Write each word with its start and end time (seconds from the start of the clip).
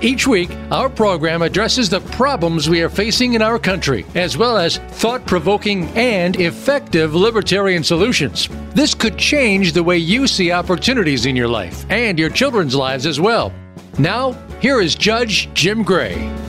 Each 0.00 0.28
week, 0.28 0.50
our 0.70 0.88
program 0.88 1.42
addresses 1.42 1.90
the 1.90 2.00
problems 2.00 2.68
we 2.68 2.82
are 2.82 2.88
facing 2.88 3.34
in 3.34 3.42
our 3.42 3.58
country, 3.58 4.06
as 4.14 4.36
well 4.36 4.56
as 4.56 4.76
thought 4.76 5.26
provoking 5.26 5.88
and 5.96 6.38
effective 6.40 7.16
libertarian 7.16 7.82
solutions. 7.82 8.48
This 8.74 8.94
could 8.94 9.18
change 9.18 9.72
the 9.72 9.82
way 9.82 9.98
you 9.98 10.28
see 10.28 10.52
opportunities 10.52 11.26
in 11.26 11.34
your 11.34 11.48
life 11.48 11.84
and 11.90 12.16
your 12.16 12.30
children's 12.30 12.76
lives 12.76 13.06
as 13.06 13.18
well. 13.18 13.52
Now, 13.98 14.32
here 14.60 14.80
is 14.80 14.94
Judge 14.94 15.52
Jim 15.52 15.82
Gray. 15.82 16.47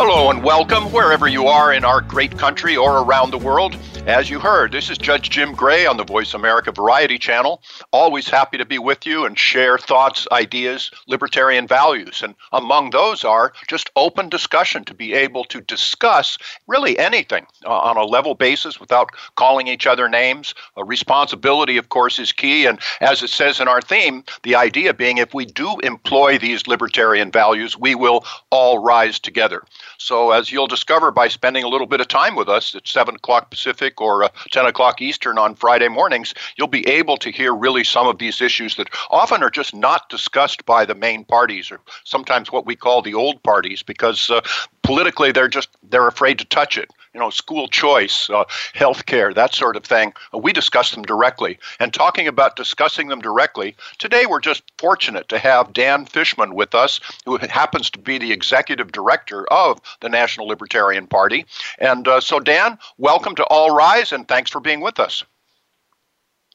Hello 0.00 0.30
and 0.30 0.44
welcome 0.44 0.84
wherever 0.92 1.26
you 1.26 1.48
are 1.48 1.72
in 1.72 1.84
our 1.84 2.00
great 2.00 2.38
country 2.38 2.76
or 2.76 3.02
around 3.02 3.32
the 3.32 3.38
world. 3.38 3.76
As 4.06 4.30
you 4.30 4.38
heard, 4.38 4.70
this 4.70 4.88
is 4.88 4.96
Judge 4.96 5.28
Jim 5.28 5.52
Gray 5.52 5.86
on 5.86 5.96
the 5.96 6.04
Voice 6.04 6.34
America 6.34 6.70
Variety 6.70 7.18
Channel. 7.18 7.60
Always 7.92 8.28
happy 8.28 8.56
to 8.56 8.64
be 8.64 8.78
with 8.78 9.04
you 9.04 9.26
and 9.26 9.36
share 9.36 9.76
thoughts, 9.76 10.26
ideas, 10.30 10.92
libertarian 11.08 11.66
values. 11.66 12.22
And 12.22 12.36
among 12.52 12.90
those 12.90 13.24
are 13.24 13.52
just 13.66 13.90
open 13.96 14.28
discussion 14.28 14.84
to 14.84 14.94
be 14.94 15.14
able 15.14 15.44
to 15.46 15.60
discuss 15.60 16.38
really 16.68 16.96
anything 16.98 17.44
uh, 17.66 17.78
on 17.78 17.96
a 17.96 18.04
level 18.04 18.34
basis 18.34 18.80
without 18.80 19.10
calling 19.34 19.66
each 19.66 19.86
other 19.86 20.08
names. 20.08 20.54
A 20.76 20.84
responsibility, 20.84 21.76
of 21.76 21.88
course, 21.88 22.20
is 22.20 22.32
key. 22.32 22.66
And 22.66 22.78
as 23.00 23.22
it 23.24 23.30
says 23.30 23.60
in 23.60 23.66
our 23.66 23.82
theme, 23.82 24.22
the 24.44 24.54
idea 24.54 24.94
being 24.94 25.18
if 25.18 25.34
we 25.34 25.44
do 25.44 25.80
employ 25.80 26.38
these 26.38 26.68
libertarian 26.68 27.32
values, 27.32 27.76
we 27.76 27.96
will 27.96 28.24
all 28.50 28.78
rise 28.78 29.18
together. 29.18 29.64
So, 29.98 30.30
as 30.30 30.52
you'll 30.52 30.68
discover 30.68 31.10
by 31.10 31.26
spending 31.26 31.64
a 31.64 31.68
little 31.68 31.86
bit 31.86 32.00
of 32.00 32.06
time 32.06 32.36
with 32.36 32.48
us 32.48 32.74
at 32.74 32.86
7 32.86 33.16
o'clock 33.16 33.50
Pacific 33.50 34.00
or 34.00 34.22
uh, 34.22 34.28
10 34.52 34.66
o'clock 34.66 35.02
Eastern 35.02 35.38
on 35.38 35.56
Friday 35.56 35.88
mornings, 35.88 36.34
you'll 36.56 36.68
be 36.68 36.86
able 36.88 37.16
to 37.16 37.30
hear 37.30 37.52
really 37.52 37.82
some 37.82 38.06
of 38.06 38.18
these 38.18 38.40
issues 38.40 38.76
that 38.76 38.88
often 39.10 39.42
are 39.42 39.50
just 39.50 39.74
not 39.74 40.08
discussed 40.08 40.64
by 40.66 40.84
the 40.84 40.94
main 40.94 41.24
parties 41.24 41.72
or 41.72 41.80
sometimes 42.04 42.52
what 42.52 42.64
we 42.64 42.76
call 42.76 43.02
the 43.02 43.14
old 43.14 43.42
parties 43.42 43.82
because 43.82 44.30
uh, 44.30 44.40
politically 44.82 45.32
they're 45.32 45.48
just 45.48 45.68
they're 45.90 46.06
afraid 46.06 46.38
to 46.38 46.44
touch 46.44 46.78
it 46.78 46.90
you 47.14 47.20
know, 47.20 47.30
school 47.30 47.68
choice, 47.68 48.28
uh, 48.30 48.44
health 48.74 49.06
care, 49.06 49.32
that 49.34 49.54
sort 49.54 49.76
of 49.76 49.84
thing. 49.84 50.12
Uh, 50.34 50.38
we 50.38 50.52
discuss 50.52 50.92
them 50.92 51.02
directly. 51.02 51.58
And 51.80 51.92
talking 51.92 52.28
about 52.28 52.56
discussing 52.56 53.08
them 53.08 53.20
directly, 53.20 53.76
today 53.98 54.26
we're 54.26 54.40
just 54.40 54.62
fortunate 54.78 55.28
to 55.28 55.38
have 55.38 55.72
Dan 55.72 56.06
Fishman 56.06 56.54
with 56.54 56.74
us, 56.74 57.00
who 57.24 57.38
happens 57.38 57.90
to 57.90 57.98
be 57.98 58.18
the 58.18 58.32
executive 58.32 58.92
director 58.92 59.50
of 59.52 59.80
the 60.00 60.08
National 60.08 60.46
Libertarian 60.46 61.06
Party. 61.06 61.46
And 61.78 62.06
uh, 62.06 62.20
so, 62.20 62.40
Dan, 62.40 62.78
welcome 62.98 63.34
to 63.36 63.44
All 63.44 63.74
Rise, 63.74 64.12
and 64.12 64.26
thanks 64.26 64.50
for 64.50 64.60
being 64.60 64.80
with 64.80 65.00
us. 65.00 65.24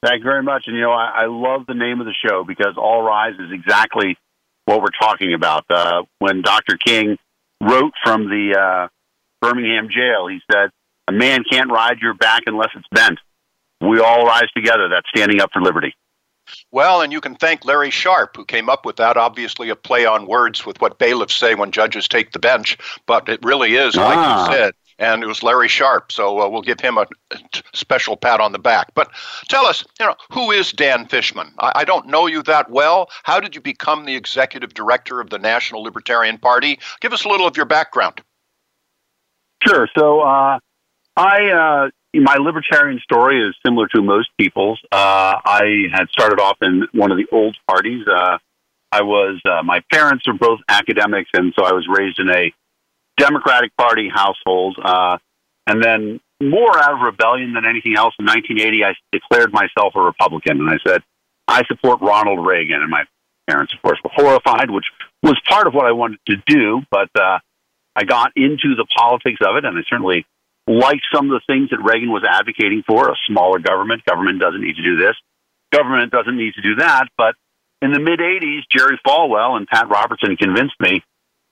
Thank 0.04 0.18
you 0.18 0.24
very 0.24 0.42
much. 0.42 0.64
And, 0.66 0.76
you 0.76 0.82
know, 0.82 0.92
I, 0.92 1.22
I 1.22 1.26
love 1.26 1.66
the 1.66 1.74
name 1.74 2.00
of 2.00 2.06
the 2.06 2.14
show 2.28 2.44
because 2.44 2.74
All 2.76 3.02
Rise 3.02 3.34
is 3.38 3.50
exactly 3.52 4.18
what 4.66 4.80
we're 4.80 4.88
talking 5.00 5.32
about. 5.32 5.64
Uh, 5.70 6.02
when 6.18 6.42
Dr. 6.42 6.76
King 6.76 7.16
wrote 7.60 7.92
from 8.02 8.28
the 8.28 8.54
uh, 8.58 8.88
Birmingham 9.48 9.88
jail. 9.90 10.26
He 10.26 10.40
said, 10.50 10.70
A 11.08 11.12
man 11.12 11.44
can't 11.50 11.70
ride 11.70 11.98
your 12.00 12.14
back 12.14 12.42
unless 12.46 12.70
it's 12.74 12.88
bent. 12.92 13.18
We 13.80 14.00
all 14.00 14.24
rise 14.26 14.50
together. 14.56 14.88
That's 14.88 15.08
standing 15.14 15.40
up 15.40 15.50
for 15.52 15.60
liberty. 15.62 15.94
Well, 16.70 17.00
and 17.00 17.10
you 17.12 17.20
can 17.22 17.34
thank 17.36 17.64
Larry 17.64 17.90
Sharpe, 17.90 18.36
who 18.36 18.44
came 18.44 18.68
up 18.68 18.84
with 18.84 18.96
that. 18.96 19.16
Obviously, 19.16 19.70
a 19.70 19.76
play 19.76 20.04
on 20.04 20.26
words 20.26 20.66
with 20.66 20.78
what 20.80 20.98
bailiffs 20.98 21.34
say 21.34 21.54
when 21.54 21.70
judges 21.72 22.06
take 22.06 22.32
the 22.32 22.38
bench, 22.38 22.76
but 23.06 23.28
it 23.30 23.40
really 23.42 23.76
is, 23.76 23.96
like 23.96 24.16
Ah. 24.18 24.46
you 24.48 24.52
said. 24.54 24.74
And 24.98 25.22
it 25.24 25.26
was 25.26 25.42
Larry 25.42 25.66
Sharpe. 25.68 26.12
so 26.12 26.40
uh, 26.40 26.48
we'll 26.48 26.62
give 26.62 26.78
him 26.80 26.98
a 26.98 27.06
special 27.72 28.16
pat 28.16 28.40
on 28.40 28.52
the 28.52 28.58
back. 28.60 28.94
But 28.94 29.10
tell 29.48 29.66
us, 29.66 29.84
you 29.98 30.06
know, 30.06 30.14
who 30.30 30.52
is 30.52 30.70
Dan 30.70 31.06
Fishman? 31.06 31.52
I, 31.58 31.72
I 31.76 31.84
don't 31.84 32.06
know 32.06 32.26
you 32.26 32.42
that 32.44 32.70
well. 32.70 33.08
How 33.24 33.40
did 33.40 33.54
you 33.56 33.60
become 33.60 34.04
the 34.04 34.14
executive 34.14 34.72
director 34.74 35.20
of 35.20 35.30
the 35.30 35.38
National 35.38 35.82
Libertarian 35.82 36.38
Party? 36.38 36.78
Give 37.00 37.12
us 37.12 37.24
a 37.24 37.28
little 37.28 37.46
of 37.46 37.56
your 37.56 37.66
background. 37.66 38.20
Sure. 39.66 39.88
So, 39.96 40.20
uh, 40.20 40.58
I, 41.16 41.50
uh, 41.50 41.90
my 42.14 42.36
libertarian 42.36 43.00
story 43.00 43.40
is 43.40 43.54
similar 43.64 43.86
to 43.88 44.02
most 44.02 44.30
people's. 44.38 44.80
Uh, 44.90 45.36
I 45.44 45.86
had 45.92 46.08
started 46.10 46.40
off 46.40 46.56
in 46.62 46.86
one 46.92 47.10
of 47.10 47.18
the 47.18 47.26
old 47.32 47.56
parties. 47.68 48.06
Uh, 48.06 48.38
I 48.92 49.02
was, 49.02 49.40
uh, 49.44 49.62
my 49.64 49.82
parents 49.92 50.26
are 50.28 50.34
both 50.34 50.60
academics, 50.68 51.30
and 51.34 51.52
so 51.58 51.64
I 51.64 51.72
was 51.72 51.86
raised 51.88 52.18
in 52.18 52.30
a 52.30 52.52
Democratic 53.16 53.76
Party 53.76 54.08
household. 54.08 54.78
Uh, 54.82 55.18
and 55.66 55.82
then, 55.82 56.20
more 56.40 56.78
out 56.78 56.94
of 56.94 57.00
rebellion 57.00 57.54
than 57.54 57.64
anything 57.64 57.96
else, 57.96 58.14
in 58.18 58.26
1980, 58.26 58.84
I 58.84 58.94
declared 59.12 59.52
myself 59.52 59.94
a 59.96 60.00
Republican, 60.00 60.60
and 60.60 60.70
I 60.70 60.78
said, 60.86 61.02
I 61.48 61.64
support 61.66 62.00
Ronald 62.00 62.46
Reagan. 62.46 62.82
And 62.82 62.90
my 62.90 63.04
parents, 63.48 63.72
of 63.74 63.82
course, 63.82 63.98
were 64.04 64.10
horrified, 64.14 64.70
which 64.70 64.86
was 65.22 65.40
part 65.48 65.66
of 65.66 65.74
what 65.74 65.86
I 65.86 65.92
wanted 65.92 66.18
to 66.28 66.36
do, 66.46 66.82
but, 66.90 67.08
uh, 67.18 67.38
I 67.96 68.04
got 68.04 68.32
into 68.36 68.74
the 68.76 68.86
politics 68.96 69.38
of 69.40 69.56
it, 69.56 69.64
and 69.64 69.78
I 69.78 69.82
certainly 69.88 70.26
liked 70.66 71.04
some 71.14 71.30
of 71.30 71.40
the 71.40 71.44
things 71.46 71.70
that 71.70 71.82
Reagan 71.82 72.10
was 72.10 72.24
advocating 72.28 72.82
for 72.86 73.10
a 73.10 73.14
smaller 73.28 73.58
government. 73.58 74.04
Government 74.04 74.40
doesn't 74.40 74.60
need 74.60 74.76
to 74.76 74.82
do 74.82 74.96
this, 74.96 75.14
government 75.72 76.10
doesn't 76.10 76.36
need 76.36 76.54
to 76.54 76.62
do 76.62 76.76
that. 76.76 77.06
But 77.16 77.34
in 77.82 77.92
the 77.92 78.00
mid 78.00 78.18
80s, 78.18 78.62
Jerry 78.70 78.98
Falwell 79.06 79.56
and 79.56 79.66
Pat 79.66 79.88
Robertson 79.88 80.36
convinced 80.36 80.74
me 80.80 81.02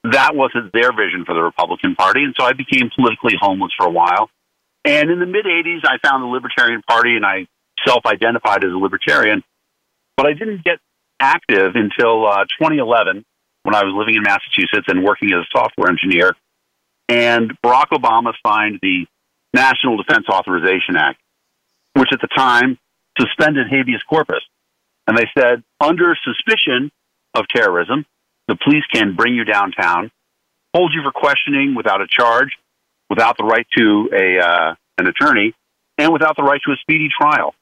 that 0.03 0.35
wasn't 0.35 0.73
their 0.73 0.91
vision 0.91 1.23
for 1.25 1.33
the 1.33 1.41
Republican 1.41 1.95
Party, 1.95 2.23
and 2.23 2.35
so 2.37 2.45
I 2.45 2.53
became 2.53 2.89
politically 2.93 3.35
homeless 3.39 3.71
for 3.77 3.85
a 3.85 3.91
while. 3.91 4.29
And 4.83 5.09
in 5.09 5.19
the 5.19 5.25
mid 5.25 5.45
80s, 5.45 5.85
I 5.85 5.97
found 6.05 6.23
the 6.23 6.27
Libertarian 6.27 6.81
Party, 6.81 7.15
and 7.15 7.25
I 7.25 7.47
self 7.87 8.05
identified 8.05 8.65
as 8.65 8.71
a 8.71 8.77
Libertarian, 8.77 9.43
but 10.17 10.25
I 10.25 10.33
didn't 10.33 10.63
get 10.63 10.79
active 11.19 11.75
until 11.75 12.27
uh, 12.27 12.43
2011 12.59 13.23
when 13.63 13.75
I 13.75 13.83
was 13.83 13.93
living 13.95 14.15
in 14.15 14.23
Massachusetts 14.23 14.87
and 14.87 15.03
working 15.03 15.29
as 15.33 15.39
a 15.41 15.57
software 15.57 15.89
engineer. 15.89 16.35
And 17.09 17.51
Barack 17.61 17.89
Obama 17.91 18.33
signed 18.45 18.79
the 18.81 19.05
National 19.53 19.97
Defense 19.97 20.25
Authorization 20.29 20.95
Act, 20.97 21.19
which 21.93 22.09
at 22.11 22.21
the 22.21 22.27
time 22.27 22.77
suspended 23.19 23.67
habeas 23.69 24.01
corpus. 24.03 24.43
And 25.07 25.17
they 25.17 25.27
said, 25.37 25.63
under 25.79 26.15
suspicion 26.23 26.91
of 27.33 27.45
terrorism, 27.53 28.05
the 28.47 28.55
police 28.55 28.83
can 28.93 29.15
bring 29.15 29.35
you 29.35 29.43
downtown, 29.43 30.11
hold 30.73 30.93
you 30.93 31.01
for 31.03 31.11
questioning 31.11 31.75
without 31.75 32.01
a 32.01 32.07
charge, 32.07 32.57
without 33.09 33.37
the 33.37 33.43
right 33.43 33.67
to 33.77 34.09
a 34.13 34.39
uh, 34.39 34.75
an 34.97 35.07
attorney, 35.07 35.53
and 35.97 36.11
without 36.11 36.35
the 36.35 36.43
right 36.43 36.61
to 36.65 36.71
a 36.71 36.75
speedy 36.81 37.09
trial. 37.09 37.53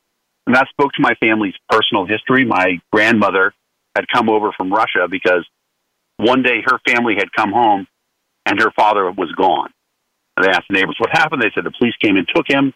And 0.46 0.56
that 0.56 0.68
spoke 0.70 0.94
to 0.94 1.02
my 1.02 1.14
family's 1.16 1.54
personal 1.70 2.06
history. 2.06 2.46
My 2.46 2.82
grandmother 2.92 3.54
had 3.96 4.06
come 4.08 4.30
over 4.30 4.52
from 4.52 4.72
Russia 4.72 5.08
because 5.10 5.48
one 6.22 6.44
day 6.44 6.62
her 6.66 6.80
family 6.88 7.16
had 7.18 7.32
come 7.32 7.52
home 7.52 7.88
and 8.46 8.60
her 8.60 8.72
father 8.72 9.12
was 9.12 9.32
gone. 9.34 9.70
And 10.38 10.46
they 10.46 10.50
asked 10.50 10.68
the 10.70 10.76
neighbors 10.76 10.96
what 11.00 11.10
happened. 11.12 11.42
They 11.42 11.52
said 11.54 11.64
the 11.64 11.72
police 11.78 11.96
came 12.02 12.16
and 12.16 12.28
took 12.34 12.46
him. 12.48 12.74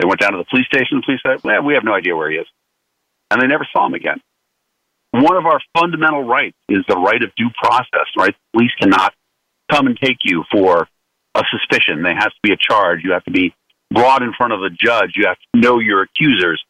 They 0.00 0.06
went 0.06 0.20
down 0.20 0.32
to 0.32 0.38
the 0.38 0.44
police 0.44 0.66
station. 0.66 0.98
The 0.98 1.02
police 1.04 1.20
said, 1.24 1.44
well, 1.44 1.62
we 1.62 1.74
have 1.74 1.84
no 1.84 1.94
idea 1.94 2.16
where 2.16 2.30
he 2.30 2.36
is. 2.36 2.46
And 3.30 3.40
they 3.40 3.46
never 3.46 3.66
saw 3.72 3.86
him 3.86 3.94
again. 3.94 4.20
One 5.12 5.36
of 5.36 5.46
our 5.46 5.60
fundamental 5.76 6.24
rights 6.24 6.56
is 6.68 6.84
the 6.88 6.96
right 6.96 7.22
of 7.22 7.34
due 7.36 7.50
process, 7.62 8.06
right? 8.18 8.34
Police 8.52 8.72
cannot 8.80 9.14
come 9.70 9.86
and 9.86 9.98
take 9.98 10.18
you 10.24 10.44
for 10.50 10.88
a 11.34 11.42
suspicion. 11.50 12.02
There 12.02 12.14
has 12.14 12.32
to 12.32 12.40
be 12.42 12.52
a 12.52 12.56
charge. 12.56 13.00
You 13.02 13.12
have 13.12 13.24
to 13.24 13.30
be 13.30 13.54
brought 13.90 14.22
in 14.22 14.32
front 14.36 14.52
of 14.52 14.62
a 14.62 14.70
judge. 14.70 15.12
You 15.16 15.26
have 15.26 15.38
to 15.54 15.60
know 15.60 15.78
your 15.78 16.02
accusers. 16.02 16.62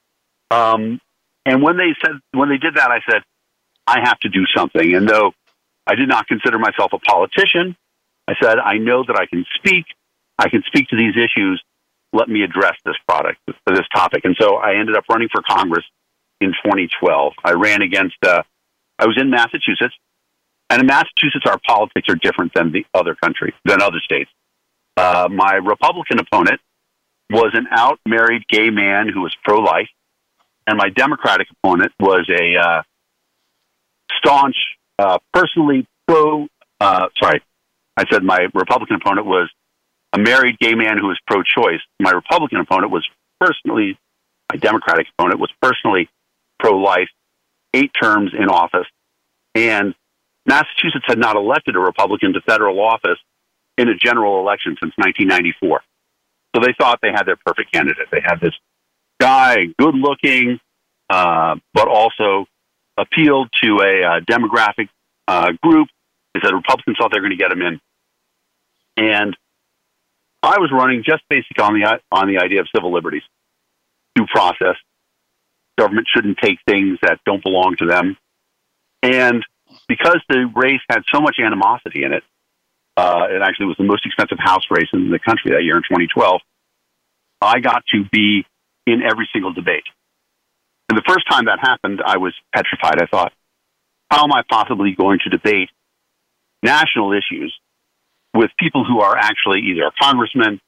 Um, 0.51 1.01
and 1.45 1.63
when 1.63 1.77
they 1.77 1.95
said, 2.05 2.17
when 2.33 2.49
they 2.49 2.59
did 2.59 2.75
that, 2.77 2.91
I 2.91 3.01
said, 3.11 3.23
I 3.87 4.01
have 4.05 4.19
to 4.21 4.29
do 4.29 4.45
something. 4.55 4.95
And 4.95 5.09
though 5.09 5.33
I 5.87 5.95
did 5.95 6.09
not 6.09 6.27
consider 6.27 6.59
myself 6.59 6.93
a 6.93 6.99
politician, 6.99 7.77
I 8.29 8.35
said, 8.43 8.59
I 8.59 8.79
know 8.79 9.05
that 9.07 9.17
I 9.17 9.27
can 9.27 9.45
speak. 9.55 9.85
I 10.39 10.49
can 10.49 10.63
speak 10.67 10.89
to 10.89 10.97
these 10.97 11.15
issues. 11.17 11.63
Let 12.13 12.29
me 12.29 12.43
address 12.43 12.75
this 12.85 12.97
product, 13.09 13.39
this 13.67 13.87
topic. 13.95 14.25
And 14.25 14.37
so 14.39 14.57
I 14.57 14.77
ended 14.77 14.97
up 14.97 15.05
running 15.09 15.29
for 15.33 15.43
Congress 15.43 15.85
in 16.41 16.49
2012. 16.65 17.33
I 17.45 17.53
ran 17.53 17.83
against, 17.83 18.17
uh, 18.25 18.43
I 18.99 19.07
was 19.07 19.17
in 19.21 19.31
Massachusetts. 19.31 19.95
And 20.69 20.81
in 20.81 20.87
Massachusetts, 20.87 21.47
our 21.47 21.61
politics 21.67 22.09
are 22.09 22.17
different 22.17 22.53
than 22.55 22.73
the 22.73 22.85
other 22.93 23.15
country, 23.15 23.55
than 23.65 23.81
other 23.81 24.01
states. 24.05 24.31
Uh, 24.97 25.29
my 25.31 25.55
Republican 25.55 26.19
opponent 26.19 26.61
was 27.31 27.53
an 27.55 27.67
out 27.71 28.01
married 28.07 28.47
gay 28.49 28.71
man 28.71 29.09
who 29.09 29.21
was 29.21 29.35
pro 29.45 29.61
life. 29.61 29.89
And 30.67 30.77
my 30.77 30.89
Democratic 30.89 31.47
opponent 31.51 31.93
was 32.01 32.29
a 32.29 32.57
uh, 32.57 32.83
staunch, 34.19 34.57
uh, 34.99 35.19
personally 35.33 35.87
pro, 36.07 36.47
uh, 36.81 37.07
sorry, 37.23 37.43
I 37.97 38.05
said 38.11 38.23
my 38.23 38.47
Republican 38.55 38.97
opponent 38.97 39.27
was 39.27 39.51
a 40.13 40.19
married 40.19 40.59
gay 40.59 40.75
man 40.75 40.99
who 40.99 41.09
was 41.09 41.19
pro-choice. 41.27 41.81
My 42.01 42.11
Republican 42.11 42.61
opponent 42.61 42.93
was 42.93 43.07
personally, 43.41 43.99
my 44.53 44.59
Democratic 44.59 45.07
opponent 45.19 45.41
was 45.41 45.51
personally 45.61 46.09
pro-life, 46.59 47.09
eight 47.75 47.91
terms 48.01 48.33
in 48.39 48.49
office, 48.49 48.87
and 49.55 49.95
Massachusetts 50.47 51.05
had 51.07 51.19
not 51.19 51.37
elected 51.37 51.77
a 51.77 51.81
Republican 51.81 52.33
to 52.35 52.41
federal 52.41 52.81
office 52.81 53.19
in 53.77 53.89
a 53.89 53.95
general 53.95 54.41
election 54.41 54.77
since 54.81 54.93
1994. 54.97 55.81
So 56.55 56.63
they 56.63 56.73
thought 56.79 57.01
they 57.03 57.11
had 57.11 57.25
their 57.25 57.37
perfect 57.37 57.73
candidate. 57.73 58.07
They 58.11 58.23
had 58.25 58.41
this 58.41 58.55
guy, 59.21 59.67
good 59.79 59.95
looking, 59.95 60.59
uh, 61.11 61.57
but 61.75 61.89
also 61.89 62.47
appealed 62.97 63.51
to 63.63 63.81
a 63.81 64.03
uh, 64.03 64.21
demographic 64.21 64.89
uh, 65.29 65.53
group. 65.63 65.89
They 66.35 66.41
said 66.43 66.53
Republicans 66.53 66.97
thought 66.99 67.11
they 67.13 67.19
were 67.19 67.29
going 67.29 67.37
to 67.37 67.43
get 67.43 67.53
him 67.53 67.63
in. 67.63 67.81
And 68.97 69.37
I 70.43 70.59
was 70.59 70.71
running 70.73 71.03
just 71.05 71.23
basically 71.29 71.63
on 71.63 71.75
the, 71.75 72.01
on 72.11 72.29
the 72.29 72.39
idea 72.39 72.61
of 72.61 72.69
civil 72.75 72.93
liberties, 72.93 73.23
due 74.15 74.27
process. 74.27 74.77
Government 75.79 76.07
shouldn't 76.15 76.39
take 76.39 76.59
things 76.67 76.99
that 77.03 77.21
don't 77.27 77.43
belong 77.43 77.77
to 77.79 77.87
them. 77.87 78.17
And 79.03 79.45
because 79.89 80.21
the 80.29 80.51
race 80.55 80.81
had 80.89 81.03
so 81.13 81.21
much 81.21 81.37
animosity 81.39 82.05
in 82.05 82.13
it, 82.13 82.23
uh, 82.97 83.27
it 83.31 83.43
actually 83.43 83.67
was 83.67 83.77
the 83.77 83.85
most 83.85 84.07
expensive 84.07 84.39
House 84.39 84.65
race 84.71 84.89
in 84.93 85.11
the 85.11 85.19
country 85.19 85.53
that 85.53 85.63
year 85.63 85.77
in 85.77 85.83
2012. 85.83 86.41
I 87.43 87.61
got 87.61 87.85
to 87.93 88.05
be 88.11 88.47
in 88.87 89.03
every 89.03 89.29
single 89.33 89.53
debate. 89.53 89.85
And 90.89 90.97
the 90.97 91.03
first 91.07 91.29
time 91.29 91.47
that 91.47 91.59
happened, 91.61 92.01
I 92.05 92.17
was 92.17 92.35
petrified. 92.55 93.03
I 93.03 93.07
thought, 93.07 93.33
how 94.11 94.25
am 94.25 94.33
I 94.33 94.43
possibly 94.49 94.93
going 94.93 95.19
to 95.25 95.31
debate 95.31 95.71
national 96.63 97.13
issues 97.13 97.55
with 98.35 98.51
people 98.59 98.85
who 98.85 99.01
are 99.01 99.17
actually 99.17 99.61
either 99.61 99.91
congressmen 100.01 100.61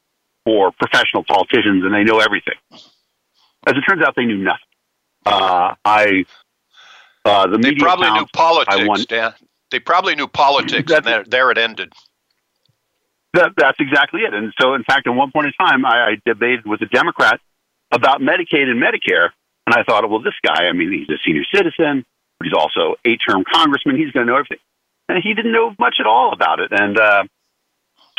or 0.45 0.71
professional 0.71 1.23
politicians 1.23 1.83
and 1.85 1.93
they 1.93 2.03
know 2.03 2.19
everything? 2.19 2.55
As 3.65 3.73
it 3.75 3.81
turns 3.87 4.01
out, 4.01 4.15
they 4.15 4.25
knew 4.25 4.37
nothing. 4.37 4.59
Uh, 5.25 5.75
I 5.85 6.25
uh, 7.25 7.47
the 7.47 7.57
they 7.57 7.69
media 7.69 7.83
probably 7.83 8.09
knew 8.11 8.25
politics, 8.33 9.05
Dan. 9.05 9.33
They 9.71 9.79
probably 9.79 10.15
knew 10.15 10.27
politics, 10.27 10.91
and 10.91 11.05
there, 11.05 11.23
there 11.23 11.51
it 11.51 11.57
ended. 11.57 11.93
That, 13.33 13.51
that's 13.55 13.79
exactly 13.79 14.21
it. 14.21 14.33
And 14.33 14.51
so, 14.59 14.73
in 14.73 14.83
fact, 14.83 15.05
at 15.05 15.11
one 15.11 15.31
point 15.31 15.47
in 15.47 15.53
time, 15.53 15.85
I, 15.85 16.11
I 16.11 16.17
debated 16.25 16.65
with 16.65 16.81
a 16.81 16.87
Democrat 16.87 17.39
about 17.91 18.21
Medicaid 18.21 18.63
and 18.63 18.81
Medicare. 18.81 19.29
And 19.69 19.77
I 19.79 19.83
thought, 19.83 20.09
well, 20.09 20.19
this 20.19 20.33
guy, 20.43 20.65
I 20.65 20.73
mean, 20.73 20.91
he's 20.91 21.09
a 21.09 21.19
senior 21.23 21.43
citizen, 21.53 22.03
he's 22.43 22.53
also 22.53 22.95
eight 23.05 23.21
term 23.27 23.43
congressman. 23.43 23.97
He's 23.97 24.09
going 24.09 24.25
to 24.25 24.31
know 24.31 24.39
everything. 24.39 24.57
And 25.07 25.21
he 25.23 25.35
didn't 25.35 25.51
know 25.51 25.75
much 25.77 25.97
at 25.99 26.07
all 26.07 26.33
about 26.33 26.59
it. 26.59 26.71
And 26.71 26.97
uh, 26.97 27.23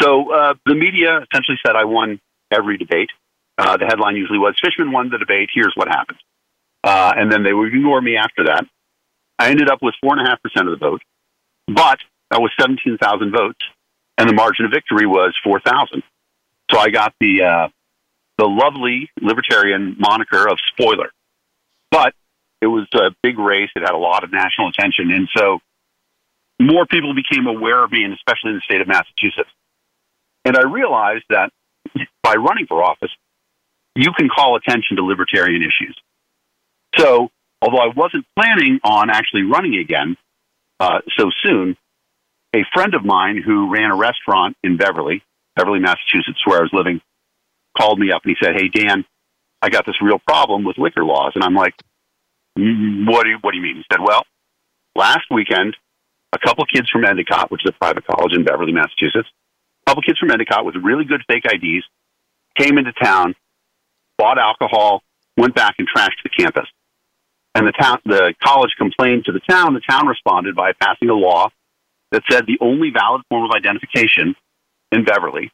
so 0.00 0.32
uh, 0.32 0.54
the 0.64 0.76
media 0.76 1.26
essentially 1.28 1.58
said 1.66 1.74
I 1.74 1.86
won 1.86 2.20
every 2.52 2.78
debate. 2.78 3.10
Uh, 3.58 3.76
the 3.76 3.86
headline 3.86 4.14
usually 4.14 4.38
was 4.38 4.54
Fishman 4.62 4.92
won 4.92 5.10
the 5.10 5.18
debate. 5.18 5.50
Here's 5.52 5.72
what 5.74 5.88
happened. 5.88 6.18
Uh, 6.84 7.14
and 7.16 7.32
then 7.32 7.42
they 7.42 7.52
would 7.52 7.74
ignore 7.74 8.00
me 8.00 8.16
after 8.16 8.44
that. 8.44 8.64
I 9.36 9.50
ended 9.50 9.68
up 9.68 9.82
with 9.82 9.96
4.5% 10.04 10.36
of 10.60 10.66
the 10.70 10.76
vote, 10.76 11.02
but 11.66 11.98
that 12.30 12.40
was 12.40 12.52
17,000 12.60 13.32
votes 13.32 13.58
and 14.18 14.28
the 14.28 14.34
margin 14.34 14.66
of 14.66 14.70
victory 14.70 15.06
was 15.06 15.36
4,000. 15.42 16.04
So 16.70 16.78
I 16.78 16.90
got 16.90 17.12
the 17.18 17.42
uh, 17.42 17.68
the 18.38 18.46
lovely 18.46 19.10
libertarian 19.20 19.96
moniker 19.98 20.48
of 20.48 20.58
spoiler. 20.68 21.10
But 21.90 22.14
it 22.60 22.66
was 22.66 22.86
a 22.94 23.10
big 23.22 23.38
race. 23.38 23.70
It 23.74 23.80
had 23.80 23.94
a 23.94 23.98
lot 23.98 24.24
of 24.24 24.32
national 24.32 24.68
attention, 24.68 25.10
and 25.10 25.28
so 25.36 25.60
more 26.60 26.86
people 26.86 27.14
became 27.14 27.46
aware 27.46 27.82
of 27.82 27.90
me, 27.90 28.04
and 28.04 28.12
especially 28.12 28.50
in 28.50 28.56
the 28.56 28.62
state 28.62 28.80
of 28.80 28.88
Massachusetts. 28.88 29.50
And 30.44 30.56
I 30.56 30.62
realized 30.62 31.24
that 31.30 31.50
by 32.22 32.34
running 32.34 32.66
for 32.66 32.82
office, 32.82 33.10
you 33.94 34.12
can 34.16 34.28
call 34.28 34.56
attention 34.56 34.96
to 34.96 35.04
libertarian 35.04 35.62
issues. 35.62 35.96
So, 36.96 37.30
although 37.62 37.78
I 37.78 37.88
wasn't 37.94 38.26
planning 38.36 38.80
on 38.84 39.10
actually 39.10 39.42
running 39.42 39.76
again 39.78 40.16
uh, 40.78 41.00
so 41.18 41.30
soon, 41.42 41.76
a 42.54 42.64
friend 42.74 42.94
of 42.94 43.04
mine 43.04 43.42
who 43.44 43.72
ran 43.72 43.90
a 43.90 43.96
restaurant 43.96 44.56
in 44.62 44.76
Beverly, 44.76 45.22
Beverly, 45.56 45.78
Massachusetts, 45.78 46.40
where 46.44 46.58
I 46.58 46.62
was 46.62 46.72
living, 46.72 47.00
called 47.76 47.98
me 47.98 48.10
up 48.12 48.22
and 48.24 48.36
he 48.36 48.44
said, 48.44 48.54
"Hey 48.56 48.68
Dan, 48.68 49.04
I 49.62 49.68
got 49.68 49.86
this 49.86 50.00
real 50.00 50.18
problem 50.18 50.64
with 50.64 50.78
liquor 50.78 51.04
laws." 51.04 51.32
And 51.34 51.44
I'm 51.44 51.54
like, 51.54 51.74
"Mm, 52.58 53.06
"What 53.06 53.24
do 53.24 53.30
you 53.30 53.38
What 53.40 53.52
do 53.52 53.58
you 53.58 53.62
mean?" 53.62 53.76
He 53.76 53.84
said, 53.92 54.00
"Well, 54.00 54.24
last 54.94 55.26
weekend, 55.30 55.76
a 56.32 56.38
couple 56.38 56.64
kids 56.66 56.88
from 56.90 57.04
Endicott, 57.04 57.50
which 57.50 57.64
is 57.64 57.70
a 57.70 57.78
private 57.78 58.06
college 58.06 58.32
in 58.32 58.44
Beverly, 58.44 58.72
Massachusetts, 58.72 59.28
a 59.86 59.90
couple 59.90 60.02
kids 60.02 60.18
from 60.18 60.30
Endicott 60.30 60.64
with 60.64 60.76
really 60.76 61.04
good 61.04 61.22
fake 61.28 61.44
IDs 61.44 61.84
came 62.56 62.78
into 62.78 62.92
town, 62.92 63.34
bought 64.18 64.38
alcohol, 64.38 65.02
went 65.36 65.54
back 65.54 65.76
and 65.78 65.88
trashed 65.88 66.22
the 66.22 66.30
campus." 66.30 66.68
And 67.54 67.66
the 67.66 67.72
town, 67.72 67.98
the 68.04 68.34
college 68.42 68.70
complained 68.78 69.24
to 69.24 69.32
the 69.32 69.40
town. 69.40 69.74
The 69.74 69.80
town 69.80 70.06
responded 70.06 70.54
by 70.54 70.72
passing 70.72 71.10
a 71.10 71.14
law 71.14 71.50
that 72.12 72.22
said 72.30 72.46
the 72.46 72.58
only 72.60 72.90
valid 72.90 73.22
form 73.28 73.44
of 73.44 73.50
identification 73.50 74.36
in 74.92 75.04
Beverly 75.04 75.50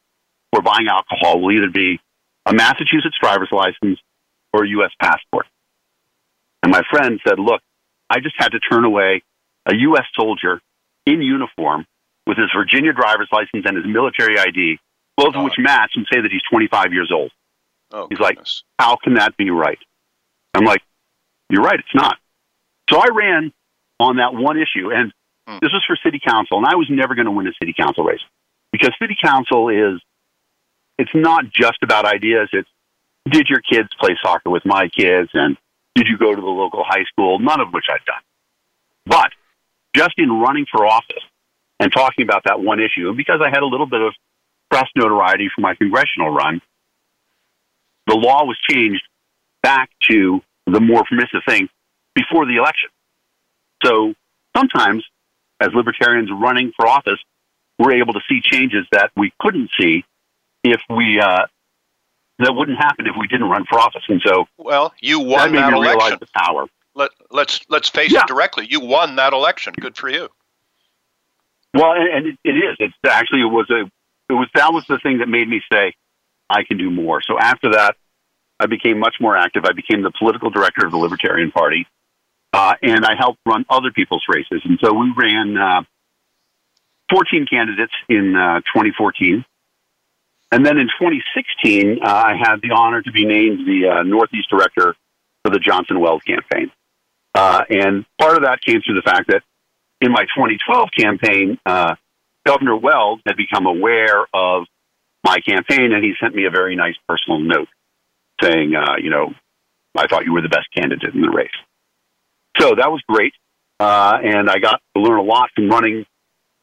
for 0.53 0.63
buying 0.63 0.89
alcohol 0.89 1.41
will 1.41 1.53
either 1.53 1.71
be 1.71 2.01
a 2.47 2.55
Massachusetts 2.55 3.17
driver's 3.21 3.49
license 3.53 3.99
or 4.53 4.65
a 4.65 4.69
U.S. 4.69 4.91
passport. 5.01 5.47
And 6.63 6.73
my 6.73 6.83
friend 6.91 7.21
said, 7.27 7.39
Look, 7.39 7.61
I 8.09 8.21
just 8.21 8.37
had 8.39 8.51
to 8.53 8.61
turn 8.61 8.85
away 8.85 9.23
a 9.67 9.75
U.S. 9.75 10.05
soldier 10.19 10.61
in 11.05 11.21
uniform 11.23 11.87
with 12.27 12.39
his 12.39 12.49
Virginia 12.57 12.93
driver's 12.93 13.29
license 13.33 13.65
and 13.67 13.77
his 13.77 13.87
military 13.87 14.39
ID, 14.39 14.79
both 15.17 15.29
of 15.35 15.37
Oh. 15.37 15.45
which 15.45 15.55
match 15.59 15.93
and 15.97 16.07
say 16.13 16.21
that 16.21 16.31
he's 16.33 16.43
25 16.51 16.93
years 16.93 17.11
old. 17.13 17.31
Oh, 17.93 18.07
He's 18.09 18.19
like. 18.19 18.39
How 18.79 18.97
can 18.97 19.15
that 19.15 19.37
be 19.37 19.51
right? 19.51 19.79
I'm 20.55 20.65
like, 20.65 20.83
You're 21.51 21.63
right, 21.63 21.79
it's 21.79 21.95
not. 21.95 22.17
So 22.91 22.99
I 22.99 23.07
ran 23.13 23.53
on 24.01 24.17
that 24.17 24.35
one 24.35 24.57
issue, 24.59 24.91
and 24.93 25.13
Hmm. 25.49 25.59
this 25.63 25.71
was 25.73 25.85
for 25.87 25.97
city 26.05 26.21
council, 26.25 26.59
and 26.59 26.67
I 26.67 26.75
was 26.75 26.89
never 26.91 27.15
going 27.15 27.27
to 27.27 27.31
win 27.31 27.47
a 27.47 27.53
city 27.63 27.73
council 27.73 28.03
race 28.05 28.21
because 28.73 28.91
city 29.01 29.17
council 29.23 29.69
is, 29.69 30.01
it's 30.99 31.11
not 31.15 31.45
just 31.53 31.79
about 31.83 32.05
ideas. 32.05 32.49
It's, 32.53 32.69
did 33.31 33.49
your 33.49 33.61
kids 33.61 33.89
play 34.01 34.17
soccer 34.23 34.51
with 34.51 34.65
my 34.65 34.89
kids, 34.89 35.31
and 35.35 35.57
did 35.95 36.07
you 36.09 36.19
go 36.19 36.35
to 36.35 36.41
the 36.41 36.47
local 36.47 36.85
high 36.87 37.05
school? 37.11 37.39
None 37.39 37.61
of 37.61 37.73
which 37.73 37.85
I've 37.93 38.05
done. 38.05 38.23
But 39.05 39.31
just 39.95 40.15
in 40.19 40.31
running 40.31 40.67
for 40.71 40.87
office 40.87 41.25
and 41.81 41.93
talking 41.93 42.25
about 42.25 42.43
that 42.45 42.61
one 42.61 42.81
issue, 42.81 43.09
and 43.09 43.17
because 43.17 43.41
I 43.45 43.51
had 43.51 43.63
a 43.63 43.67
little 43.67 43.87
bit 43.87 44.01
of 44.01 44.15
press 44.71 44.89
notoriety 44.97 45.49
for 45.55 45.61
my 45.61 45.75
congressional 45.75 46.31
run, 46.31 46.61
the 48.07 48.15
law 48.15 48.45
was 48.45 48.59
changed 48.69 49.03
back 49.63 49.91
to 50.09 50.41
the 50.67 50.81
more 50.81 51.05
permissive 51.09 51.43
thing 51.49 51.69
before 52.15 52.47
the 52.47 52.57
election. 52.57 52.91
So 53.85 54.15
sometimes, 54.57 55.05
as 55.61 55.71
libertarians 55.75 56.31
running 56.33 56.73
for 56.77 56.87
office, 56.87 57.19
we're 57.79 58.01
able 58.01 58.15
to 58.15 58.21
see 58.29 58.41
changes 58.43 58.87
that 58.93 59.11
we 59.17 59.33
couldn't 59.39 59.71
see 59.79 60.05
if 60.73 60.81
we 60.91 61.21
uh, 61.21 61.47
that 62.39 62.53
wouldn't 62.55 62.79
happen 62.79 63.07
if 63.07 63.15
we 63.19 63.27
didn't 63.29 63.49
run 63.49 63.65
for 63.69 63.79
office. 63.79 64.03
And 64.09 64.21
so 64.25 64.47
Well, 64.59 64.93
you 65.01 65.21
that 65.21 65.27
won 65.27 65.53
that 65.55 65.71
realize 65.73 65.95
election. 65.97 66.19
the 66.21 66.29
power. 66.35 66.67
Let, 66.95 67.11
let's 67.31 67.61
let's 67.69 67.89
face 67.89 68.13
Yeah. 68.13 68.21
it 68.21 68.27
directly. 68.27 68.67
You 68.69 68.81
won 68.81 69.17
that 69.17 69.33
election. 69.33 69.75
Good 69.79 69.97
for 69.97 70.09
you. 70.09 70.29
Well, 71.75 71.93
and, 71.93 72.09
and 72.09 72.27
it, 72.29 72.39
it 72.45 72.53
is. 72.57 72.77
It's 72.79 72.95
actually 73.07 73.41
it 73.43 73.45
was 73.53 73.69
a 73.71 73.83
it 74.29 74.33
was 74.35 74.49
that 74.55 74.73
was 74.73 74.85
the 74.89 74.99
thing 74.99 75.19
that 75.19 75.29
made 75.29 75.49
me 75.49 75.61
say 75.73 75.93
I 76.51 76.65
can 76.65 76.79
do 76.79 76.91
more. 76.91 77.21
So 77.23 77.39
after 77.39 77.73
that, 77.73 77.97
I 78.59 78.67
became 78.67 78.99
much 78.99 79.17
more 79.21 79.37
active. 79.37 79.65
I 79.67 79.73
became 79.73 80.03
the 80.03 80.11
political 80.19 80.51
director 80.51 80.87
of 80.87 80.93
the 80.93 80.97
Libertarian 80.99 81.51
Party, 81.51 81.87
uh, 82.55 82.75
and 82.83 83.05
I 83.05 83.15
helped 83.15 83.41
run 83.47 83.67
other 83.69 83.91
people's 83.93 84.25
races. 84.29 84.63
And 84.65 84.79
so 84.83 84.93
we 84.95 85.13
ran 85.17 85.57
uh, 85.59 85.83
14 87.11 87.47
candidates 87.49 87.93
in 88.09 88.35
uh, 88.35 88.61
2014. 88.73 89.45
And 90.53 90.65
then 90.65 90.79
in 90.79 90.87
2016, 90.87 91.99
uh, 92.03 92.07
I 92.07 92.35
had 92.39 92.57
the 92.63 92.71
honor 92.75 93.03
to 93.03 93.13
be 93.13 93.25
named 93.25 93.67
the 93.67 93.89
uh, 93.89 94.03
Northeast 94.03 94.49
director 94.49 94.95
for 95.45 95.51
the 95.51 95.59
Johnson 95.59 96.01
Weld 96.01 96.25
campaign. 96.25 96.71
Uh, 97.35 97.63
and 97.69 98.07
part 98.19 98.37
of 98.37 98.45
that 98.45 98.61
came 98.65 98.81
through 98.81 98.95
the 98.95 99.03
fact 99.03 99.29
that 99.29 99.43
in 100.01 100.13
my 100.13 100.23
2012 100.37 100.89
campaign, 100.97 101.59
uh, 101.67 101.95
Governor 102.47 102.77
Weld 102.77 103.21
had 103.27 103.37
become 103.37 103.67
aware 103.67 104.25
of 104.33 104.65
my 105.25 105.41
campaign, 105.41 105.93
and 105.93 106.05
he 106.05 106.15
sent 106.21 106.35
me 106.35 106.47
a 106.47 106.51
very 106.51 106.77
nice 106.77 106.95
personal 107.09 107.41
note 107.41 107.69
saying, 108.41 108.75
uh, 108.75 108.97
you 109.03 109.11
know, 109.11 109.35
I 109.97 110.07
thought 110.07 110.25
you 110.25 110.33
were 110.33 110.43
the 110.43 110.49
best 110.49 110.69
candidate 110.75 111.15
in 111.15 111.23
the 111.23 111.31
race. 111.31 111.51
So 112.59 112.75
that 112.75 112.91
was 112.91 113.03
great, 113.09 113.33
uh, 113.81 114.19
and 114.23 114.49
I 114.49 114.59
got 114.59 114.81
to 114.95 115.03
learn 115.03 115.19
a 115.19 115.23
lot 115.23 115.51
from 115.55 115.69
running 115.69 116.07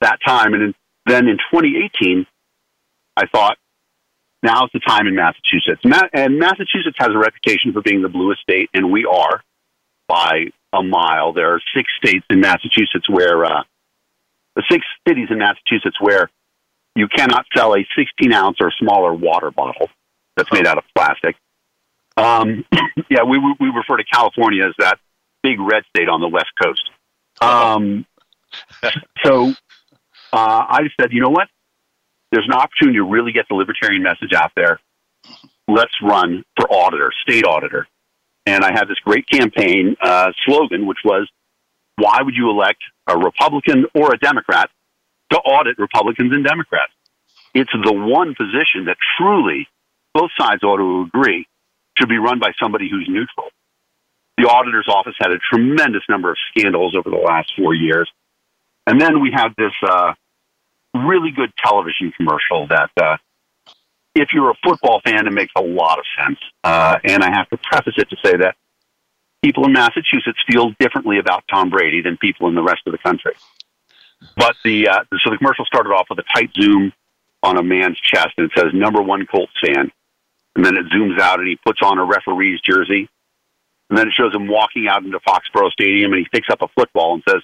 that 0.01 0.19
time. 0.25 0.53
And 0.53 0.73
then 1.05 1.27
in 1.27 1.37
2018, 1.51 2.25
I 3.17 3.27
thought, 3.27 3.57
now's 4.43 4.69
the 4.73 4.79
time 4.79 5.07
in 5.07 5.15
Massachusetts. 5.15 5.81
Ma- 5.83 6.09
and 6.13 6.37
Massachusetts 6.37 6.97
has 6.97 7.09
a 7.09 7.17
reputation 7.17 7.73
for 7.73 7.81
being 7.81 8.01
the 8.01 8.09
bluest 8.09 8.41
state, 8.41 8.69
and 8.73 8.91
we 8.91 9.05
are 9.05 9.41
by 10.07 10.47
a 10.73 10.83
mile. 10.83 11.33
There 11.33 11.53
are 11.55 11.61
six 11.75 11.89
states 12.03 12.25
in 12.29 12.41
Massachusetts 12.41 13.09
where, 13.09 13.45
uh, 13.45 13.63
the 14.55 14.63
six 14.69 14.85
cities 15.07 15.29
in 15.31 15.39
Massachusetts 15.39 15.97
where 15.99 16.29
you 16.95 17.07
cannot 17.07 17.45
sell 17.55 17.73
a 17.73 17.85
16 17.97 18.31
ounce 18.31 18.57
or 18.61 18.71
smaller 18.79 19.13
water 19.13 19.49
bottle 19.49 19.89
that's 20.35 20.51
made 20.51 20.67
out 20.67 20.77
of 20.77 20.83
plastic. 20.95 21.35
Um, 22.17 22.65
yeah, 23.09 23.23
we, 23.23 23.39
we 23.59 23.69
refer 23.69 23.97
to 23.97 24.03
California 24.03 24.65
as 24.67 24.73
that 24.77 24.99
big 25.41 25.59
red 25.59 25.83
state 25.95 26.09
on 26.09 26.21
the 26.21 26.27
West 26.27 26.51
Coast. 26.61 26.89
Um, 27.41 28.05
so 29.23 29.53
uh, 30.31 30.65
I 30.69 30.81
said, 30.99 31.11
you 31.11 31.21
know 31.21 31.29
what? 31.29 31.47
There's 32.33 32.47
an 32.47 32.53
opportunity 32.53 32.97
to 32.97 33.03
really 33.03 33.31
get 33.31 33.45
the 33.47 33.53
libertarian 33.53 34.01
message 34.01 34.33
out 34.35 34.53
there. 34.55 34.79
Let's 35.67 35.93
run 36.01 36.43
for 36.57 36.67
auditor, 36.67 37.11
state 37.21 37.45
auditor. 37.45 37.87
And 38.47 38.63
I 38.65 38.71
had 38.73 38.85
this 38.85 38.97
great 39.05 39.29
campaign 39.29 39.95
uh, 40.01 40.31
slogan, 40.43 40.87
which 40.87 40.97
was, 41.05 41.29
why 41.97 42.17
would 42.23 42.33
you 42.35 42.49
elect 42.49 42.81
a 43.05 43.15
Republican 43.15 43.85
or 43.93 44.15
a 44.15 44.17
Democrat 44.17 44.71
to 45.31 45.37
audit 45.37 45.77
Republicans 45.77 46.33
and 46.33 46.43
Democrats? 46.43 46.91
It's 47.53 47.69
the 47.71 47.93
one 47.93 48.33
position 48.33 48.85
that 48.85 48.97
truly 49.15 49.67
both 50.15 50.31
sides 50.35 50.63
ought 50.63 50.77
to 50.77 51.07
agree 51.07 51.45
should 51.99 52.09
be 52.09 52.17
run 52.17 52.39
by 52.39 52.53
somebody 52.59 52.89
who's 52.89 53.05
neutral. 53.07 53.49
The 54.39 54.45
auditor's 54.45 54.87
office 54.89 55.13
had 55.19 55.29
a 55.31 55.37
tremendous 55.51 56.01
number 56.09 56.31
of 56.31 56.37
scandals 56.49 56.95
over 56.97 57.11
the 57.11 57.23
last 57.23 57.51
four 57.55 57.75
years. 57.75 58.09
And 58.87 58.99
then 58.99 59.21
we 59.21 59.31
had 59.31 59.49
this 59.55 59.73
uh, 59.87 60.13
really 60.93 61.31
good 61.31 61.51
television 61.63 62.11
commercial 62.15 62.67
that, 62.67 62.91
uh, 63.01 63.17
if 64.15 64.29
you're 64.31 64.51
a 64.51 64.57
football 64.63 65.01
fan, 65.03 65.25
it 65.25 65.33
makes 65.33 65.51
a 65.57 65.61
lot 65.61 65.97
of 65.97 66.05
sense. 66.19 66.37
Uh, 66.63 66.97
and 67.03 67.23
I 67.23 67.31
have 67.31 67.49
to 67.49 67.57
preface 67.57 67.95
it 67.97 68.09
to 68.11 68.17
say 68.23 68.37
that 68.37 68.55
people 69.43 69.65
in 69.65 69.73
Massachusetts 69.73 70.39
feel 70.47 70.71
differently 70.79 71.19
about 71.19 71.43
Tom 71.51 71.69
Brady 71.69 72.01
than 72.01 72.17
people 72.17 72.47
in 72.47 72.55
the 72.55 72.63
rest 72.63 72.81
of 72.85 72.91
the 72.91 72.99
country. 72.99 73.33
But 74.37 74.55
the 74.63 74.87
uh, 74.87 75.03
so 75.21 75.31
the 75.31 75.37
commercial 75.37 75.65
started 75.65 75.89
off 75.89 76.07
with 76.09 76.19
a 76.19 76.23
tight 76.33 76.51
zoom 76.59 76.93
on 77.43 77.57
a 77.57 77.63
man's 77.63 77.99
chest, 77.99 78.29
and 78.37 78.49
it 78.49 78.51
says 78.57 78.67
"Number 78.73 79.01
One 79.01 79.25
Colts 79.25 79.51
fan," 79.61 79.91
and 80.55 80.65
then 80.65 80.77
it 80.77 80.85
zooms 80.85 81.19
out 81.19 81.39
and 81.39 81.47
he 81.47 81.57
puts 81.57 81.79
on 81.83 81.99
a 81.99 82.05
referee's 82.05 82.61
jersey, 82.61 83.09
and 83.89 83.97
then 83.97 84.07
it 84.07 84.13
shows 84.13 84.33
him 84.33 84.47
walking 84.47 84.87
out 84.87 85.03
into 85.03 85.19
Foxborough 85.19 85.71
Stadium, 85.71 86.13
and 86.13 86.19
he 86.19 86.27
picks 86.31 86.49
up 86.49 86.61
a 86.61 86.69
football 86.69 87.15
and 87.15 87.23
says, 87.27 87.41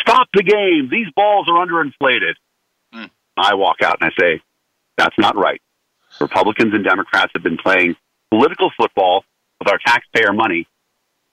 "Stop 0.00 0.28
the 0.32 0.42
game! 0.42 0.88
These 0.90 1.08
balls 1.14 1.48
are 1.48 1.66
underinflated." 1.66 2.34
I 3.36 3.54
walk 3.54 3.82
out 3.82 3.98
and 4.00 4.10
I 4.10 4.20
say, 4.20 4.42
"That's 4.96 5.18
not 5.18 5.36
right. 5.36 5.60
Republicans 6.20 6.74
and 6.74 6.84
Democrats 6.84 7.32
have 7.34 7.42
been 7.42 7.56
playing 7.56 7.96
political 8.30 8.70
football 8.76 9.24
with 9.58 9.68
our 9.68 9.78
taxpayer 9.78 10.32
money, 10.32 10.66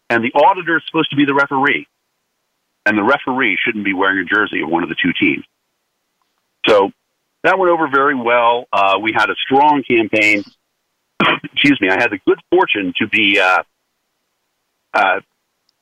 and 0.09 0.23
the 0.23 0.31
auditor 0.33 0.77
is 0.77 0.83
supposed 0.87 1.09
to 1.11 1.15
be 1.15 1.25
the 1.25 1.33
referee." 1.33 1.87
and 2.89 2.97
the 2.97 3.03
referee 3.03 3.57
shouldn't 3.63 3.85
be 3.85 3.93
wearing 3.93 4.19
a 4.19 4.25
jersey 4.25 4.61
of 4.61 4.69
one 4.69 4.81
of 4.81 4.89
the 4.89 4.95
two 4.95 5.13
teams. 5.13 5.45
So 6.67 6.91
that 7.43 7.59
went 7.59 7.71
over 7.71 7.87
very 7.87 8.15
well. 8.15 8.65
Uh, 8.73 8.97
we 9.01 9.13
had 9.13 9.29
a 9.29 9.35
strong 9.35 9.83
campaign. 9.83 10.43
Excuse 11.43 11.79
me. 11.79 11.89
I 11.89 11.99
had 11.99 12.09
the 12.11 12.19
good 12.25 12.39
fortune 12.51 12.93
to 12.97 13.07
be 13.07 13.39
uh, 13.39 13.63
uh, 14.93 15.19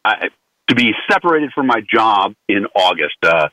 I, 0.04 0.30
to 0.68 0.76
be 0.76 0.94
separated 1.10 1.52
from 1.54 1.68
my 1.68 1.82
job 1.82 2.36
in 2.50 2.66
August. 2.76 3.18
Uh, 3.24 3.48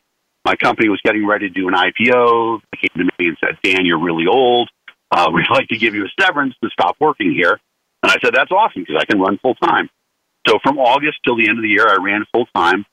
my 0.45 0.55
company 0.57 0.89
was 0.89 1.01
getting 1.05 1.27
ready 1.27 1.49
to 1.49 1.55
do 1.55 1.69
an 1.69 1.75
IPO. 1.75 2.61
They 2.73 2.89
came 2.89 3.07
to 3.07 3.13
me 3.19 3.29
and 3.29 3.37
said, 3.41 3.59
"Dan, 3.63 3.87
you're 3.87 4.03
really 4.03 4.27
old. 4.27 4.69
Uh, 5.11 5.31
we'd 5.35 5.47
like 5.51 5.69
to 5.69 5.79
give 5.79 5.95
you 5.95 6.05
a 6.05 6.23
severance 6.23 6.55
to 6.63 6.71
stop 6.71 6.97
working 7.01 7.33
here." 7.33 7.59
And 8.03 8.13
I 8.13 8.17
said, 8.23 8.35
"That's 8.35 8.51
awesome 8.51 8.83
because 8.83 8.97
I 9.01 9.05
can 9.05 9.21
run 9.21 9.39
full 9.39 9.55
time." 9.55 9.89
So 10.47 10.59
from 10.63 10.79
August 10.79 11.19
till 11.25 11.37
the 11.37 11.49
end 11.49 11.59
of 11.59 11.63
the 11.63 11.69
year, 11.69 11.89
I 11.89 11.97
ran 12.03 12.25
full 12.33 12.47
time. 12.55 12.85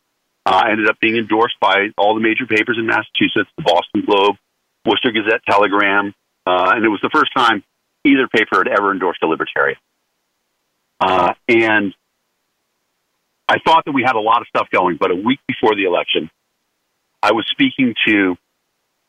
Uh, 0.45 0.63
ended 0.71 0.89
up 0.89 0.97
being 0.99 1.17
endorsed 1.17 1.55
by 1.61 1.89
all 1.97 2.15
the 2.15 2.21
major 2.21 2.47
papers 2.47 2.77
in 2.79 2.87
Massachusetts, 2.87 3.49
the 3.57 3.63
Boston 3.63 4.03
Globe, 4.05 4.37
Worcester 4.85 5.11
Gazette 5.11 5.41
Telegram, 5.47 6.15
uh, 6.47 6.73
and 6.73 6.83
it 6.83 6.89
was 6.89 6.99
the 7.03 7.11
first 7.13 7.31
time 7.35 7.63
either 8.03 8.27
paper 8.27 8.57
had 8.57 8.67
ever 8.67 8.91
endorsed 8.91 9.21
a 9.21 9.27
libertarian. 9.27 9.77
Uh, 10.99 11.33
and 11.47 11.93
I 13.47 13.57
thought 13.65 13.85
that 13.85 13.91
we 13.91 14.01
had 14.01 14.15
a 14.15 14.19
lot 14.19 14.41
of 14.41 14.47
stuff 14.47 14.67
going, 14.71 14.97
but 14.99 15.11
a 15.11 15.15
week 15.15 15.39
before 15.47 15.75
the 15.75 15.83
election, 15.83 16.31
I 17.23 17.31
was 17.33 17.45
speaking 17.49 17.93
to 18.07 18.35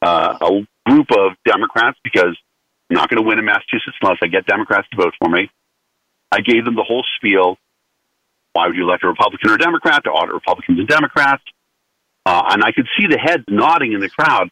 uh, 0.03 0.39
a 0.41 0.91
group 0.91 1.09
of 1.13 1.33
Democrats 1.45 1.99
because 2.05 2.37
I'm 2.91 2.97
not 2.97 3.09
going 3.09 3.23
to 3.23 3.27
win 3.27 3.39
in 3.39 3.45
Massachusetts 3.45 3.97
unless 4.03 4.19
I 4.23 4.27
get 4.27 4.47
Democrats 4.47 4.89
to 4.91 4.97
vote 4.97 5.15
for 5.19 5.31
me. 5.31 5.51
I 6.31 6.41
gave 6.41 6.65
them 6.65 6.75
the 6.75 6.85
whole 6.85 7.05
spiel. 7.17 7.57
Why 8.53 8.67
would 8.67 8.77
you 8.77 8.85
elect 8.85 9.05
a 9.05 9.09
Republican 9.09 9.51
or 9.51 9.55
a 9.55 9.59
Democrat 9.59 10.05
to 10.05 10.11
audit 10.11 10.35
Republicans 10.35 10.79
and 10.79 10.89
Democrats? 10.89 11.43
Uh, 12.27 12.43
and 12.51 12.63
I 12.63 12.73
could 12.73 12.87
see 12.99 13.07
the 13.07 13.19
heads 13.19 13.45
nodding 13.49 13.93
in 13.93 14.01
the 14.01 14.11
crowd. 14.11 14.51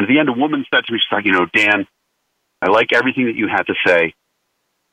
At 0.00 0.08
the 0.08 0.18
end, 0.18 0.28
a 0.28 0.32
woman 0.32 0.64
said 0.72 0.84
to 0.84 0.92
me, 0.92 0.98
she's 0.98 1.14
like, 1.14 1.24
you 1.24 1.32
know, 1.32 1.46
Dan, 1.54 1.86
I 2.60 2.70
like 2.70 2.92
everything 2.92 3.26
that 3.26 3.36
you 3.36 3.48
had 3.48 3.64
to 3.64 3.74
say. 3.86 4.14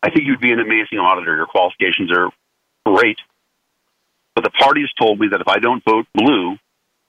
I 0.02 0.10
think 0.10 0.26
you'd 0.26 0.40
be 0.40 0.52
an 0.52 0.60
amazing 0.60 0.98
auditor. 0.98 1.36
Your 1.36 1.46
qualifications 1.46 2.12
are 2.12 2.30
great. 2.86 3.18
But 4.36 4.44
the 4.46 4.52
party 4.52 4.82
has 4.82 4.92
told 5.00 5.20
me 5.20 5.28
that 5.32 5.42
if 5.42 5.48
I 5.48 5.60
don't 5.60 5.84
vote 5.84 6.06
blue 6.14 6.58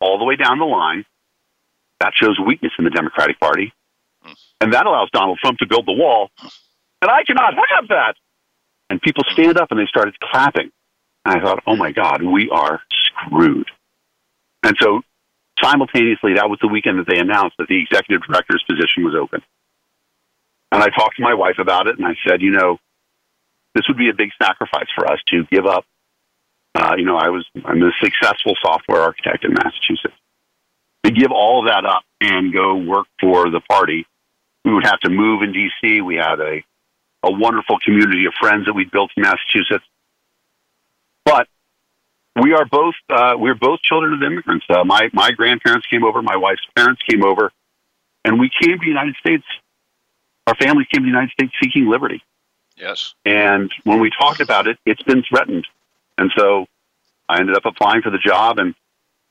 all 0.00 0.18
the 0.18 0.24
way 0.24 0.36
down 0.36 0.58
the 0.58 0.64
line, 0.64 1.04
that 2.00 2.12
shows 2.14 2.38
weakness 2.38 2.72
in 2.78 2.84
the 2.84 2.90
Democratic 2.90 3.38
Party. 3.38 3.72
And 4.60 4.72
that 4.72 4.86
allows 4.86 5.10
Donald 5.12 5.38
Trump 5.38 5.58
to 5.58 5.66
build 5.66 5.86
the 5.86 5.92
wall. 5.92 6.30
And 7.02 7.10
I 7.10 7.22
cannot 7.24 7.54
have 7.54 7.88
that. 7.88 8.14
And 8.88 9.00
people 9.00 9.24
stand 9.32 9.58
up 9.58 9.70
and 9.70 9.78
they 9.78 9.86
started 9.86 10.18
clapping. 10.20 10.70
And 11.24 11.38
I 11.38 11.42
thought, 11.42 11.62
oh 11.66 11.76
my 11.76 11.92
God, 11.92 12.22
we 12.22 12.50
are 12.50 12.80
screwed. 12.90 13.70
And 14.62 14.76
so 14.80 15.02
simultaneously, 15.62 16.34
that 16.34 16.50
was 16.50 16.58
the 16.60 16.68
weekend 16.68 16.98
that 16.98 17.06
they 17.06 17.18
announced 17.18 17.56
that 17.58 17.68
the 17.68 17.80
executive 17.80 18.22
director's 18.26 18.64
position 18.68 19.04
was 19.04 19.14
open. 19.14 19.42
And 20.72 20.82
I 20.82 20.88
talked 20.88 21.16
to 21.16 21.22
my 21.22 21.34
wife 21.34 21.58
about 21.58 21.86
it, 21.88 21.98
and 21.98 22.06
I 22.06 22.14
said, 22.26 22.42
you 22.42 22.52
know, 22.52 22.78
this 23.74 23.84
would 23.88 23.96
be 23.96 24.08
a 24.08 24.14
big 24.14 24.30
sacrifice 24.40 24.86
for 24.94 25.10
us 25.10 25.18
to 25.28 25.44
give 25.50 25.66
up. 25.66 25.84
Uh, 26.74 26.94
you 26.96 27.04
know, 27.04 27.16
I 27.16 27.28
was 27.28 27.46
I'm 27.64 27.82
a 27.82 27.90
successful 28.02 28.54
software 28.62 29.00
architect 29.00 29.44
in 29.44 29.52
Massachusetts. 29.52 30.14
To 31.04 31.10
give 31.10 31.32
all 31.32 31.64
that 31.64 31.84
up 31.84 32.02
and 32.20 32.52
go 32.52 32.76
work 32.76 33.06
for 33.20 33.50
the 33.50 33.60
party, 33.60 34.06
we 34.64 34.74
would 34.74 34.84
have 34.84 35.00
to 35.00 35.10
move 35.10 35.42
in 35.42 35.52
D.C. 35.52 36.00
We 36.00 36.16
had 36.16 36.40
a 36.40 36.62
a 37.22 37.30
wonderful 37.30 37.78
community 37.84 38.26
of 38.26 38.34
friends 38.40 38.66
that 38.66 38.72
we 38.72 38.84
built 38.84 39.10
in 39.16 39.22
Massachusetts. 39.22 39.84
But 41.24 41.48
we 42.40 42.54
are 42.54 42.64
both 42.64 42.94
uh, 43.08 43.34
we're 43.36 43.54
both 43.54 43.80
children 43.82 44.14
of 44.14 44.22
immigrants. 44.22 44.66
Uh, 44.68 44.84
my 44.84 45.10
my 45.12 45.30
grandparents 45.32 45.86
came 45.86 46.04
over, 46.04 46.22
my 46.22 46.36
wife's 46.36 46.66
parents 46.76 47.02
came 47.08 47.24
over, 47.24 47.50
and 48.24 48.38
we 48.38 48.50
came 48.60 48.72
to 48.72 48.78
the 48.78 48.86
United 48.86 49.16
States. 49.16 49.44
Our 50.46 50.54
families 50.54 50.86
came 50.92 51.02
to 51.02 51.06
the 51.06 51.10
United 51.10 51.30
States 51.30 51.52
seeking 51.62 51.88
liberty. 51.88 52.22
Yes. 52.76 53.14
And 53.24 53.70
when 53.84 54.00
we 54.00 54.10
talked 54.10 54.40
about 54.40 54.66
it, 54.66 54.78
it's 54.86 55.02
been 55.02 55.22
threatened, 55.22 55.66
and 56.20 56.30
so 56.36 56.66
I 57.28 57.40
ended 57.40 57.56
up 57.56 57.64
applying 57.64 58.02
for 58.02 58.10
the 58.10 58.18
job, 58.18 58.58
and 58.58 58.74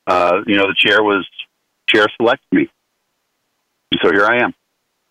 uh, 0.08 0.42
you 0.46 0.58
know 0.58 0.68
the 0.68 0.76
chair 0.76 1.04
was 1.04 1.26
chair 1.88 2.08
selected 2.18 2.48
me, 2.52 2.70
so 4.02 4.12
here 4.12 4.26
I 4.26 4.44
am. 4.44 4.54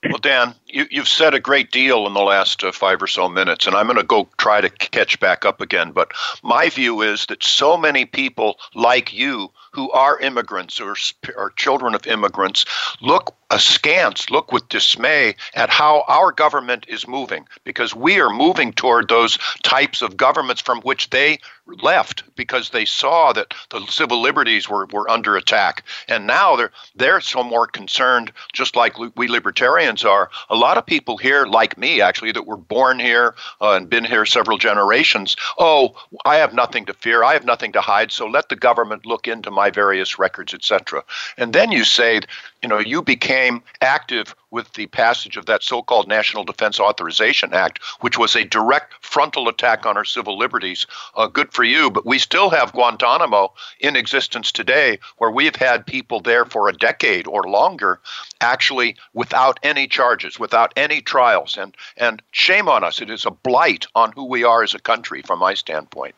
Well, 0.05 0.19
Dan, 0.19 0.55
you, 0.67 0.87
have 0.95 1.09
said 1.09 1.35
a 1.35 1.41
great 1.41 1.73
deal 1.73 2.07
in 2.07 2.15
the 2.15 2.21
last 2.21 2.63
uh, 2.63 2.71
five 2.71 3.03
or 3.03 3.09
so 3.09 3.29
minutes, 3.29 3.67
and 3.67 3.75
I'm 3.75 3.87
going 3.87 3.99
to 3.99 4.05
go 4.05 4.29
try 4.39 4.61
to 4.61 4.71
catch 4.71 5.19
back 5.19 5.45
up 5.45 5.61
again. 5.61 5.91
But 5.91 6.13
my 6.45 6.69
view 6.69 7.03
is 7.03 7.27
that 7.27 7.43
so 7.43 7.77
many 7.77 8.05
people 8.05 8.59
like 8.77 9.13
you 9.13 9.51
who 9.73 9.91
are 9.93 10.19
immigrants 10.21 10.81
or 10.81 10.97
are 11.37 11.51
children 11.51 11.95
of 11.95 12.07
immigrants 12.07 12.65
look 13.01 13.35
askance, 13.51 14.31
look 14.31 14.53
with 14.53 14.69
dismay 14.69 15.35
at 15.55 15.71
how 15.71 16.05
our 16.07 16.33
government 16.33 16.85
is 16.89 17.09
moving, 17.09 17.47
because 17.65 17.95
we 17.95 18.21
are 18.21 18.31
moving 18.31 18.73
toward 18.73 19.09
those 19.09 19.39
types 19.63 20.03
of 20.03 20.17
governments 20.17 20.61
from 20.61 20.81
which 20.83 21.09
they 21.11 21.39
left 21.83 22.25
because 22.35 22.71
they 22.71 22.85
saw 22.85 23.33
that 23.33 23.53
the 23.71 23.85
civil 23.87 24.21
liberties 24.21 24.69
were, 24.69 24.87
were 24.87 25.09
under 25.11 25.37
attack. 25.37 25.85
And 26.09 26.27
now 26.27 26.57
they're 26.57 26.73
they're 26.95 27.21
so 27.21 27.43
more 27.43 27.67
concerned, 27.67 28.33
just 28.53 28.77
like 28.77 28.97
we 29.17 29.29
libertarians 29.29 30.05
are. 30.05 30.31
A 30.49 30.57
lot 30.57 30.79
of 30.79 30.87
people 30.87 31.19
here, 31.19 31.47
like 31.47 31.77
me 31.77 32.01
actually, 32.01 32.33
that 32.33 32.47
were 32.47 32.57
born 32.57 32.99
here 32.99 33.35
uh, 33.61 33.73
and 33.73 33.91
been 33.91 34.05
here 34.05 34.25
several 34.25 34.59
generations. 34.59 35.37
Oh, 35.59 35.95
I 36.25 36.37
have 36.37 36.55
nothing 36.55 36.87
to 36.87 36.95
fear. 36.95 37.23
I 37.23 37.35
have 37.35 37.45
nothing 37.45 37.73
to 37.73 37.81
hide. 37.81 38.13
So 38.13 38.27
let 38.27 38.49
the 38.49 38.57
government 38.57 39.07
look 39.07 39.29
into 39.29 39.51
my 39.59 39.71
various 39.71 40.21
records, 40.21 40.55
etc. 40.55 41.03
And 41.37 41.53
then 41.53 41.73
you 41.73 41.85
say, 41.85 42.21
you 42.63 42.69
know, 42.69 42.79
you 42.79 43.03
became 43.03 43.61
active 43.81 44.37
with 44.51 44.73
the 44.75 44.87
passage 44.87 45.37
of 45.37 45.47
that 45.47 45.63
so 45.63 45.83
called 45.83 46.09
National 46.09 46.45
Defense 46.45 46.81
Authorization 46.81 47.53
Act, 47.53 47.81
which 48.01 48.17
was 48.17 48.35
a 48.35 48.45
direct 48.45 48.95
frontal 49.01 49.49
attack 49.49 49.85
on 49.85 49.97
our 49.97 50.05
civil 50.05 50.39
liberties. 50.39 50.87
Uh, 51.17 51.27
good 51.27 51.53
for 51.53 51.65
you, 51.65 51.91
but 51.91 52.07
we 52.07 52.19
still 52.19 52.51
have 52.51 52.73
Guantanamo 52.73 53.53
in 53.81 53.97
existence 53.97 54.53
today, 54.53 54.99
where 55.19 55.31
we've 55.31 55.57
had 55.57 55.87
people 55.87 56.21
there 56.21 56.45
for 56.45 56.69
a 56.69 56.73
decade 56.73 57.27
or 57.27 57.45
longer, 57.45 58.01
actually 58.41 58.97
without 59.13 59.59
any 59.63 59.87
charges, 59.87 60.39
without 60.39 60.73
any 60.77 61.01
trials. 61.01 61.59
And, 61.59 61.77
and 61.97 62.23
shame 62.31 62.69
on 62.69 62.85
us. 62.85 63.01
It 63.01 63.11
is 63.11 63.27
a 63.27 63.31
blight 63.31 63.87
on 63.95 64.13
who 64.13 64.25
we 64.25 64.45
are 64.45 64.63
as 64.63 64.75
a 64.75 64.81
country, 64.81 65.23
from 65.23 65.41
my 65.41 65.55
standpoint. 65.55 66.15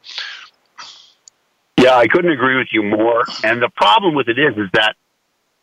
Yeah, 1.80 1.96
I 1.96 2.06
couldn't 2.08 2.30
agree 2.30 2.58
with 2.58 2.68
you 2.72 2.82
more. 2.82 3.24
And 3.42 3.62
the 3.62 3.70
problem 3.70 4.14
with 4.14 4.28
it 4.28 4.38
is, 4.38 4.56
is 4.56 4.68
that 4.74 4.96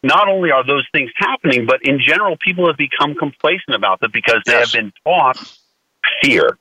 not 0.02 0.28
only 0.28 0.52
are 0.52 0.66
those 0.66 0.86
things 0.92 1.12
happening, 1.16 1.68
but 1.68 1.84
in 1.84 2.00
general, 2.00 2.38
people 2.38 2.66
have 2.68 2.78
become 2.78 3.14
complacent 3.14 3.76
about 3.76 4.00
them 4.00 4.10
because 4.12 4.42
they 4.46 4.54
Yes. 4.54 4.74
have 4.74 4.82
been 4.82 4.94
taught 5.04 5.38
fear. 6.22 6.58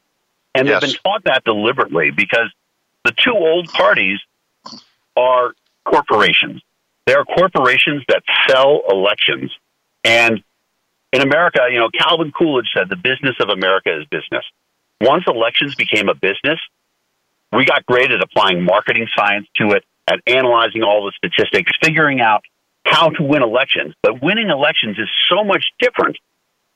And 0.54 0.68
Yes. 0.68 0.82
they've 0.82 0.90
been 0.90 0.98
taught 1.02 1.24
that 1.24 1.44
deliberately 1.44 2.10
because 2.10 2.50
the 3.04 3.12
two 3.12 3.34
old 3.34 3.72
parties 3.72 4.18
are 5.16 5.54
corporations. 5.84 6.62
They 7.06 7.14
are 7.14 7.24
corporations 7.24 8.02
that 8.08 8.24
sell 8.48 8.82
elections. 8.90 9.52
And 10.04 10.42
in 11.12 11.22
America, 11.22 11.66
you 11.70 11.78
know, 11.78 11.88
Calvin 11.90 12.32
Coolidge 12.32 12.68
said 12.74 12.88
the 12.88 12.96
business 12.96 13.36
of 13.40 13.48
America 13.48 13.96
is 13.96 14.06
business. 14.06 14.44
Once 15.00 15.24
elections 15.26 15.74
became 15.76 16.08
a 16.08 16.14
business, 16.14 16.58
we 17.56 17.64
got 17.64 17.84
great 17.86 18.10
at 18.10 18.22
applying 18.22 18.62
marketing 18.62 19.08
science 19.16 19.46
to 19.56 19.70
it, 19.70 19.84
at 20.06 20.20
analyzing 20.26 20.82
all 20.82 21.06
the 21.06 21.12
statistics, 21.16 21.72
figuring 21.82 22.20
out 22.20 22.42
how 22.84 23.10
to 23.10 23.22
win 23.22 23.42
elections. 23.42 23.94
But 24.02 24.22
winning 24.22 24.50
elections 24.50 24.98
is 24.98 25.08
so 25.28 25.42
much 25.42 25.64
different 25.80 26.18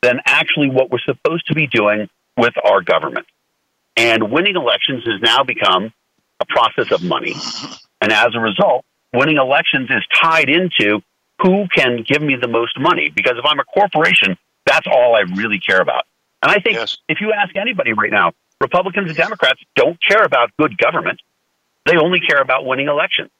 than 0.03 0.21
actually 0.25 0.71
what 0.71 0.91
we're 0.91 0.99
supposed 1.01 1.47
to 1.47 1.55
be 1.55 1.67
doing 1.67 2.09
with 2.37 2.55
our 2.65 2.81
government. 2.81 3.27
And 3.97 4.33
winning 4.33 4.57
elections 4.57 5.05
has 5.05 5.21
now 5.21 5.45
become 5.45 5.93
a 6.41 6.47
process 6.47 6.91
of 6.91 7.03
money. 7.03 7.35
And 8.01 8.13
as 8.13 8.35
a 8.35 8.41
result, 8.41 8.85
winning 9.13 9.37
elections 9.37 9.91
is 9.91 10.03
tied 10.21 10.49
into 10.49 11.03
who 11.43 11.67
can 11.75 12.03
give 12.07 12.23
me 12.23 12.37
the 12.37 12.49
most 12.49 12.79
money. 12.81 13.11
Because 13.15 13.35
if 13.37 13.45
I'm 13.45 13.59
a 13.59 13.65
corporation, 13.65 14.39
that's 14.65 14.87
all 14.87 15.15
I 15.15 15.21
really 15.37 15.59
care 15.59 15.81
about. 15.81 16.07
And 16.43 16.51
I 16.51 16.59
think 16.59 16.77
Yes. 16.77 16.97
if 17.09 17.21
you 17.21 17.33
ask 17.33 17.55
anybody 17.57 17.93
right 17.93 18.11
now, 18.11 18.33
Republicans 18.61 19.09
and 19.09 19.17
Democrats 19.17 19.61
don't 19.75 19.99
care 20.03 20.25
about 20.25 20.51
good 20.59 20.77
government. 20.79 21.21
They 21.87 21.97
only 21.97 22.21
care 22.21 22.41
about 22.41 22.67
winning 22.67 22.89
elections. 22.89 23.31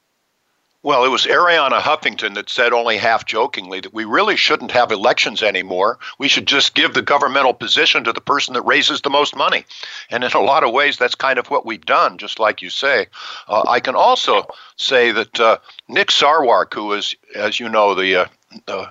Well, 0.83 1.05
it 1.05 1.09
was 1.09 1.27
Arianna 1.27 1.79
Huffington 1.79 2.33
that 2.33 2.49
said 2.49 2.73
only 2.73 2.97
half 2.97 3.25
jokingly 3.25 3.81
that 3.81 3.93
we 3.93 4.03
really 4.03 4.35
shouldn't 4.35 4.71
have 4.71 4.91
elections 4.91 5.43
anymore. 5.43 5.99
We 6.17 6.27
should 6.27 6.47
just 6.47 6.73
give 6.73 6.95
the 6.95 7.03
governmental 7.03 7.53
position 7.53 8.03
to 8.05 8.13
the 8.13 8.19
person 8.19 8.55
that 8.55 8.63
raises 8.63 9.01
the 9.01 9.11
most 9.11 9.35
money. 9.35 9.63
And 10.09 10.23
in 10.23 10.31
a 10.31 10.39
lot 10.39 10.63
of 10.63 10.73
ways, 10.73 10.97
that's 10.97 11.13
kind 11.13 11.37
of 11.37 11.51
what 11.51 11.67
we've 11.67 11.85
done, 11.85 12.17
just 12.17 12.39
like 12.39 12.63
you 12.63 12.71
say. 12.71 13.05
Uh, 13.47 13.61
I 13.67 13.79
can 13.79 13.93
also 13.93 14.47
say 14.75 15.11
that 15.11 15.39
uh, 15.39 15.59
Nick 15.87 16.07
Sarwark, 16.07 16.73
who 16.73 16.93
is, 16.93 17.15
as 17.35 17.59
you 17.59 17.69
know, 17.69 17.93
the 17.93 18.27
uh, 18.67 18.87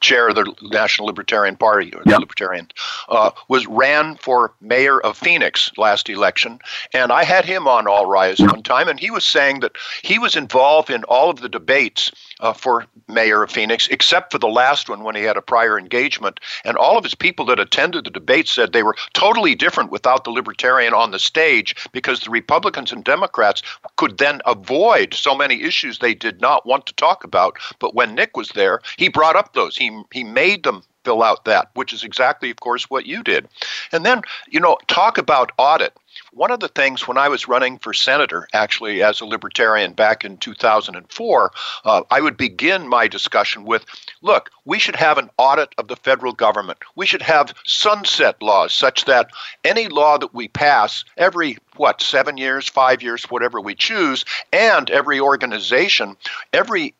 chair 0.00 0.28
of 0.28 0.34
the 0.34 0.52
National 0.62 1.06
Libertarian 1.06 1.56
Party, 1.56 1.92
or 1.94 2.02
the. 2.04 2.18
Libertarian, 2.18 2.70
uh, 3.08 3.30
was 3.48 3.66
ran 3.66 4.16
for 4.16 4.52
mayor 4.60 5.00
of 5.00 5.16
Phoenix 5.16 5.70
last 5.76 6.08
election, 6.08 6.58
and 6.92 7.12
I 7.12 7.24
had 7.24 7.44
him 7.44 7.66
on 7.66 7.86
All 7.86 8.06
Rise 8.06 8.40
one 8.40 8.62
time, 8.62 8.88
and 8.88 8.98
he 8.98 9.10
was 9.10 9.24
saying 9.24 9.60
that 9.60 9.76
he 10.02 10.18
was 10.18 10.36
involved 10.36 10.90
in 10.90 11.04
all 11.04 11.30
of 11.30 11.40
the 11.40 11.48
debates 11.48 12.10
uh, 12.40 12.52
for 12.52 12.86
mayor 13.08 13.42
of 13.42 13.50
Phoenix, 13.50 13.88
except 13.88 14.32
for 14.32 14.38
the 14.38 14.48
last 14.48 14.88
one 14.88 15.02
when 15.02 15.14
he 15.14 15.22
had 15.22 15.36
a 15.36 15.42
prior 15.42 15.78
engagement, 15.78 16.40
and 16.64 16.76
all 16.76 16.96
of 16.96 17.04
his 17.04 17.14
people 17.14 17.44
that 17.46 17.60
attended 17.60 18.04
the 18.04 18.10
debate 18.10 18.48
said 18.48 18.72
they 18.72 18.82
were 18.82 18.96
totally 19.12 19.54
different 19.54 19.90
without 19.90 20.24
the 20.24 20.30
Libertarian 20.30 20.94
on 20.94 21.10
the 21.10 21.18
stage 21.18 21.74
because 21.92 22.20
the 22.20 22.30
Republicans 22.30 22.92
and 22.92 23.04
Democrats 23.04 23.62
could 23.96 24.18
then 24.18 24.40
avoid 24.46 25.14
so 25.14 25.34
many 25.34 25.62
issues 25.62 25.98
they 25.98 26.14
did 26.14 26.40
not 26.40 26.66
want 26.66 26.86
to 26.86 26.94
talk 26.94 27.24
about. 27.24 27.58
But 27.78 27.94
when 27.94 28.14
Nick 28.14 28.36
was 28.36 28.50
there, 28.50 28.80
he 28.96 29.08
brought 29.08 29.36
up 29.36 29.54
those. 29.54 29.76
He 29.76 30.02
he 30.12 30.24
made 30.24 30.62
them 30.62 30.82
fill 31.04 31.22
out 31.22 31.46
that, 31.46 31.70
which 31.74 31.92
is 31.92 32.04
exactly, 32.04 32.50
of 32.50 32.60
course, 32.60 32.90
what 32.90 33.06
you 33.06 33.22
did. 33.22 33.48
And 33.92 34.04
then, 34.04 34.22
you 34.50 34.60
know, 34.60 34.76
talk 34.88 35.16
about 35.16 35.52
audit. 35.56 35.96
One 36.32 36.50
of 36.50 36.60
the 36.60 36.68
things 36.68 37.08
when 37.08 37.16
I 37.16 37.28
was 37.28 37.48
running 37.48 37.78
for 37.78 37.94
senator, 37.94 38.48
actually 38.52 39.02
as 39.02 39.20
a 39.20 39.24
libertarian 39.24 39.92
back 39.94 40.24
in 40.24 40.36
2004, 40.36 41.52
uh, 41.84 42.02
I 42.10 42.20
would 42.20 42.36
begin 42.36 42.86
my 42.86 43.08
discussion 43.08 43.64
with 43.64 43.86
look, 44.20 44.50
we 44.64 44.78
should 44.78 44.96
have 44.96 45.16
an 45.16 45.30
audit 45.38 45.74
of 45.78 45.88
the 45.88 45.96
federal 45.96 46.32
government. 46.32 46.78
We 46.96 47.06
should 47.06 47.22
have 47.22 47.54
sunset 47.64 48.42
laws 48.42 48.74
such 48.74 49.06
that 49.06 49.30
any 49.64 49.88
law 49.88 50.18
that 50.18 50.34
we 50.34 50.48
pass 50.48 51.04
every, 51.16 51.56
what, 51.76 52.02
seven 52.02 52.36
years, 52.36 52.68
five 52.68 53.02
years, 53.02 53.24
whatever 53.24 53.60
we 53.60 53.74
choose, 53.74 54.24
and 54.52 54.90
every 54.90 55.20
organization, 55.20 56.16
every 56.52 56.94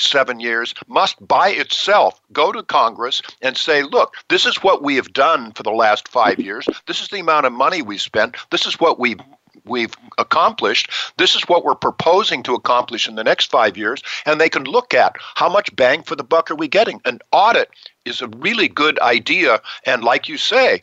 seven 0.00 0.40
years 0.40 0.74
must 0.86 1.26
by 1.26 1.50
itself 1.50 2.20
go 2.32 2.52
to 2.52 2.62
Congress 2.62 3.22
and 3.42 3.56
say, 3.56 3.82
look, 3.82 4.14
this 4.28 4.46
is 4.46 4.56
what 4.62 4.82
we 4.82 4.96
have 4.96 5.12
done 5.12 5.52
for 5.52 5.62
the 5.62 5.70
last 5.70 6.08
five 6.08 6.38
years. 6.38 6.66
This 6.86 7.00
is 7.00 7.08
the 7.08 7.20
amount 7.20 7.46
of 7.46 7.52
money 7.52 7.82
we 7.82 7.98
spent. 7.98 8.36
This 8.50 8.66
is 8.66 8.80
what 8.80 8.98
we've 8.98 9.20
we've 9.64 9.94
accomplished. 10.16 10.90
This 11.18 11.34
is 11.34 11.42
what 11.42 11.64
we're 11.64 11.74
proposing 11.74 12.42
to 12.44 12.54
accomplish 12.54 13.08
in 13.08 13.16
the 13.16 13.24
next 13.24 13.50
five 13.50 13.76
years. 13.76 14.02
And 14.26 14.40
they 14.40 14.48
can 14.48 14.64
look 14.64 14.94
at 14.94 15.16
how 15.34 15.48
much 15.48 15.74
bang 15.76 16.02
for 16.02 16.16
the 16.16 16.24
buck 16.24 16.50
are 16.50 16.56
we 16.56 16.68
getting. 16.68 17.00
An 17.04 17.20
audit 17.32 17.70
is 18.08 18.20
a 18.20 18.28
really 18.28 18.68
good 18.68 18.98
idea. 19.00 19.60
And 19.84 20.02
like 20.02 20.28
you 20.28 20.36
say, 20.36 20.82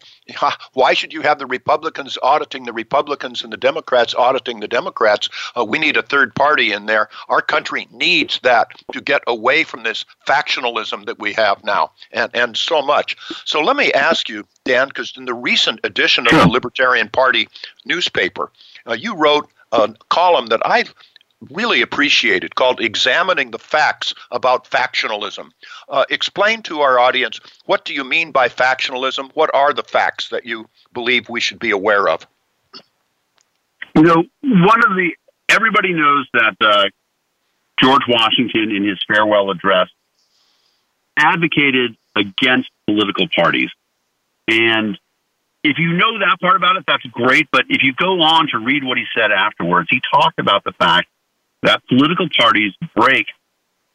why 0.74 0.94
should 0.94 1.14
you 1.14 1.22
have 1.22 1.40
the 1.40 1.46
Republicans 1.46 2.18
auditing 2.24 2.66
the 2.66 2.74
Republicans 2.74 3.44
and 3.44 3.52
the 3.52 3.58
Democrats 3.58 4.16
auditing 4.16 4.60
the 4.60 4.68
Democrats? 4.68 5.30
Uh, 5.56 5.66
we 5.66 5.80
need 5.80 5.98
a 5.98 6.02
third 6.02 6.34
party 6.36 6.72
in 6.72 6.86
there. 6.86 7.10
Our 7.30 7.42
country 7.42 7.88
needs 7.92 8.40
that 8.44 8.68
to 8.94 9.02
get 9.02 9.24
away 9.28 9.64
from 9.64 9.84
this 9.84 10.06
factionalism 10.28 11.06
that 11.06 11.20
we 11.20 11.34
have 11.34 11.64
now 11.64 11.92
and, 12.12 12.32
and 12.34 12.56
so 12.56 12.82
much. 12.82 13.18
So 13.46 13.62
let 13.62 13.76
me 13.76 13.92
ask 13.94 14.30
you, 14.30 14.46
Dan, 14.64 14.88
because 14.88 15.14
in 15.18 15.26
the 15.26 15.34
recent 15.34 15.80
edition 15.84 16.28
of 16.28 16.34
the 16.34 16.48
Libertarian 16.48 17.10
Party 17.10 17.48
newspaper, 17.86 18.52
uh, 18.88 18.94
you 18.94 19.16
wrote 19.16 19.50
a 19.72 19.94
column 20.10 20.48
that 20.48 20.62
I 20.66 20.86
really 21.52 21.82
appreciated 21.82 22.56
called 22.56 22.80
Examining 22.80 23.52
the 23.52 23.60
Facts 23.60 24.14
About 24.32 24.70
Factionalism. 24.70 25.50
Uh, 25.90 26.06
explain 26.10 26.62
to 26.64 26.82
our 26.82 27.00
audience 27.00 27.40
what 27.66 27.86
do 27.86 27.94
you 27.94 28.04
mean 28.04 28.32
by 28.32 28.50
factionalism? 28.50 29.32
What 29.34 29.54
are 29.54 29.74
the 29.74 29.84
facts 29.84 30.30
that 30.30 30.46
you 30.46 30.68
believe 30.94 31.30
we 31.30 31.40
should 31.40 31.60
be 31.60 31.72
aware 31.72 32.08
of? 32.10 32.26
You 33.96 34.04
know, 34.04 34.24
one 34.42 34.84
of 34.86 34.96
the 34.96 35.12
everybody 35.50 35.94
knows 35.94 36.28
that 36.34 36.56
uh, 36.60 36.86
George 37.82 38.04
Washington, 38.08 38.72
in 38.72 38.88
his 38.88 39.00
farewell 39.08 39.52
address, 39.52 39.90
advocated 41.18 41.96
against 42.16 42.70
political 42.88 43.28
parties. 43.36 43.70
And 44.48 44.98
if 45.64 45.78
you 45.80 45.94
know 45.94 46.20
that 46.20 46.38
part 46.40 46.56
about 46.56 46.76
it, 46.78 46.84
that's 46.86 47.06
great. 47.08 47.48
But 47.52 47.66
if 47.70 47.84
you 47.84 47.94
go 47.94 48.22
on 48.22 48.48
to 48.50 48.60
read 48.60 48.84
what 48.84 48.98
he 48.98 49.06
said 49.16 49.32
afterwards, 49.32 49.88
he 49.90 50.02
talked 50.14 50.40
about 50.40 50.64
the 50.64 50.74
fact 50.74 51.08
that 51.66 51.82
political 51.88 52.28
parties 52.38 52.74
break 52.96 53.28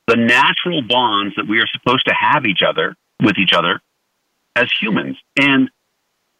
the 0.06 0.16
natural 0.16 0.82
bonds 0.82 1.36
that 1.36 1.46
we 1.48 1.60
are 1.60 1.66
supposed 1.72 2.04
to 2.06 2.14
have 2.14 2.44
each 2.44 2.62
other 2.66 2.96
with 3.22 3.38
each 3.38 3.52
other 3.52 3.80
as 4.56 4.70
humans. 4.80 5.16
And 5.38 5.70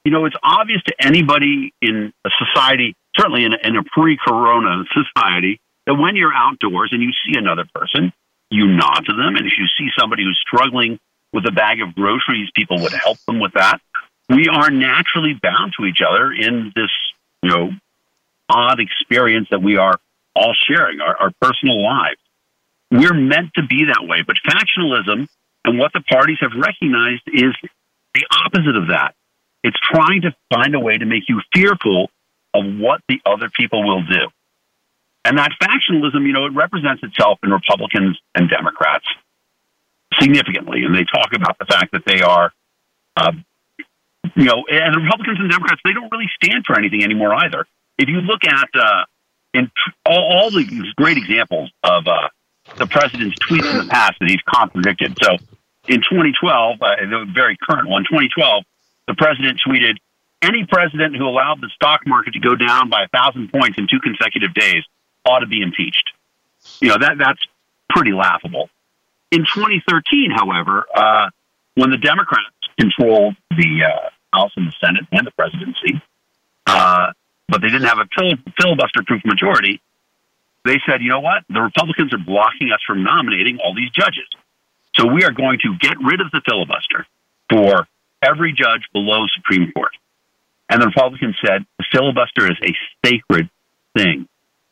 you 0.04 0.10
know, 0.10 0.24
it's 0.24 0.36
obvious 0.42 0.82
to 0.84 0.94
anybody 0.98 1.74
in 1.82 2.12
a 2.24 2.30
society, 2.38 2.96
certainly 3.16 3.44
in 3.44 3.52
a, 3.52 3.58
in 3.62 3.76
a 3.76 3.82
pre-corona 3.84 4.84
society, 4.92 5.60
that 5.86 5.94
when 5.94 6.16
you're 6.16 6.32
outdoors 6.34 6.90
and 6.92 7.02
you 7.02 7.12
see 7.24 7.38
another 7.38 7.66
person, 7.74 8.12
you 8.50 8.66
nod 8.66 9.04
to 9.06 9.12
them. 9.12 9.36
And 9.36 9.46
if 9.46 9.52
you 9.58 9.66
see 9.78 9.90
somebody 9.98 10.24
who's 10.24 10.38
struggling 10.40 10.98
with 11.32 11.46
a 11.46 11.52
bag 11.52 11.82
of 11.82 11.94
groceries, 11.94 12.50
people 12.54 12.80
would 12.80 12.92
help 12.92 13.18
them 13.26 13.40
with 13.40 13.52
that. 13.54 13.80
We 14.28 14.48
are 14.48 14.70
naturally 14.70 15.34
bound 15.40 15.74
to 15.78 15.84
each 15.84 16.00
other 16.00 16.32
in 16.32 16.72
this, 16.74 16.90
you 17.42 17.50
know, 17.50 17.70
odd 18.48 18.80
experience 18.80 19.48
that 19.50 19.62
we 19.62 19.76
are 19.76 20.00
all 20.34 20.54
sharing, 20.68 21.00
our, 21.00 21.16
our 21.16 21.30
personal 21.40 21.82
lives. 21.82 22.20
We're 22.90 23.14
meant 23.14 23.54
to 23.54 23.62
be 23.62 23.86
that 23.86 24.06
way. 24.06 24.22
But 24.26 24.36
factionalism 24.46 25.28
and 25.64 25.78
what 25.78 25.92
the 25.92 26.00
parties 26.00 26.38
have 26.40 26.52
recognized 26.56 27.22
is 27.26 27.54
the 28.14 28.26
opposite 28.44 28.76
of 28.76 28.88
that. 28.88 29.14
It's 29.62 29.76
trying 29.92 30.22
to 30.22 30.34
find 30.52 30.74
a 30.74 30.80
way 30.80 30.98
to 30.98 31.04
make 31.04 31.24
you 31.28 31.40
fearful 31.54 32.10
of 32.54 32.64
what 32.78 33.02
the 33.08 33.20
other 33.26 33.48
people 33.50 33.86
will 33.86 34.02
do. 34.02 34.28
And 35.24 35.38
that 35.38 35.52
factionalism, 35.62 36.26
you 36.26 36.32
know, 36.32 36.46
it 36.46 36.54
represents 36.54 37.02
itself 37.02 37.38
in 37.42 37.50
Republicans 37.50 38.18
and 38.34 38.48
Democrats 38.48 39.04
significantly. 40.18 40.84
And 40.84 40.94
they 40.94 41.04
talk 41.04 41.34
about 41.34 41.58
the 41.58 41.66
fact 41.66 41.92
that 41.92 42.04
they 42.06 42.22
are, 42.22 42.52
uh, 43.16 43.32
you 44.34 44.44
know, 44.44 44.64
and 44.68 44.96
Republicans 44.96 45.38
and 45.38 45.50
Democrats, 45.50 45.80
they 45.84 45.92
don't 45.92 46.10
really 46.10 46.30
stand 46.42 46.64
for 46.66 46.78
anything 46.78 47.04
anymore 47.04 47.34
either. 47.34 47.66
If 47.98 48.08
you 48.08 48.22
look 48.22 48.44
at 48.44 48.68
uh, 48.74 49.04
in 49.54 49.70
all, 50.06 50.22
all 50.32 50.50
these 50.50 50.92
great 50.96 51.16
examples 51.16 51.70
of 51.82 52.06
uh, 52.06 52.28
the 52.76 52.86
president's 52.86 53.36
tweets 53.38 53.70
in 53.70 53.78
the 53.78 53.90
past 53.90 54.14
that 54.20 54.28
he's 54.28 54.42
contradicted. 54.48 55.16
So 55.22 55.36
in 55.88 56.00
2012, 56.00 56.78
uh, 56.80 56.96
the 57.00 57.26
very 57.32 57.56
current 57.68 57.88
one, 57.88 58.04
2012, 58.04 58.64
the 59.08 59.14
president 59.14 59.60
tweeted, 59.66 59.96
any 60.42 60.64
president 60.66 61.16
who 61.16 61.26
allowed 61.26 61.60
the 61.60 61.68
stock 61.74 62.00
market 62.06 62.32
to 62.32 62.40
go 62.40 62.54
down 62.54 62.88
by 62.88 63.04
a 63.04 63.08
thousand 63.08 63.52
points 63.52 63.76
in 63.76 63.86
two 63.86 64.00
consecutive 64.00 64.54
days 64.54 64.82
ought 65.26 65.40
to 65.40 65.46
be 65.46 65.60
impeached. 65.60 66.12
You 66.80 66.88
know, 66.88 66.98
that, 66.98 67.18
that's 67.18 67.40
pretty 67.90 68.12
laughable. 68.12 68.70
In 69.30 69.40
2013, 69.40 70.30
however, 70.30 70.86
uh, 70.94 71.28
when 71.74 71.90
the 71.90 71.98
Democrats 71.98 72.54
controlled 72.78 73.36
the 73.50 73.84
uh, 73.84 74.08
House 74.32 74.52
and 74.56 74.68
the 74.68 74.74
Senate 74.80 75.04
and 75.12 75.26
the 75.26 75.30
presidency, 75.32 76.00
uh, 76.66 77.12
but 77.50 77.60
they 77.60 77.68
didn't 77.68 77.88
have 77.88 77.98
a 77.98 78.08
filibuster 78.60 79.02
proof 79.06 79.22
majority, 79.24 79.80
they 80.64 80.80
said, 80.86 81.02
you 81.02 81.08
know 81.08 81.20
what? 81.20 81.42
The 81.48 81.60
Republicans 81.60 82.12
are 82.14 82.18
blocking 82.18 82.70
us 82.72 82.80
from 82.86 83.02
nominating 83.02 83.58
all 83.58 83.74
these 83.74 83.90
judges. 83.90 84.28
So 84.96 85.06
we 85.06 85.24
are 85.24 85.30
going 85.30 85.58
to 85.62 85.74
get 85.80 85.96
rid 86.02 86.20
of 86.20 86.30
the 86.30 86.42
filibuster 86.46 87.06
for 87.48 87.88
every 88.22 88.52
judge 88.52 88.82
below 88.92 89.26
Supreme 89.34 89.72
Court. 89.72 89.92
And 90.68 90.80
the 90.82 90.86
Republicans 90.86 91.36
said 91.44 91.64
the 91.78 91.84
filibuster 91.90 92.50
is 92.50 92.58
a 92.62 92.72
sacred 93.06 93.48
thing. 93.96 94.28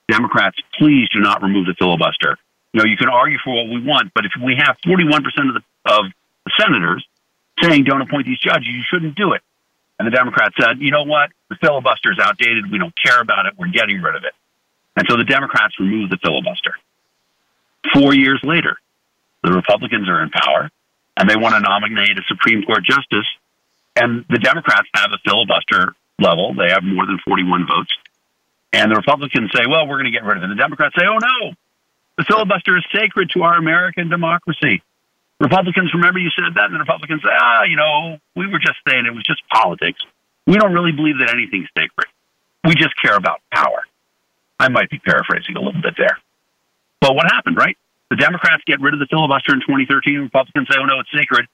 Democrats, 0.08 0.56
please 0.78 1.08
do 1.12 1.20
not 1.20 1.42
remove 1.42 1.66
the 1.66 1.74
filibuster. 1.78 2.38
You 2.72 2.80
know, 2.80 2.84
you 2.84 2.96
can 2.96 3.08
argue 3.08 3.38
for 3.42 3.54
what 3.54 3.72
we 3.72 3.82
want, 3.82 4.12
but 4.14 4.24
if 4.24 4.32
we 4.42 4.56
have 4.56 4.76
41% 4.86 5.18
of 5.48 5.54
the, 5.54 5.62
of 5.86 6.04
the 6.44 6.52
senators 6.58 7.04
saying 7.62 7.84
don't 7.84 8.02
appoint 8.02 8.26
these 8.26 8.38
judges, 8.38 8.66
you 8.66 8.82
shouldn't 8.88 9.16
do 9.16 9.32
it. 9.32 9.42
And 9.98 10.06
the 10.06 10.11
Democrats 10.12 10.54
said, 10.61 10.78
you 10.78 10.90
know 10.90 11.04
what? 11.04 11.30
The 11.50 11.56
filibuster 11.56 12.12
is 12.12 12.18
outdated. 12.20 12.70
We 12.70 12.78
don't 12.78 12.94
care 13.04 13.20
about 13.20 13.46
it. 13.46 13.54
We're 13.58 13.68
getting 13.68 14.00
rid 14.00 14.14
of 14.14 14.24
it. 14.24 14.32
And 14.96 15.06
so 15.08 15.16
the 15.16 15.24
Democrats 15.24 15.78
removed 15.78 16.12
the 16.12 16.18
filibuster. 16.18 16.74
Four 17.92 18.14
years 18.14 18.40
later, 18.42 18.76
the 19.42 19.52
Republicans 19.52 20.08
are 20.08 20.22
in 20.22 20.30
power 20.30 20.70
and 21.16 21.28
they 21.28 21.37
want 21.37 21.54
to 21.54 21.61
nominate 21.61 22.18
a 22.18 22.22
Supreme 22.28 22.62
Court 22.62 22.84
justice. 22.84 23.26
And 23.96 24.24
the 24.30 24.38
Democrats 24.38 24.88
have 24.94 25.11
a 25.12 25.18
filibuster 25.24 25.94
level. 26.20 26.54
They 26.54 26.70
have 26.70 26.84
more 26.84 27.06
than 27.06 27.18
41 27.24 27.66
votes. 27.66 27.92
And 28.72 28.90
the 28.90 28.96
Republicans 28.96 29.50
say, 29.54 29.66
well, 29.68 29.87
we're 29.88 29.96
going 29.96 30.12
to 30.12 30.16
get 30.16 30.22
rid 30.22 30.37
of 30.37 30.42
it. 30.42 30.50
And 30.50 30.52
the 30.52 30.62
Democrats 30.62 30.94
say, 30.96 31.06
oh, 31.06 31.18
no, 31.18 31.52
the 32.18 32.24
filibuster 32.24 32.76
is 32.76 32.84
sacred 32.92 33.30
to 33.34 33.42
our 33.42 33.56
American 33.56 34.08
democracy. 34.08 34.82
Republicans, 35.40 35.94
remember 35.94 36.18
you 36.18 36.31
said 36.35 36.55
that? 36.55 36.66
And 36.66 36.74
the 36.74 36.83
Republicans 36.83 37.22
say, 37.22 37.31
ah, 37.31 37.62
you 37.62 37.77
know, 37.77 38.18
we 38.35 38.46
were 38.46 38.59
just 38.59 38.79
saying 38.88 39.07
it 39.07 39.14
was 39.14 39.24
just 39.24 39.42
politics. 39.48 40.01
We 40.46 40.57
don't 40.57 40.72
really 40.72 40.92
believe 40.92 41.18
that 41.20 41.31
anything's 41.31 41.68
sacred. 41.77 42.09
We 42.64 42.74
just 42.74 42.94
care 43.01 43.14
about 43.14 43.40
power. 43.53 43.87
I 44.59 44.68
might 44.68 44.90
be 44.90 44.98
paraphrasing 44.98 45.57
a 45.57 45.61
little 45.61 45.81
bit 45.81 45.94
there. 45.96 46.18
But 47.01 47.14
what 47.14 47.27
happened, 47.31 47.57
right? 47.57 47.77
The 48.11 48.16
Democrats 48.16 48.62
get 48.66 48.81
rid 48.81 48.94
of 48.94 49.01
the 49.01 49.07
filibuster 49.07 49.55
in 49.55 49.61
2013. 49.61 50.27
Republicans 50.27 50.66
say, 50.66 50.79
oh, 50.81 50.85
no, 50.85 50.98
it's 51.01 51.12
sacred. 51.14 51.46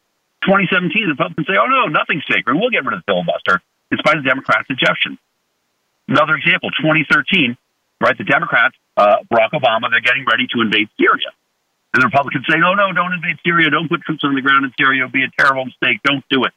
2017, 0.49 0.89
the 1.05 1.13
Republicans 1.13 1.47
say, 1.47 1.59
oh, 1.61 1.67
no, 1.69 1.87
nothing's 1.93 2.25
sacred. 2.31 2.57
We'll 2.57 2.71
get 2.71 2.85
rid 2.85 2.95
of 2.95 3.05
the 3.05 3.09
filibuster, 3.13 3.61
in 3.91 3.99
spite 3.99 4.17
of 4.17 4.25
the 4.25 4.29
Democrats' 4.29 4.71
objection. 4.71 5.19
Another 6.09 6.37
example, 6.37 6.71
2013, 6.81 7.57
right? 8.01 8.17
The 8.17 8.25
Democrats, 8.25 8.77
uh, 8.97 9.25
Barack 9.29 9.53
Obama, 9.53 9.91
they're 9.91 10.05
getting 10.05 10.25
ready 10.25 10.47
to 10.55 10.61
invade 10.61 10.89
Syria. 10.97 11.33
And 11.95 12.03
the 12.03 12.07
Republicans 12.11 12.45
say, 12.51 12.59
no, 12.59 12.75
no, 12.75 12.93
don't 12.93 13.15
invade 13.15 13.39
Syria. 13.47 13.71
Don't 13.71 13.89
put 13.89 14.03
troops 14.03 14.25
on 14.25 14.35
the 14.35 14.43
ground 14.43 14.67
in 14.67 14.75
Syria. 14.77 15.07
It'll 15.07 15.15
be 15.15 15.23
a 15.23 15.31
terrible 15.39 15.65
mistake. 15.65 16.03
Don't 16.03 16.25
do 16.29 16.43
it. 16.43 16.53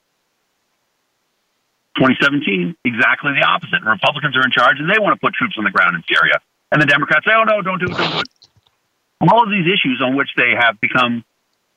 2017, 2.02 2.76
exactly 2.84 3.34
the 3.34 3.46
opposite. 3.46 3.86
Republicans 3.86 4.36
are 4.36 4.42
in 4.42 4.52
charge 4.52 4.78
and 4.80 4.90
they 4.90 4.98
want 4.98 5.14
to 5.14 5.22
put 5.22 5.34
troops 5.34 5.54
on 5.58 5.64
the 5.64 5.70
ground 5.70 5.96
in 5.96 6.04
Syria. 6.10 6.42
And 6.72 6.82
the 6.82 6.86
Democrats 6.86 7.26
say, 7.26 7.34
oh, 7.38 7.44
no, 7.44 7.62
don't 7.62 7.80
do 7.80 7.86
it, 7.86 7.98
don't 7.98 8.12
do 8.12 8.20
it. 8.20 8.30
All 9.30 9.44
of 9.44 9.50
these 9.50 9.66
issues 9.66 10.02
on 10.02 10.16
which 10.16 10.30
they 10.38 10.54
have 10.58 10.82
become 10.82 11.24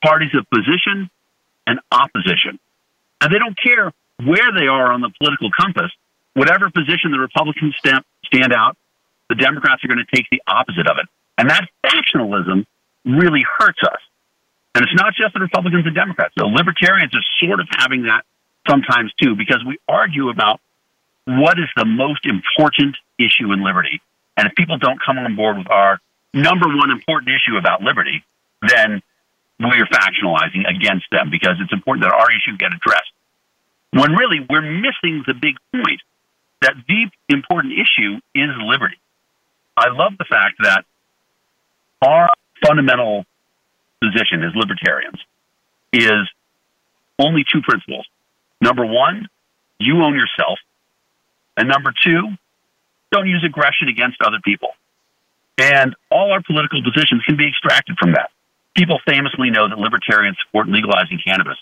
parties 0.03 0.33
of 0.33 0.49
position 0.49 1.09
and 1.65 1.79
opposition. 1.91 2.59
And 3.21 3.33
they 3.33 3.39
don't 3.39 3.57
care 3.57 3.93
where 4.25 4.51
they 4.57 4.67
are 4.67 4.91
on 4.91 5.01
the 5.01 5.09
political 5.17 5.49
compass. 5.53 5.91
Whatever 6.33 6.69
position 6.69 7.11
the 7.11 7.19
Republicans 7.19 7.75
stand 7.77 8.53
out, 8.53 8.77
the 9.29 9.35
Democrats 9.35 9.83
are 9.83 9.87
going 9.87 10.03
to 10.03 10.15
take 10.15 10.25
the 10.31 10.41
opposite 10.47 10.87
of 10.87 10.97
it. 10.97 11.05
And 11.37 11.49
that 11.49 11.67
factionalism 11.85 12.65
really 13.05 13.43
hurts 13.59 13.79
us. 13.83 13.99
And 14.75 14.83
it's 14.83 14.95
not 14.95 15.13
just 15.15 15.33
the 15.33 15.39
Republicans 15.39 15.85
and 15.85 15.95
Democrats. 15.95 16.33
The 16.35 16.45
libertarians 16.45 17.13
are 17.13 17.23
sort 17.45 17.59
of 17.59 17.67
having 17.71 18.03
that 18.03 18.23
sometimes 18.67 19.11
too, 19.21 19.35
because 19.35 19.63
we 19.65 19.79
argue 19.87 20.29
about 20.29 20.61
what 21.25 21.59
is 21.59 21.69
the 21.75 21.85
most 21.85 22.25
important 22.25 22.95
issue 23.17 23.51
in 23.51 23.63
liberty. 23.63 24.01
And 24.37 24.47
if 24.47 24.55
people 24.55 24.77
don't 24.77 24.99
come 25.03 25.17
on 25.17 25.35
board 25.35 25.57
with 25.57 25.69
our 25.69 25.99
number 26.33 26.67
one 26.67 26.89
important 26.89 27.29
issue 27.35 27.57
about 27.57 27.81
liberty, 27.81 28.23
then 28.61 29.01
we're 29.59 29.85
factionalizing 29.85 30.67
against 30.67 31.05
them 31.11 31.29
because 31.29 31.57
it's 31.59 31.73
important 31.73 32.05
that 32.05 32.13
our 32.13 32.31
issue 32.31 32.57
get 32.57 32.73
addressed. 32.73 33.11
When 33.91 34.13
really 34.13 34.39
we're 34.49 34.61
missing 34.61 35.23
the 35.27 35.33
big 35.33 35.57
point 35.73 36.01
that 36.61 36.73
the 36.87 37.09
important 37.29 37.73
issue 37.73 38.19
is 38.33 38.49
liberty. 38.63 38.97
I 39.75 39.89
love 39.89 40.13
the 40.17 40.25
fact 40.25 40.55
that 40.63 40.85
our 42.01 42.29
fundamental 42.65 43.25
position 44.01 44.43
as 44.43 44.51
libertarians 44.55 45.19
is 45.93 46.29
only 47.19 47.43
two 47.51 47.61
principles. 47.61 48.05
Number 48.61 48.85
one, 48.85 49.27
you 49.79 50.01
own 50.01 50.15
yourself. 50.15 50.59
And 51.57 51.67
number 51.67 51.93
two, 52.03 52.29
don't 53.11 53.27
use 53.27 53.43
aggression 53.45 53.89
against 53.89 54.21
other 54.21 54.39
people. 54.43 54.69
And 55.57 55.95
all 56.09 56.31
our 56.31 56.41
political 56.41 56.81
positions 56.81 57.23
can 57.25 57.37
be 57.37 57.47
extracted 57.47 57.97
from 57.99 58.13
that. 58.13 58.31
People 58.75 58.99
famously 59.05 59.49
know 59.49 59.67
that 59.67 59.77
libertarians 59.77 60.37
support 60.45 60.69
legalizing 60.69 61.19
cannabis. 61.23 61.57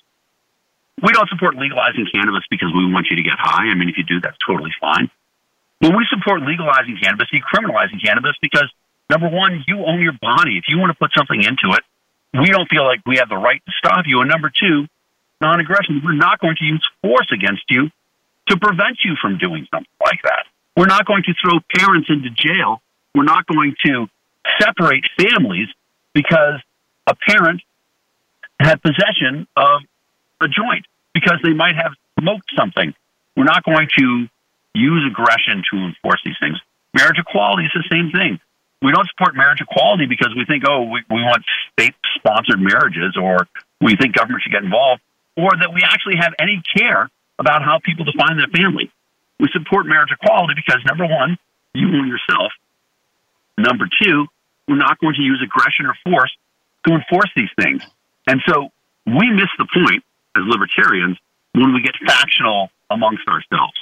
We 1.02 1.12
don't 1.12 1.28
support 1.30 1.56
legalizing 1.56 2.08
cannabis 2.12 2.44
because 2.50 2.70
we 2.76 2.92
want 2.92 3.08
you 3.10 3.16
to 3.16 3.24
get 3.24 3.40
high. 3.40 3.66
I 3.72 3.74
mean, 3.74 3.90
if 3.90 3.98
you 3.98 4.04
do, 4.04 4.22
that's 4.22 4.38
totally 4.46 4.72
fine. 4.80 5.10
But 5.82 5.96
we 5.96 6.06
support 6.10 6.44
legalizing 6.44 7.00
cannabis, 7.02 7.28
decriminalizing 7.34 8.04
cannabis 8.04 8.36
because 8.42 8.70
number 9.10 9.30
one, 9.30 9.64
you 9.68 9.86
own 9.86 10.02
your 10.02 10.18
body. 10.22 10.58
If 10.58 10.66
you 10.68 10.78
want 10.78 10.92
to 10.92 10.98
put 10.98 11.12
something 11.18 11.42
into 11.42 11.76
it, 11.76 11.84
we 12.34 12.50
don't 12.50 12.70
feel 12.70 12.86
like 12.86 13.00
we 13.06 13.18
have 13.18 13.30
the 13.30 13.38
right 13.38 13.62
to 13.66 13.72
stop 13.78 14.06
you. 14.06 14.22
And 14.22 14.30
number 14.30 14.50
two, 14.50 14.86
non 15.42 15.60
aggression. 15.60 16.02
We're 16.04 16.14
not 16.14 16.40
going 16.40 16.56
to 16.60 16.66
use 16.66 16.86
force 17.02 17.28
against 17.32 17.64
you 17.70 17.90
to 18.50 18.58
prevent 18.58 19.00
you 19.04 19.16
from 19.22 19.38
doing 19.38 19.68
something 19.72 19.88
like 20.04 20.22
that. 20.24 20.46
We're 20.76 20.86
not 20.86 21.06
going 21.06 21.24
to 21.24 21.34
throw 21.42 21.60
parents 21.76 22.10
into 22.10 22.30
jail. 22.30 22.82
We're 23.16 23.24
not 23.24 23.46
going 23.48 23.76
to 23.86 24.08
separate 24.60 25.06
families 25.18 25.68
because 26.14 26.62
a 27.08 27.16
parent 27.16 27.62
had 28.60 28.82
possession 28.82 29.48
of 29.56 29.82
a 30.42 30.48
joint 30.48 30.86
because 31.14 31.40
they 31.44 31.54
might 31.54 31.76
have 31.76 31.94
smoked 32.20 32.52
something. 32.56 32.94
We're 33.36 33.46
not 33.46 33.64
going 33.64 33.88
to 33.98 34.28
use 34.76 35.04
aggression 35.10 35.64
to 35.72 35.78
enforce 35.78 36.22
these 36.24 36.36
things. 36.40 36.58
Marriage 36.94 37.20
equality 37.20 37.66
is 37.66 37.72
the 37.74 37.84
same 37.90 38.12
thing. 38.12 38.40
We 38.82 38.92
don't 38.92 39.08
support 39.10 39.36
marriage 39.36 39.60
equality 39.62 40.06
because 40.06 40.34
we 40.36 40.46
think, 40.46 40.64
oh, 40.68 40.84
we, 40.84 41.04
we 41.10 41.22
want 41.22 41.44
state 41.74 41.96
sponsored 42.16 42.62
marriages 42.62 43.18
or 43.20 43.48
we 43.82 43.96
think 43.96 44.16
government 44.16 44.44
should 44.44 44.54
get 44.54 44.64
involved 44.64 45.02
or 45.36 45.52
that 45.60 45.74
we 45.74 45.82
actually 45.84 46.16
have 46.20 46.34
any 46.40 46.62
care 46.76 47.10
about 47.40 47.64
how 47.64 47.80
people 47.84 48.06
define 48.06 48.38
their 48.38 48.48
family. 48.48 48.92
We 49.40 49.48
support 49.54 49.86
marriage 49.86 50.12
equality 50.12 50.54
because 50.56 50.84
number 50.86 51.06
one, 51.06 51.38
you 51.74 51.88
own 51.88 52.08
yourself. 52.08 52.52
Number 53.58 53.88
two, 54.02 54.28
we're 54.68 54.76
not 54.76 55.00
going 55.00 55.16
to 55.16 55.22
use 55.22 55.42
aggression 55.44 55.86
or 55.86 55.96
force 56.04 56.32
to 56.86 56.94
enforce 56.94 57.30
these 57.36 57.50
things. 57.60 57.84
And 58.28 58.42
so 58.48 58.70
we 59.06 59.30
miss 59.32 59.50
the 59.58 59.68
point 59.74 60.04
as 60.36 60.44
libertarians 60.46 61.18
when 61.54 61.74
we 61.74 61.82
get 61.82 61.96
factional 62.06 62.70
amongst 62.90 63.28
ourselves. 63.28 63.78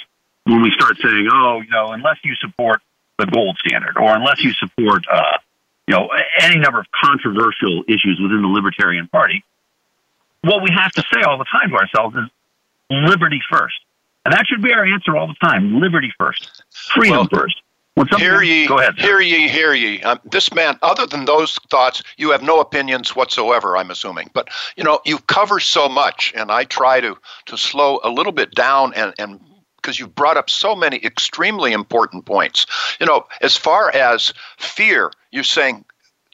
When 0.45 0.62
we 0.62 0.71
start 0.71 0.97
saying, 1.01 1.27
oh, 1.31 1.62
you 1.62 1.69
know, 1.69 1.91
unless 1.91 2.17
you 2.23 2.36
support 2.36 2.81
the 3.17 3.25
gold 3.25 3.58
standard 3.65 3.97
or 3.97 4.15
unless 4.15 4.43
you 4.43 4.53
support, 4.53 5.03
uh, 5.12 5.38
you 5.88 5.95
know, 5.95 6.10
any 6.39 6.60
number 6.60 6.80
of 6.80 6.86
controversial 6.91 7.84
issues 7.88 8.19
within 8.21 8.41
the 8.41 8.47
Libertarian 8.47 9.08
Party, 9.08 9.43
what 10.41 10.62
we 10.62 10.69
have 10.71 10.91
to 10.93 11.03
say 11.13 11.21
all 11.21 11.38
the 11.38 11.45
time 11.45 11.69
to 11.69 11.75
ourselves 11.75 12.15
is 12.15 12.30
liberty 12.89 13.41
first. 13.49 13.75
And 14.25 14.34
that 14.34 14.45
should 14.47 14.62
be 14.62 14.73
our 14.73 14.86
answer 14.86 15.15
all 15.15 15.27
the 15.27 15.36
time 15.36 15.80
liberty 15.80 16.12
first, 16.17 16.63
freedom 16.71 17.27
well, 17.32 17.41
first. 17.41 17.62
Hear 18.17 18.43
ye, 18.43 18.67
go 18.67 18.77
ahead, 18.77 18.99
hear 18.99 19.21
ye, 19.21 19.47
hear 19.47 19.73
ye. 19.73 20.03
Um, 20.03 20.19
this 20.23 20.53
man, 20.53 20.77
other 20.84 21.08
than 21.08 21.25
those 21.25 21.58
thoughts, 21.71 22.03
you 22.17 22.30
have 22.30 22.43
no 22.43 22.60
opinions 22.60 23.15
whatsoever, 23.15 23.75
I'm 23.75 23.89
assuming. 23.89 24.30
But, 24.34 24.49
you 24.75 24.84
know, 24.84 24.99
you 25.03 25.17
cover 25.17 25.60
so 25.60 25.89
much, 25.89 26.32
and 26.36 26.51
I 26.51 26.65
try 26.65 27.01
to, 27.01 27.17
to 27.47 27.58
slow 27.58 27.99
a 28.03 28.10
little 28.12 28.32
bit 28.32 28.53
down 28.53 28.93
and, 28.93 29.15
and 29.17 29.39
because 29.88 30.00
you've 30.00 30.15
brought 30.15 30.36
up 30.36 30.50
so 30.50 30.76
many 30.76 30.97
extremely 31.06 31.71
important 31.71 32.26
points. 32.26 32.65
You 33.00 33.06
know, 33.06 33.26
as 33.39 33.56
far 33.56 33.89
as 33.95 34.34
fear, 34.58 35.13
you're 35.32 35.45
saying 35.45 35.86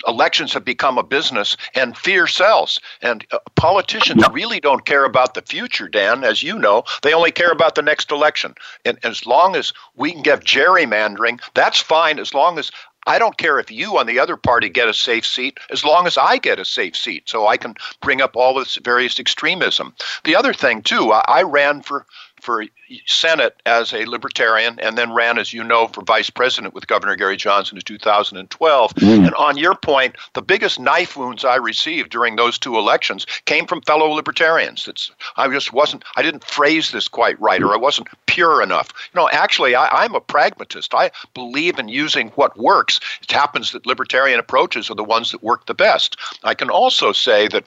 elections 0.08 0.54
have 0.54 0.66
become 0.66 0.98
a 0.98 1.04
business 1.04 1.56
and 1.76 1.96
fear 1.96 2.26
sells. 2.26 2.80
And 3.04 3.24
uh, 3.32 3.38
politicians 3.56 4.24
really 4.32 4.60
don't 4.60 4.88
care 4.88 5.06
about 5.06 5.36
the 5.36 5.44
future, 5.44 5.88
Dan, 5.88 6.24
as 6.24 6.42
you 6.42 6.58
know. 6.58 6.84
They 7.04 7.13
only 7.13 7.32
care 7.32 7.52
about 7.52 7.76
the 7.76 7.84
next 7.84 8.10
election. 8.10 8.56
And 8.86 8.98
as 9.04 9.28
long 9.28 9.56
as 9.56 9.72
we 9.96 10.12
can 10.12 10.24
get 10.24 10.44
gerrymandering, 10.44 11.39
that's 11.54 11.80
fine 11.80 12.18
as 12.18 12.34
long 12.34 12.58
as 12.58 12.72
I 13.06 13.20
don't 13.20 13.38
care 13.38 13.60
if 13.60 13.70
you 13.70 14.00
on 14.00 14.08
the 14.08 14.20
other 14.20 14.38
party 14.38 14.70
get 14.70 14.88
a 14.88 14.94
safe 14.94 15.28
seat, 15.28 15.60
as 15.70 15.84
long 15.84 16.08
as 16.08 16.18
I 16.18 16.38
get 16.38 16.58
a 16.58 16.66
safe 16.66 16.96
seat, 16.96 17.30
so 17.30 17.48
I 17.48 17.58
can 17.58 17.76
bring 18.02 18.22
up 18.22 18.36
all 18.36 18.56
this 18.56 18.78
various 18.78 19.20
extremism. 19.20 19.94
The 20.24 20.36
other 20.36 20.54
thing, 20.54 20.82
too, 20.82 21.12
I, 21.12 21.24
I 21.28 21.42
ran 21.44 21.82
for 21.82 22.06
for 22.43 22.65
Senate 23.06 23.56
as 23.65 23.93
a 23.93 24.06
libertarian 24.06 24.79
and 24.79 24.97
then 24.97 25.13
ran, 25.13 25.38
as 25.38 25.53
you 25.53 25.63
know, 25.63 25.88
for 25.88 26.03
vice 26.03 26.29
president 26.29 26.73
with 26.73 26.88
Governor 26.88 27.15
Gary 27.15 27.38
Johnson 27.38 27.77
in 27.77 27.84
2012. 27.84 28.93
Mm. 28.95 29.25
And 29.25 29.36
on 29.36 29.58
your 29.58 29.75
point, 29.75 30.17
the 30.34 30.41
biggest 30.41 30.79
knife 30.79 31.15
wounds 31.15 31.45
I 31.45 31.56
received 31.56 32.12
during 32.12 32.36
those 32.36 32.60
two 32.60 32.77
elections 32.77 33.25
came 33.45 33.65
from 33.65 33.82
fellow 33.82 34.08
libertarians. 34.10 34.88
It's, 34.88 35.12
I 35.38 35.47
just 35.49 35.73
wasn't, 35.73 36.03
I 36.15 36.21
didn't 36.21 36.43
phrase 36.43 36.91
this 36.91 37.08
quite 37.08 37.39
right 37.39 37.63
or 37.63 37.73
I 37.73 37.77
wasn't 37.77 38.10
pure 38.25 38.62
enough. 38.62 38.89
You 39.13 39.21
know, 39.21 39.29
actually, 39.32 39.75
I, 39.75 40.03
I'm 40.03 40.13
a 40.13 40.21
pragmatist. 40.21 40.93
I 40.93 41.12
believe 41.34 41.79
in 41.79 41.88
using 41.88 42.29
what 42.29 42.58
works. 42.58 42.99
It 43.21 43.32
happens 43.32 43.71
that 43.71 43.86
libertarian 43.86 44.39
approaches 44.39 44.91
are 44.91 44.95
the 44.95 45.03
ones 45.03 45.32
that 45.32 45.41
work 45.41 45.65
the 45.65 45.73
best. 45.73 46.17
I 46.43 46.53
can 46.53 46.69
also 46.69 47.12
say 47.13 47.47
that 47.47 47.63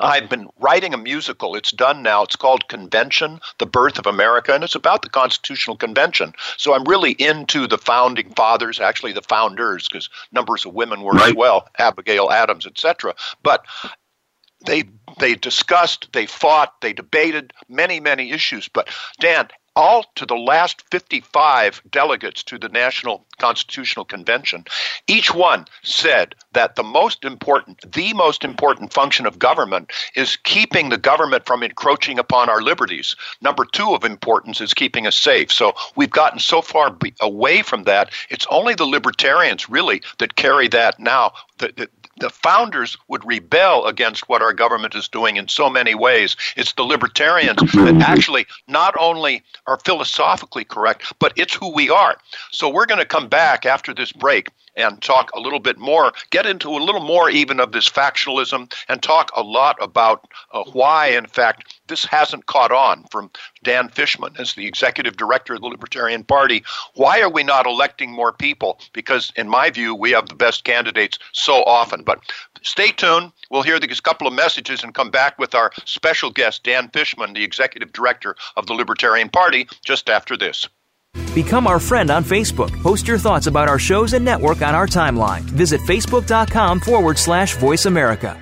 I've 0.00 0.28
been 0.28 0.48
writing 0.58 0.94
a 0.94 0.98
musical. 0.98 1.54
It's 1.54 1.72
done 1.72 2.02
now. 2.02 2.22
It's 2.22 2.36
called 2.36 2.68
Convention, 2.68 3.40
The 3.58 3.66
Birth 3.66 3.98
of 3.98 4.06
America, 4.06 4.54
and 4.54 4.64
it's 4.64 4.74
about 4.74 5.02
the 5.02 5.08
Constitutional 5.08 5.76
Convention. 5.76 6.32
So 6.56 6.74
I'm 6.74 6.84
really 6.84 7.12
into 7.12 7.66
the 7.66 7.78
founding 7.78 8.32
fathers, 8.34 8.80
actually 8.80 9.12
the 9.12 9.22
founders, 9.22 9.88
because 9.88 10.08
numbers 10.32 10.64
of 10.64 10.74
women 10.74 11.02
were 11.02 11.12
right. 11.12 11.30
as 11.30 11.34
well, 11.34 11.68
Abigail 11.78 12.30
Adams, 12.30 12.66
etc. 12.66 13.14
But 13.42 13.64
they 14.66 14.84
they 15.18 15.34
discussed, 15.34 16.08
they 16.12 16.26
fought, 16.26 16.80
they 16.80 16.92
debated 16.92 17.52
many, 17.68 18.00
many 18.00 18.30
issues. 18.30 18.68
But 18.68 18.88
Dan, 19.20 19.48
all 19.74 20.04
to 20.16 20.26
the 20.26 20.36
last 20.36 20.82
55 20.90 21.82
delegates 21.90 22.42
to 22.44 22.58
the 22.58 22.68
National 22.68 23.24
Constitutional 23.38 24.04
Convention, 24.04 24.64
each 25.06 25.34
one 25.34 25.66
said 25.82 26.34
that 26.52 26.76
the 26.76 26.82
most 26.82 27.24
important, 27.24 27.90
the 27.92 28.12
most 28.12 28.44
important 28.44 28.92
function 28.92 29.26
of 29.26 29.38
government 29.38 29.90
is 30.14 30.36
keeping 30.36 30.88
the 30.88 30.98
government 30.98 31.46
from 31.46 31.62
encroaching 31.62 32.18
upon 32.18 32.48
our 32.48 32.60
liberties. 32.60 33.16
Number 33.40 33.64
two 33.64 33.94
of 33.94 34.04
importance 34.04 34.60
is 34.60 34.74
keeping 34.74 35.06
us 35.06 35.16
safe. 35.16 35.50
So 35.50 35.72
we've 35.96 36.10
gotten 36.10 36.38
so 36.38 36.62
far 36.62 36.96
away 37.20 37.62
from 37.62 37.84
that. 37.84 38.12
It's 38.30 38.46
only 38.50 38.74
the 38.74 38.84
libertarians 38.86 39.68
really 39.68 40.02
that 40.18 40.36
carry 40.36 40.68
that 40.68 40.98
now. 41.00 41.32
The 42.22 42.30
founders 42.30 42.96
would 43.08 43.26
rebel 43.26 43.84
against 43.86 44.28
what 44.28 44.42
our 44.42 44.52
government 44.52 44.94
is 44.94 45.08
doing 45.08 45.36
in 45.36 45.48
so 45.48 45.68
many 45.68 45.94
ways. 45.94 46.36
It's 46.56 46.72
the 46.72 46.84
libertarians 46.84 47.58
that 47.72 48.00
actually 48.06 48.46
not 48.68 48.94
only 48.98 49.42
are 49.66 49.78
philosophically 49.84 50.64
correct, 50.64 51.12
but 51.18 51.32
it's 51.36 51.52
who 51.52 51.74
we 51.74 51.90
are. 51.90 52.16
So 52.52 52.68
we're 52.68 52.86
going 52.86 53.00
to 53.00 53.04
come 53.04 53.28
back 53.28 53.66
after 53.66 53.92
this 53.92 54.12
break 54.12 54.50
and 54.76 55.00
talk 55.02 55.30
a 55.34 55.40
little 55.40 55.58
bit 55.58 55.78
more, 55.78 56.12
get 56.30 56.46
into 56.46 56.70
a 56.70 56.84
little 56.84 57.02
more 57.02 57.30
even 57.30 57.60
of 57.60 57.72
this 57.72 57.88
factionalism, 57.88 58.72
and 58.88 59.02
talk 59.02 59.30
a 59.36 59.42
lot 59.42 59.76
about 59.80 60.26
uh, 60.52 60.64
why, 60.72 61.08
in 61.08 61.26
fact, 61.26 61.80
this 61.88 62.04
hasn't 62.04 62.46
caught 62.46 62.72
on 62.72 63.04
from 63.10 63.30
Dan 63.62 63.88
Fishman 63.88 64.34
as 64.38 64.54
the 64.54 64.66
executive 64.66 65.16
director 65.16 65.54
of 65.54 65.60
the 65.60 65.66
Libertarian 65.66 66.24
Party. 66.24 66.64
Why 66.94 67.20
are 67.20 67.28
we 67.28 67.42
not 67.42 67.66
electing 67.66 68.10
more 68.10 68.32
people? 68.32 68.80
Because, 68.92 69.32
in 69.36 69.48
my 69.48 69.70
view, 69.70 69.94
we 69.94 70.10
have 70.12 70.28
the 70.28 70.34
best 70.34 70.64
candidates 70.64 71.18
so 71.32 71.62
often. 71.64 72.02
But 72.02 72.20
stay 72.62 72.92
tuned. 72.92 73.32
We'll 73.50 73.62
hear 73.62 73.78
these 73.78 74.00
couple 74.00 74.26
of 74.26 74.32
messages 74.32 74.82
and 74.82 74.94
come 74.94 75.10
back 75.10 75.38
with 75.38 75.54
our 75.54 75.72
special 75.84 76.30
guest, 76.30 76.64
Dan 76.64 76.88
Fishman, 76.90 77.34
the 77.34 77.44
executive 77.44 77.92
director 77.92 78.36
of 78.56 78.66
the 78.66 78.74
Libertarian 78.74 79.28
Party, 79.28 79.68
just 79.84 80.08
after 80.08 80.36
this. 80.36 80.68
Become 81.34 81.66
our 81.66 81.80
friend 81.80 82.10
on 82.10 82.24
Facebook. 82.24 82.70
Post 82.82 83.08
your 83.08 83.16
thoughts 83.16 83.46
about 83.46 83.66
our 83.66 83.78
shows 83.78 84.12
and 84.12 84.22
network 84.22 84.60
on 84.60 84.74
our 84.74 84.86
timeline. 84.86 85.40
Visit 85.40 85.80
facebook.com 85.82 86.80
forward 86.80 87.18
slash 87.18 87.54
voice 87.56 87.86
America. 87.86 88.38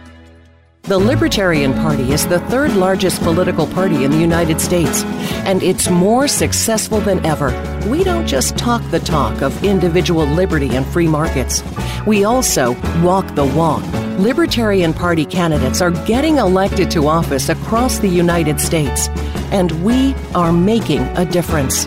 The 0.83 0.99
Libertarian 0.99 1.73
Party 1.75 2.11
is 2.11 2.27
the 2.27 2.41
third 2.41 2.75
largest 2.75 3.23
political 3.23 3.67
party 3.67 4.03
in 4.03 4.11
the 4.11 4.19
United 4.19 4.61
States, 4.61 5.05
and 5.45 5.63
it's 5.63 5.89
more 5.89 6.27
successful 6.27 7.01
than 7.01 7.25
ever. 7.25 7.51
We 7.87 8.03
don't 8.03 8.27
just 8.27 8.57
talk 8.57 8.83
the 8.91 8.99
talk 8.99 9.41
of 9.41 9.63
individual 9.63 10.25
liberty 10.25 10.75
and 10.75 10.85
free 10.87 11.07
markets, 11.07 11.63
we 12.07 12.25
also 12.25 12.73
walk 13.03 13.35
the 13.35 13.45
walk. 13.45 13.85
Libertarian 14.19 14.93
Party 14.95 15.27
candidates 15.27 15.81
are 15.81 15.93
getting 16.07 16.39
elected 16.39 16.91
to 16.93 17.07
office 17.07 17.51
across 17.51 17.99
the 17.99 18.09
United 18.09 18.59
States, 18.59 19.09
and 19.53 19.71
we 19.85 20.15
are 20.35 20.53
making 20.53 21.03
a 21.17 21.25
difference 21.25 21.87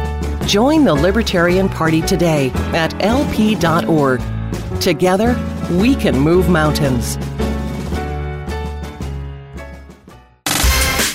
Join 0.45 0.83
the 0.83 0.93
Libertarian 0.93 1.69
Party 1.69 2.01
today 2.01 2.51
at 2.73 2.93
lp.org. 3.03 4.21
Together, 4.81 5.35
we 5.71 5.95
can 5.95 6.19
move 6.19 6.49
mountains. 6.49 7.17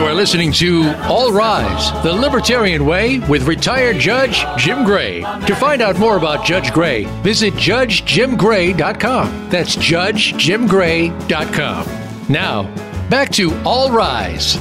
You 0.00 0.06
are 0.06 0.14
listening 0.14 0.50
to 0.52 0.94
All 1.02 1.30
Rise, 1.30 1.92
the 2.02 2.10
Libertarian 2.10 2.86
Way 2.86 3.18
with 3.18 3.46
retired 3.46 3.98
Judge 3.98 4.46
Jim 4.56 4.82
Gray. 4.82 5.20
To 5.20 5.54
find 5.54 5.82
out 5.82 5.98
more 5.98 6.16
about 6.16 6.42
Judge 6.42 6.72
Gray, 6.72 7.04
visit 7.20 7.52
judgejimgray.com. 7.52 9.50
That's 9.50 9.76
judgejimgray.com. 9.76 12.32
Now, 12.32 12.62
back 13.10 13.28
to 13.32 13.54
All 13.64 13.92
Rise. 13.92 14.58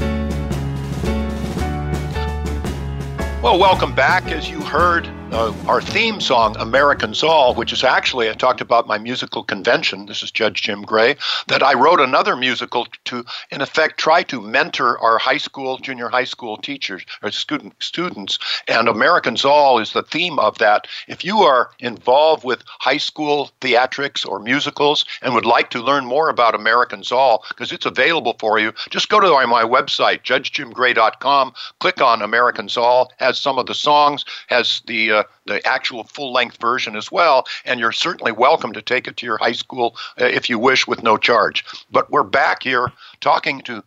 Well, 3.41 3.58
welcome 3.58 3.95
back. 3.95 4.34
As 4.34 4.49
you 4.49 4.60
heard, 4.60 5.10
uh, 5.31 5.53
our 5.67 5.81
theme 5.81 6.19
song, 6.19 6.55
Americans 6.59 7.23
All, 7.23 7.53
which 7.53 7.71
is 7.71 7.83
actually, 7.83 8.29
I 8.29 8.33
talked 8.33 8.61
about 8.61 8.87
my 8.87 8.97
musical 8.97 9.43
convention. 9.43 10.05
This 10.07 10.23
is 10.23 10.31
Judge 10.31 10.61
Jim 10.61 10.81
Gray, 10.81 11.15
that 11.47 11.61
I 11.61 11.73
wrote 11.73 11.99
another 11.99 12.35
musical 12.35 12.87
to, 13.05 13.23
in 13.51 13.61
effect, 13.61 13.99
try 13.99 14.23
to 14.23 14.41
mentor 14.41 14.97
our 14.99 15.17
high 15.17 15.37
school, 15.37 15.77
junior 15.77 16.09
high 16.09 16.23
school 16.23 16.57
teachers 16.57 17.03
or 17.21 17.31
student, 17.31 17.73
students. 17.79 18.39
And 18.67 18.87
Americans 18.87 19.45
All 19.45 19.79
is 19.79 19.93
the 19.93 20.03
theme 20.03 20.39
of 20.39 20.57
that. 20.57 20.87
If 21.07 21.23
you 21.23 21.39
are 21.39 21.71
involved 21.79 22.43
with 22.43 22.63
high 22.65 22.97
school 22.97 23.51
theatrics 23.61 24.27
or 24.27 24.39
musicals 24.39 25.05
and 25.21 25.35
would 25.35 25.45
like 25.45 25.69
to 25.71 25.81
learn 25.81 26.05
more 26.05 26.29
about 26.29 26.55
Americans 26.55 27.11
All, 27.11 27.43
because 27.49 27.71
it's 27.71 27.85
available 27.85 28.35
for 28.39 28.59
you, 28.59 28.73
just 28.89 29.09
go 29.09 29.19
to 29.19 29.29
my 29.47 29.63
website, 29.63 30.23
judgejimgray.com, 30.23 31.53
click 31.79 32.01
on 32.01 32.21
Americans 32.21 32.77
All, 32.77 33.11
has 33.17 33.39
some 33.39 33.57
of 33.57 33.67
the 33.67 33.75
songs, 33.75 34.25
has 34.47 34.81
the 34.87 35.18
the 35.45 35.65
actual 35.67 36.03
full 36.03 36.32
length 36.32 36.60
version 36.60 36.95
as 36.95 37.12
well. 37.12 37.45
And 37.65 37.79
you're 37.79 37.91
certainly 37.91 38.32
welcome 38.32 38.73
to 38.73 38.82
take 38.82 39.08
it 39.08 39.17
to 39.17 39.25
your 39.25 39.38
high 39.38 39.53
school 39.53 39.95
uh, 40.19 40.25
if 40.25 40.49
you 40.49 40.60
wish 40.60 40.88
with 40.88 41.03
no 41.03 41.17
charge. 41.17 41.65
But 41.91 42.12
we're 42.12 42.23
back 42.23 42.63
here 42.63 42.91
talking 43.21 43.62
to 43.62 43.84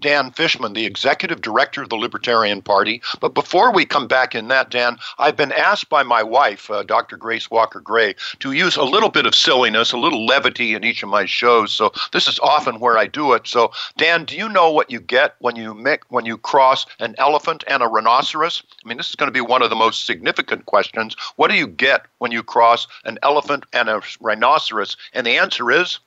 Dan 0.00 0.30
Fishman, 0.30 0.72
the 0.72 0.86
executive 0.86 1.40
director 1.40 1.82
of 1.82 1.88
the 1.88 1.96
Libertarian 1.96 2.62
Party. 2.62 3.02
But 3.20 3.34
before 3.34 3.72
we 3.72 3.84
come 3.84 4.06
back 4.06 4.34
in 4.34 4.48
that, 4.48 4.70
Dan, 4.70 4.98
I've 5.18 5.36
been 5.36 5.52
asked 5.52 5.88
by 5.88 6.02
my 6.02 6.22
wife, 6.22 6.70
uh, 6.70 6.82
Dr. 6.84 7.16
Grace 7.16 7.50
Walker 7.50 7.80
Gray, 7.80 8.14
to 8.40 8.52
use 8.52 8.76
a 8.76 8.84
little 8.84 9.08
bit 9.08 9.26
of 9.26 9.34
silliness, 9.34 9.92
a 9.92 9.98
little 9.98 10.24
levity 10.24 10.74
in 10.74 10.84
each 10.84 11.02
of 11.02 11.08
my 11.08 11.24
shows. 11.24 11.72
So 11.72 11.92
this 12.12 12.28
is 12.28 12.38
often 12.40 12.80
where 12.80 12.96
I 12.96 13.06
do 13.06 13.32
it. 13.32 13.46
So, 13.46 13.72
Dan, 13.96 14.24
do 14.24 14.36
you 14.36 14.48
know 14.48 14.70
what 14.70 14.90
you 14.90 15.00
get 15.00 15.34
when 15.40 15.56
you 15.56 15.74
mix, 15.74 16.06
when 16.10 16.26
you 16.26 16.38
cross 16.38 16.86
an 17.00 17.14
elephant 17.18 17.64
and 17.66 17.82
a 17.82 17.88
rhinoceros? 17.88 18.62
I 18.84 18.88
mean, 18.88 18.98
this 18.98 19.08
is 19.08 19.16
going 19.16 19.28
to 19.28 19.32
be 19.32 19.40
one 19.40 19.62
of 19.62 19.70
the 19.70 19.76
most 19.76 20.06
significant 20.06 20.66
questions. 20.66 21.16
What 21.36 21.50
do 21.50 21.56
you 21.56 21.66
get 21.66 22.06
when 22.18 22.30
you 22.30 22.42
cross 22.42 22.86
an 23.04 23.18
elephant 23.22 23.64
and 23.72 23.88
a 23.88 24.02
rhinoceros? 24.20 24.96
And 25.12 25.26
the 25.26 25.38
answer 25.38 25.70
is 25.70 25.98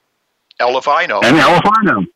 elephino. 0.60 1.22
An 1.24 1.36
elephino. 1.36 2.08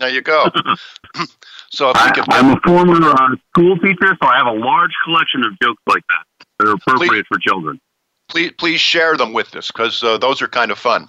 There 0.00 0.08
you 0.08 0.22
go. 0.22 0.50
so 1.70 1.92
I, 1.94 2.12
am 2.32 2.56
a 2.56 2.60
former 2.60 3.10
uh, 3.10 3.36
school 3.50 3.78
teacher, 3.78 4.16
so 4.22 4.28
I 4.28 4.36
have 4.36 4.46
a 4.46 4.52
large 4.52 4.92
collection 5.04 5.44
of 5.44 5.58
jokes 5.60 5.82
like 5.86 6.02
that 6.08 6.46
that 6.58 6.68
are 6.68 6.72
appropriate 6.74 7.10
please, 7.10 7.24
for 7.28 7.38
children. 7.38 7.80
Please, 8.28 8.52
please 8.58 8.80
share 8.80 9.16
them 9.16 9.32
with 9.32 9.54
us 9.56 9.68
because 9.68 10.02
uh, 10.02 10.18
those 10.18 10.40
are 10.42 10.48
kind 10.48 10.70
of 10.70 10.78
fun. 10.78 11.08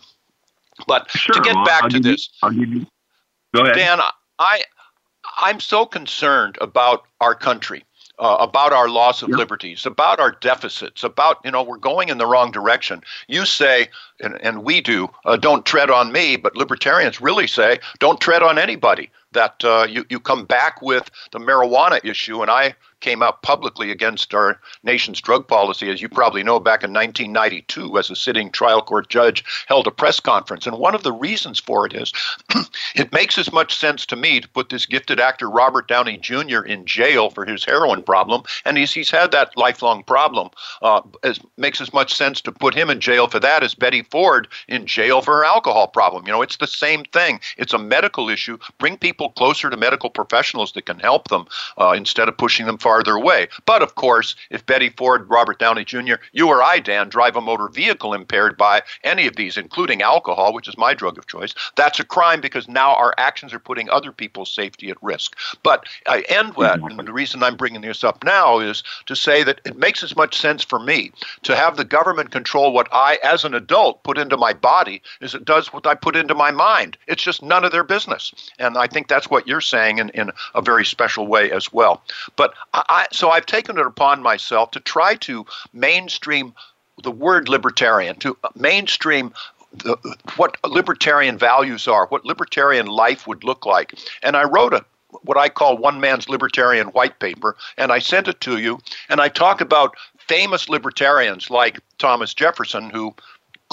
But 0.87 1.09
sure, 1.11 1.35
to 1.35 1.41
get 1.41 1.55
well, 1.55 1.65
back 1.65 1.83
I'll 1.83 1.89
to 1.89 1.99
this, 1.99 2.29
you, 2.51 2.85
go 3.53 3.63
ahead, 3.63 3.75
Dan. 3.75 3.99
I 4.39 4.63
I'm 5.37 5.59
so 5.59 5.85
concerned 5.85 6.57
about 6.61 7.03
our 7.19 7.35
country. 7.35 7.83
Uh, 8.19 8.37
about 8.39 8.71
our 8.71 8.87
loss 8.87 9.23
of 9.23 9.29
yep. 9.29 9.39
liberties, 9.39 9.83
about 9.83 10.19
our 10.19 10.29
deficits, 10.29 11.03
about, 11.03 11.37
you 11.43 11.49
know, 11.49 11.63
we're 11.63 11.75
going 11.77 12.09
in 12.09 12.19
the 12.19 12.25
wrong 12.27 12.51
direction. 12.51 13.01
You 13.27 13.47
say, 13.47 13.89
and, 14.19 14.39
and 14.43 14.63
we 14.63 14.79
do, 14.79 15.09
uh, 15.25 15.37
don't 15.37 15.65
tread 15.65 15.89
on 15.89 16.11
me, 16.11 16.35
but 16.35 16.55
libertarians 16.55 17.19
really 17.19 17.47
say, 17.47 17.79
don't 17.97 18.21
tread 18.21 18.43
on 18.43 18.59
anybody. 18.59 19.09
That 19.33 19.63
uh, 19.63 19.85
you, 19.89 20.05
you 20.09 20.19
come 20.19 20.45
back 20.45 20.81
with 20.81 21.09
the 21.31 21.39
marijuana 21.39 22.03
issue, 22.03 22.41
and 22.41 22.51
I 22.51 22.75
came 23.01 23.21
out 23.21 23.41
publicly 23.41 23.91
against 23.91 24.33
our 24.33 24.59
nation's 24.83 25.19
drug 25.19 25.47
policy, 25.47 25.89
as 25.89 26.01
you 26.01 26.09
probably 26.09 26.43
know, 26.43 26.59
back 26.59 26.83
in 26.83 26.93
1992, 26.93 27.97
as 27.97 28.09
a 28.09 28.15
sitting 28.15 28.51
trial 28.51 28.81
court 28.81 29.09
judge 29.09 29.43
held 29.67 29.87
a 29.87 29.91
press 29.91 30.19
conference. 30.19 30.65
And 30.65 30.77
one 30.77 30.95
of 30.95 31.03
the 31.03 31.11
reasons 31.11 31.59
for 31.59 31.85
it 31.85 31.93
is 31.93 32.13
it 32.95 33.11
makes 33.11 33.37
as 33.37 33.51
much 33.51 33.75
sense 33.77 34.05
to 34.07 34.15
me 34.15 34.39
to 34.39 34.47
put 34.47 34.69
this 34.69 34.85
gifted 34.85 35.19
actor 35.19 35.49
Robert 35.49 35.87
Downey 35.87 36.17
Jr. 36.17 36.61
in 36.61 36.85
jail 36.85 37.29
for 37.29 37.45
his 37.45 37.65
heroin 37.65 38.03
problem, 38.03 38.43
and 38.65 38.77
he's, 38.77 38.93
he's 38.93 39.11
had 39.11 39.31
that 39.31 39.57
lifelong 39.57 40.03
problem. 40.03 40.49
Uh, 40.81 41.01
as 41.23 41.39
makes 41.57 41.81
as 41.81 41.93
much 41.93 42.13
sense 42.13 42.41
to 42.41 42.51
put 42.51 42.73
him 42.73 42.89
in 42.89 42.99
jail 42.99 43.27
for 43.27 43.39
that 43.39 43.63
as 43.63 43.75
Betty 43.75 44.03
Ford 44.03 44.47
in 44.67 44.85
jail 44.85 45.21
for 45.21 45.37
her 45.37 45.45
alcohol 45.45 45.87
problem. 45.87 46.25
You 46.25 46.31
know, 46.31 46.41
it's 46.41 46.57
the 46.57 46.67
same 46.67 47.03
thing. 47.05 47.39
It's 47.57 47.73
a 47.73 47.77
medical 47.77 48.29
issue. 48.29 48.57
Bring 48.77 48.97
people 48.97 49.29
closer 49.29 49.69
to 49.69 49.77
medical 49.77 50.09
professionals 50.09 50.71
that 50.73 50.85
can 50.85 50.99
help 50.99 51.29
them 51.29 51.45
uh, 51.77 51.93
instead 51.95 52.27
of 52.27 52.37
pushing 52.37 52.65
them 52.65 52.77
farther 52.91 53.15
away. 53.15 53.47
But 53.65 53.81
of 53.81 53.95
course, 53.95 54.35
if 54.49 54.65
Betty 54.65 54.89
Ford, 54.89 55.29
Robert 55.29 55.59
Downey 55.59 55.85
Jr., 55.85 56.15
you 56.33 56.49
or 56.49 56.61
I, 56.61 56.79
Dan, 56.79 57.07
drive 57.07 57.37
a 57.37 57.41
motor 57.41 57.69
vehicle 57.69 58.13
impaired 58.13 58.57
by 58.57 58.81
any 59.05 59.27
of 59.27 59.37
these, 59.37 59.57
including 59.57 60.01
alcohol, 60.01 60.53
which 60.53 60.67
is 60.67 60.77
my 60.77 60.93
drug 60.93 61.17
of 61.17 61.25
choice, 61.25 61.55
that's 61.77 62.01
a 62.01 62.03
crime 62.03 62.41
because 62.41 62.67
now 62.67 62.93
our 62.95 63.13
actions 63.17 63.53
are 63.53 63.59
putting 63.59 63.89
other 63.89 64.11
people's 64.11 64.51
safety 64.51 64.89
at 64.89 65.01
risk. 65.01 65.37
But 65.63 65.85
I 66.05 66.25
end 66.27 66.57
with, 66.57 66.69
and 66.69 66.99
uh, 66.99 67.03
the 67.03 67.13
reason 67.13 67.41
I'm 67.43 67.55
bringing 67.55 67.79
this 67.79 68.03
up 68.03 68.25
now 68.25 68.59
is 68.59 68.83
to 69.05 69.15
say 69.15 69.41
that 69.43 69.61
it 69.63 69.77
makes 69.77 70.03
as 70.03 70.17
much 70.17 70.37
sense 70.37 70.61
for 70.61 70.77
me 70.77 71.13
to 71.43 71.55
have 71.55 71.77
the 71.77 71.85
government 71.85 72.31
control 72.31 72.73
what 72.73 72.89
I, 72.91 73.19
as 73.23 73.45
an 73.45 73.53
adult, 73.53 74.03
put 74.03 74.17
into 74.17 74.35
my 74.35 74.51
body 74.51 75.01
as 75.21 75.33
it 75.33 75.45
does 75.45 75.71
what 75.71 75.87
I 75.87 75.95
put 75.95 76.17
into 76.17 76.35
my 76.35 76.51
mind. 76.51 76.97
It's 77.07 77.23
just 77.23 77.41
none 77.41 77.63
of 77.63 77.71
their 77.71 77.85
business. 77.85 78.33
And 78.59 78.77
I 78.77 78.87
think 78.87 79.07
that's 79.07 79.29
what 79.29 79.47
you're 79.47 79.61
saying 79.61 79.99
in, 79.99 80.09
in 80.09 80.31
a 80.55 80.61
very 80.61 80.83
special 80.83 81.25
way 81.25 81.51
as 81.51 81.71
well. 81.71 82.03
But 82.35 82.53
I, 82.73 82.80
so 83.11 83.29
I've 83.29 83.45
taken 83.45 83.77
it 83.77 83.85
upon 83.85 84.21
myself 84.21 84.71
to 84.71 84.79
try 84.79 85.15
to 85.15 85.45
mainstream 85.73 86.53
the 87.03 87.11
word 87.11 87.49
libertarian, 87.49 88.15
to 88.17 88.37
mainstream 88.55 89.33
the, 89.73 89.97
what 90.35 90.57
libertarian 90.65 91.37
values 91.37 91.87
are, 91.87 92.07
what 92.07 92.25
libertarian 92.25 92.87
life 92.87 93.27
would 93.27 93.43
look 93.43 93.65
like. 93.65 93.97
And 94.21 94.35
I 94.35 94.43
wrote 94.43 94.73
a 94.73 94.85
what 95.23 95.37
I 95.37 95.49
call 95.49 95.77
one 95.77 95.99
man's 95.99 96.29
libertarian 96.29 96.87
white 96.87 97.19
paper, 97.19 97.57
and 97.77 97.91
I 97.91 97.99
sent 97.99 98.29
it 98.29 98.39
to 98.41 98.57
you. 98.57 98.79
And 99.09 99.19
I 99.19 99.27
talk 99.27 99.59
about 99.59 99.95
famous 100.17 100.69
libertarians 100.69 101.49
like 101.49 101.81
Thomas 101.97 102.33
Jefferson, 102.33 102.89
who 102.89 103.13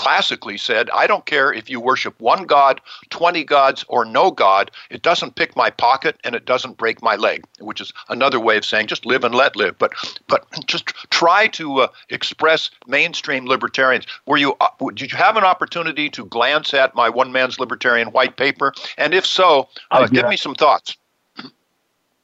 classically 0.08 0.56
said, 0.56 0.88
I 0.88 1.06
don't 1.06 1.26
care 1.26 1.52
if 1.52 1.68
you 1.68 1.80
worship 1.80 2.18
one 2.18 2.44
God, 2.44 2.80
20 3.10 3.44
gods, 3.44 3.84
or 3.88 4.06
no 4.06 4.30
God. 4.30 4.70
It 4.88 5.02
doesn't 5.02 5.34
pick 5.34 5.54
my 5.54 5.68
pocket 5.68 6.16
and 6.24 6.34
it 6.34 6.46
doesn't 6.46 6.78
break 6.78 7.02
my 7.02 7.16
leg, 7.16 7.44
which 7.60 7.78
is 7.78 7.92
another 8.08 8.40
way 8.40 8.56
of 8.56 8.64
saying 8.64 8.86
just 8.86 9.04
live 9.04 9.22
and 9.22 9.34
let 9.34 9.54
live. 9.54 9.76
But, 9.76 9.92
but 10.26 10.46
just 10.64 10.94
try 11.10 11.46
to 11.48 11.80
uh, 11.80 11.88
express 12.08 12.70
mainstream 12.86 13.44
libertarians. 13.44 14.06
Were 14.24 14.38
you, 14.38 14.56
uh, 14.62 14.68
did 14.94 15.12
you 15.12 15.18
have 15.18 15.36
an 15.36 15.44
opportunity 15.44 16.08
to 16.08 16.24
glance 16.24 16.72
at 16.72 16.94
my 16.94 17.10
one 17.10 17.30
man's 17.30 17.60
libertarian 17.60 18.08
white 18.08 18.38
paper? 18.38 18.72
And 18.96 19.12
if 19.12 19.26
so, 19.26 19.68
uh, 19.90 20.06
give 20.06 20.26
me 20.26 20.38
some 20.38 20.54
thoughts. 20.54 20.96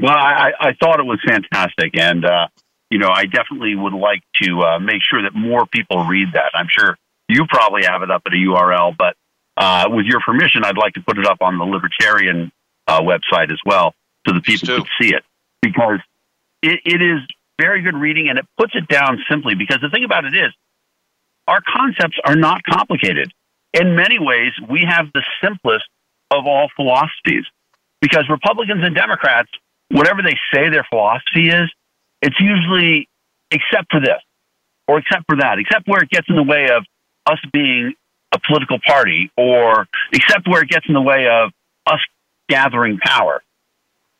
Well, 0.00 0.16
I, 0.16 0.52
I 0.58 0.72
thought 0.80 1.00
it 1.00 1.06
was 1.06 1.20
fantastic. 1.26 1.98
And, 1.98 2.24
uh, 2.24 2.48
you 2.88 2.98
know, 2.98 3.10
I 3.14 3.26
definitely 3.26 3.74
would 3.74 3.92
like 3.92 4.22
to 4.42 4.62
uh, 4.62 4.78
make 4.78 5.02
sure 5.02 5.20
that 5.20 5.34
more 5.34 5.66
people 5.66 6.04
read 6.06 6.32
that. 6.32 6.50
I'm 6.54 6.68
sure 6.70 6.96
you 7.28 7.46
probably 7.48 7.84
have 7.84 8.02
it 8.02 8.10
up 8.10 8.22
at 8.26 8.32
a 8.32 8.36
URL, 8.36 8.96
but 8.96 9.16
uh, 9.56 9.88
with 9.90 10.06
your 10.06 10.20
permission, 10.20 10.64
I'd 10.64 10.76
like 10.76 10.94
to 10.94 11.00
put 11.00 11.18
it 11.18 11.26
up 11.26 11.38
on 11.40 11.58
the 11.58 11.64
Libertarian 11.64 12.52
uh, 12.86 13.00
website 13.00 13.50
as 13.50 13.58
well 13.64 13.94
so 14.26 14.34
the 14.34 14.40
people 14.40 14.68
can 14.68 14.84
see 15.00 15.14
it. 15.14 15.22
Because 15.62 16.00
it, 16.62 16.80
it 16.84 17.00
is 17.00 17.20
very 17.58 17.82
good 17.82 17.94
reading 17.94 18.28
and 18.28 18.38
it 18.38 18.46
puts 18.58 18.74
it 18.74 18.88
down 18.88 19.22
simply 19.30 19.54
because 19.54 19.78
the 19.80 19.88
thing 19.88 20.04
about 20.04 20.24
it 20.24 20.34
is 20.34 20.52
our 21.46 21.60
concepts 21.60 22.18
are 22.24 22.36
not 22.36 22.62
complicated. 22.64 23.32
In 23.72 23.96
many 23.96 24.18
ways, 24.18 24.52
we 24.68 24.86
have 24.88 25.06
the 25.14 25.22
simplest 25.42 25.84
of 26.30 26.46
all 26.46 26.68
philosophies. 26.76 27.44
Because 28.00 28.24
Republicans 28.28 28.82
and 28.84 28.94
Democrats, 28.94 29.50
whatever 29.90 30.20
they 30.22 30.36
say 30.52 30.68
their 30.68 30.86
philosophy 30.90 31.48
is, 31.48 31.70
it's 32.22 32.38
usually 32.38 33.08
except 33.50 33.90
for 33.90 34.00
this 34.00 34.20
or 34.86 34.98
except 34.98 35.24
for 35.26 35.36
that, 35.36 35.58
except 35.58 35.88
where 35.88 36.02
it 36.02 36.10
gets 36.10 36.28
in 36.28 36.36
the 36.36 36.42
way 36.42 36.68
of 36.70 36.84
us 37.26 37.38
being 37.52 37.94
a 38.32 38.38
political 38.38 38.78
party 38.84 39.30
or 39.36 39.86
except 40.12 40.48
where 40.48 40.62
it 40.62 40.68
gets 40.68 40.86
in 40.88 40.94
the 40.94 41.00
way 41.00 41.28
of 41.28 41.50
us 41.86 42.00
gathering 42.48 42.98
power. 42.98 43.42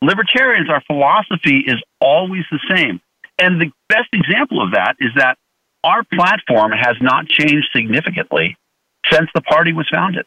Libertarians, 0.01 0.69
our 0.69 0.81
philosophy 0.81 1.63
is 1.65 1.81
always 1.99 2.43
the 2.51 2.59
same. 2.69 3.01
And 3.37 3.59
the 3.59 3.71
best 3.89 4.09
example 4.13 4.63
of 4.63 4.71
that 4.71 4.95
is 4.99 5.11
that 5.15 5.37
our 5.83 6.03
platform 6.03 6.71
has 6.71 6.95
not 7.01 7.27
changed 7.27 7.67
significantly 7.75 8.57
since 9.11 9.29
the 9.35 9.41
party 9.41 9.73
was 9.73 9.87
founded. 9.91 10.25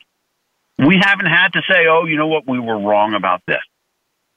We 0.78 1.00
haven't 1.00 1.26
had 1.26 1.54
to 1.54 1.62
say, 1.68 1.86
oh, 1.88 2.04
you 2.04 2.16
know 2.16 2.28
what, 2.28 2.46
we 2.46 2.60
were 2.60 2.78
wrong 2.78 3.14
about 3.14 3.42
this 3.46 3.62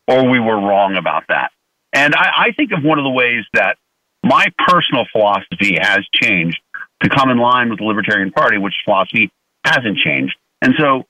or 0.08 0.28
we 0.28 0.40
were 0.40 0.56
wrong 0.56 0.96
about 0.96 1.26
that. 1.30 1.52
And 1.94 2.16
I, 2.16 2.32
I 2.38 2.52
think 2.54 2.72
of 2.72 2.84
one 2.84 2.98
of 2.98 3.04
the 3.04 3.12
ways 3.12 3.46
that 3.54 3.78
my 4.24 4.48
personal 4.58 5.06
philosophy 5.12 5.78
has 5.80 6.00
changed 6.14 6.60
to 7.04 7.10
come 7.10 7.30
in 7.30 7.38
line 7.38 7.70
with 7.70 7.80
the 7.80 7.86
Libertarian 7.86 8.32
Party, 8.32 8.58
which 8.58 8.74
philosophy 8.86 9.32
hasn't 9.64 9.98
changed. 9.98 10.36
And 10.62 10.74
so 10.78 11.04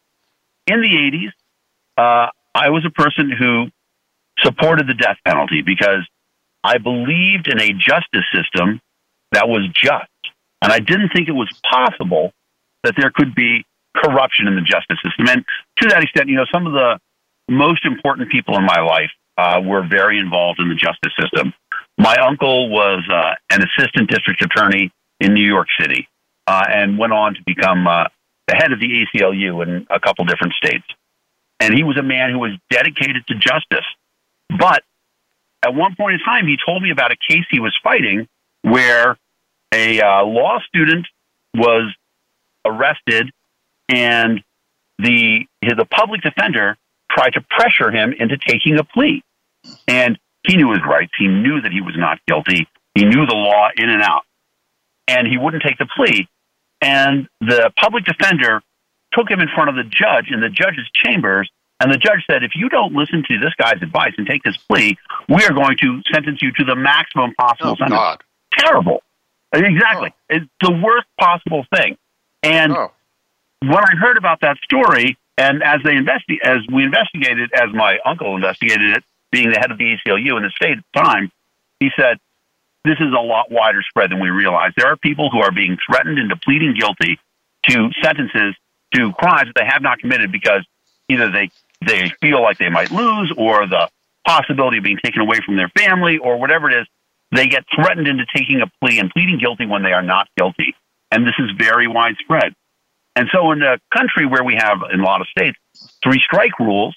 in 0.68 0.82
the 0.82 0.88
80s, 0.88 1.32
uh, 1.98 2.30
I 2.56 2.70
was 2.70 2.86
a 2.86 2.92
person 2.92 3.32
who 3.32 3.68
supported 4.40 4.88
the 4.88 4.94
death 4.94 5.18
penalty 5.26 5.62
because 5.62 6.08
I 6.64 6.78
believed 6.78 7.48
in 7.48 7.60
a 7.60 7.74
justice 7.74 8.26
system 8.34 8.80
that 9.32 9.48
was 9.48 9.68
just. 9.74 10.10
And 10.62 10.72
I 10.72 10.80
didn't 10.80 11.10
think 11.10 11.28
it 11.28 11.34
was 11.34 11.50
possible 11.70 12.32
that 12.84 12.94
there 12.98 13.12
could 13.14 13.34
be 13.36 13.66
corruption 13.96 14.48
in 14.48 14.56
the 14.56 14.62
justice 14.62 14.98
system. 15.04 15.28
And 15.28 15.46
to 15.82 15.90
that 15.90 16.04
extent, 16.04 16.30
you 16.30 16.36
know, 16.36 16.46
some 16.54 16.68
of 16.68 16.74
the 16.74 17.00
most 17.50 17.86
important 17.86 18.30
people 18.32 18.58
in 18.58 18.64
my 18.64 18.80
life 18.80 19.12
uh, 19.38 19.62
were 19.64 19.86
very 19.88 20.20
involved 20.20 20.60
in 20.60 20.70
the 20.70 20.76
justice 20.76 21.14
system. 21.20 21.54
My 21.98 22.16
uncle 22.18 22.70
was 22.70 23.04
uh, 23.12 23.34
an 23.52 23.64
assistant 23.64 24.10
district 24.10 24.44
attorney 24.44 24.92
in 25.22 25.36
New 25.36 25.46
York 25.46 25.68
City 25.80 26.10
uh, 26.48 26.66
and 26.68 26.98
went 26.98 27.14
on 27.14 27.36
to 27.36 27.40
become 27.46 27.88
uh, 27.88 28.06
the 28.48 28.56
head 28.56 28.74
of 28.74 28.80
the 28.80 29.06
ACLU 29.06 29.64
in 29.64 29.88
a 29.90 30.00
couple 30.00 30.26
different 30.26 30.54
states. 30.54 30.84
And 31.60 31.74
he 31.76 31.84
was 31.84 31.96
a 31.98 32.04
man 32.04 32.32
who 32.32 32.40
was 32.40 32.52
dedicated 32.72 33.26
to 33.28 33.36
justice. 33.36 33.86
But 34.50 34.82
at 35.64 35.76
one 35.76 35.96
point 35.96 36.16
in 36.16 36.20
time, 36.20 36.48
he 36.48 36.58
told 36.66 36.82
me 36.82 36.90
about 36.92 37.12
a 37.12 37.18
case 37.30 37.46
he 37.52 37.60
was 37.60 37.78
fighting 37.84 38.28
where 38.64 39.16
a 39.72 40.02
uh, 40.02 40.26
law 40.26 40.60
student 40.68 41.08
was 41.56 41.94
arrested 42.66 43.30
and 43.88 44.42
the 44.98 45.46
the 45.62 45.86
public 45.90 46.22
defender 46.22 46.78
tried 47.12 47.34
to 47.34 47.42
pressure 47.50 47.92
him 47.92 48.14
into 48.18 48.38
taking 48.38 48.78
a 48.80 48.84
plea. 48.84 49.22
And 49.88 50.18
he 50.48 50.58
knew 50.58 50.72
his 50.72 50.82
rights. 50.88 51.12
He 51.18 51.28
knew 51.28 51.62
that 51.62 51.72
he 51.72 51.82
was 51.82 51.94
not 51.96 52.20
guilty. 52.28 52.68
He 52.96 53.06
knew 53.06 53.26
the 53.28 53.36
law 53.36 53.70
in 53.78 53.90
and 53.90 54.02
out 54.02 54.24
and 55.12 55.28
he 55.28 55.38
wouldn't 55.38 55.64
take 55.64 55.78
the 55.78 55.88
plea. 55.96 56.28
And 56.82 57.28
the 57.42 57.72
public 57.78 58.06
defender 58.06 58.62
took 59.14 59.30
him 59.30 59.40
in 59.40 59.48
front 59.54 59.70
of 59.70 59.76
the 59.76 59.84
judge 59.84 60.28
in 60.32 60.40
the 60.42 60.50
judge's 60.50 60.90
chambers. 60.94 61.50
And 61.80 61.92
the 61.92 61.98
judge 61.98 62.24
said, 62.30 62.44
if 62.44 62.52
you 62.56 62.70
don't 62.70 62.94
listen 62.94 63.24
to 63.28 63.40
this 63.40 63.54
guy's 63.58 63.82
advice 63.82 64.14
and 64.18 64.28
take 64.28 64.44
this 64.44 64.58
plea, 64.58 64.98
we 65.28 65.44
are 65.44 65.54
going 65.54 65.78
to 65.82 66.02
sentence 66.14 66.40
you 66.42 66.52
to 66.54 66.64
the 66.64 66.76
maximum 66.76 67.34
possible 67.34 67.72
oh, 67.72 67.76
sentence. 67.76 68.00
God. 68.00 68.24
Terrible. 68.58 69.02
Exactly. 69.54 70.10
Oh. 70.14 70.36
It's 70.36 70.46
the 70.62 70.72
worst 70.72 71.08
possible 71.20 71.66
thing. 71.76 71.98
And 72.44 72.72
Oh. 72.74 72.92
when 73.62 73.84
I 73.84 73.96
heard 74.00 74.18
about 74.18 74.42
that 74.42 74.58
story, 74.64 75.18
and 75.38 75.64
as 75.64 75.82
they 75.84 75.96
investi- 75.96 76.42
as 76.44 76.60
we 76.72 76.84
investigated, 76.84 77.52
as 77.54 77.74
my 77.74 77.98
uncle 78.06 78.36
investigated 78.36 78.98
it, 78.98 79.04
being 79.32 79.50
the 79.50 79.60
head 79.60 79.72
of 79.72 79.78
the 79.78 79.86
ACLU 79.86 80.38
in 80.38 80.44
the 80.44 80.52
state 80.56 80.78
at 80.78 80.84
the 80.94 81.02
time, 81.02 81.32
he 81.80 81.90
said, 81.96 82.18
this 82.84 82.98
is 83.00 83.14
a 83.14 83.22
lot 83.22 83.52
wider 83.52 83.82
spread 83.88 84.12
than 84.12 84.20
we 84.20 84.30
realize. 84.30 84.72
There 84.76 84.88
are 84.88 84.98
people 84.98 85.30
who 85.30 85.40
are 85.40 85.52
being 85.52 85.78
threatened 85.86 86.18
into 86.18 86.36
pleading 86.36 86.76
guilty 86.78 87.20
to 87.70 87.90
sentences 88.04 88.56
to 88.96 89.12
crimes 89.14 89.48
that 89.48 89.54
they 89.56 89.66
have 89.66 89.82
not 89.82 90.00
committed 90.00 90.32
because 90.32 90.66
either 91.10 91.32
they 91.32 91.52
they 91.86 92.12
feel 92.22 92.42
like 92.42 92.58
they 92.58 92.70
might 92.70 92.92
lose 92.92 93.34
or 93.38 93.68
the 93.68 93.90
possibility 94.26 94.78
of 94.78 94.84
being 94.84 95.00
taken 95.04 95.22
away 95.22 95.40
from 95.46 95.56
their 95.56 95.70
family 95.70 96.18
or 96.18 96.38
whatever 96.38 96.70
it 96.70 96.82
is, 96.82 96.88
they 97.32 97.48
get 97.48 97.64
threatened 97.74 98.08
into 98.08 98.26
taking 98.36 98.62
a 98.62 98.68
plea 98.80 99.00
and 99.00 99.10
pleading 99.10 99.40
guilty 99.40 99.66
when 99.66 99.82
they 99.82 99.94
are 99.94 100.04
not 100.04 100.28
guilty. 100.38 100.76
And 101.10 101.26
this 101.26 101.34
is 101.40 101.50
very 101.58 101.88
widespread. 101.88 102.54
And 103.16 103.28
so 103.32 103.52
in 103.52 103.62
a 103.62 103.80
country 103.94 104.26
where 104.26 104.44
we 104.44 104.56
have 104.56 104.80
in 104.92 105.00
a 105.00 105.04
lot 105.04 105.22
of 105.22 105.28
states 105.28 105.58
three 106.04 106.20
strike 106.20 106.58
rules, 106.60 106.96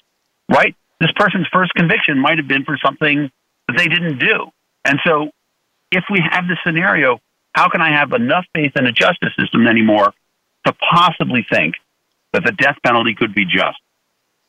right? 0.49 0.75
This 0.99 1.11
person's 1.15 1.47
first 1.51 1.73
conviction 1.73 2.19
might 2.19 2.37
have 2.37 2.47
been 2.47 2.63
for 2.63 2.77
something 2.77 3.29
that 3.67 3.77
they 3.77 3.87
didn't 3.87 4.19
do. 4.19 4.51
And 4.85 4.99
so 5.03 5.31
if 5.95 6.03
we 6.11 6.21
have 6.29 6.47
this 6.47 6.57
scenario, 6.65 7.19
how 7.53 7.69
can 7.69 7.81
I 7.81 7.91
have 7.91 8.11
enough 8.11 8.45
faith 8.53 8.73
in 8.75 8.85
a 8.85 8.91
justice 8.91 9.31
system 9.39 9.65
anymore 9.65 10.13
to 10.65 10.73
possibly 10.73 11.45
think 11.49 11.75
that 12.33 12.43
the 12.43 12.51
death 12.51 12.77
penalty 12.85 13.15
could 13.15 13.33
be 13.33 13.45
just? 13.45 13.79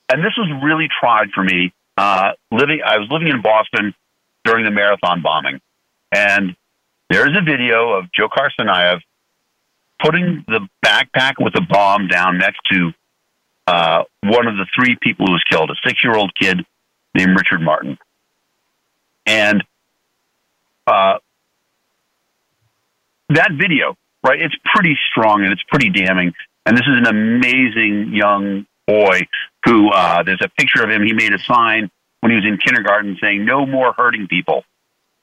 And 0.08 0.24
this 0.24 0.32
was 0.36 0.50
really 0.62 0.88
tried 1.00 1.30
for 1.30 1.44
me 1.44 1.72
uh, 1.96 2.32
living. 2.50 2.80
I 2.84 2.98
was 2.98 3.08
living 3.10 3.28
in 3.28 3.42
Boston 3.42 3.94
during 4.44 4.64
the 4.64 4.70
marathon 4.70 5.22
bombing, 5.22 5.60
and 6.12 6.56
there's 7.10 7.36
a 7.36 7.42
video 7.42 7.92
of 7.92 8.06
Dzhokhar 8.16 8.50
Tsarnaev 8.58 9.00
putting 10.00 10.44
the 10.46 10.68
backpack 10.84 11.34
with 11.38 11.54
the 11.54 11.62
bomb 11.62 12.08
down 12.08 12.38
next 12.38 12.60
to 12.72 12.92
uh, 13.66 14.02
one 14.22 14.46
of 14.46 14.56
the 14.56 14.66
three 14.74 14.96
people 15.00 15.26
who 15.26 15.32
was 15.32 15.44
killed, 15.50 15.70
a 15.70 15.74
six-year-old 15.86 16.32
kid 16.40 16.64
named 17.14 17.36
Richard 17.36 17.62
Martin, 17.62 17.98
and 19.24 19.64
uh, 20.86 21.18
that 23.30 23.52
video, 23.52 23.96
right? 24.24 24.40
It's 24.40 24.54
pretty 24.74 24.96
strong 25.10 25.42
and 25.42 25.52
it's 25.52 25.62
pretty 25.64 25.90
damning. 25.90 26.32
And 26.64 26.76
this 26.76 26.86
is 26.86 26.96
an 26.96 27.06
amazing 27.06 28.12
young 28.14 28.66
boy 28.86 29.20
who 29.64 29.90
uh, 29.90 30.22
there's 30.22 30.42
a 30.42 30.48
picture 30.48 30.82
of 30.82 30.90
him. 30.90 31.02
He 31.02 31.12
made 31.12 31.32
a 31.32 31.38
sign 31.38 31.90
when 32.20 32.30
he 32.30 32.36
was 32.36 32.44
in 32.44 32.58
kindergarten 32.58 33.16
saying 33.20 33.44
"No 33.44 33.66
more 33.66 33.92
hurting 33.92 34.26
people." 34.26 34.64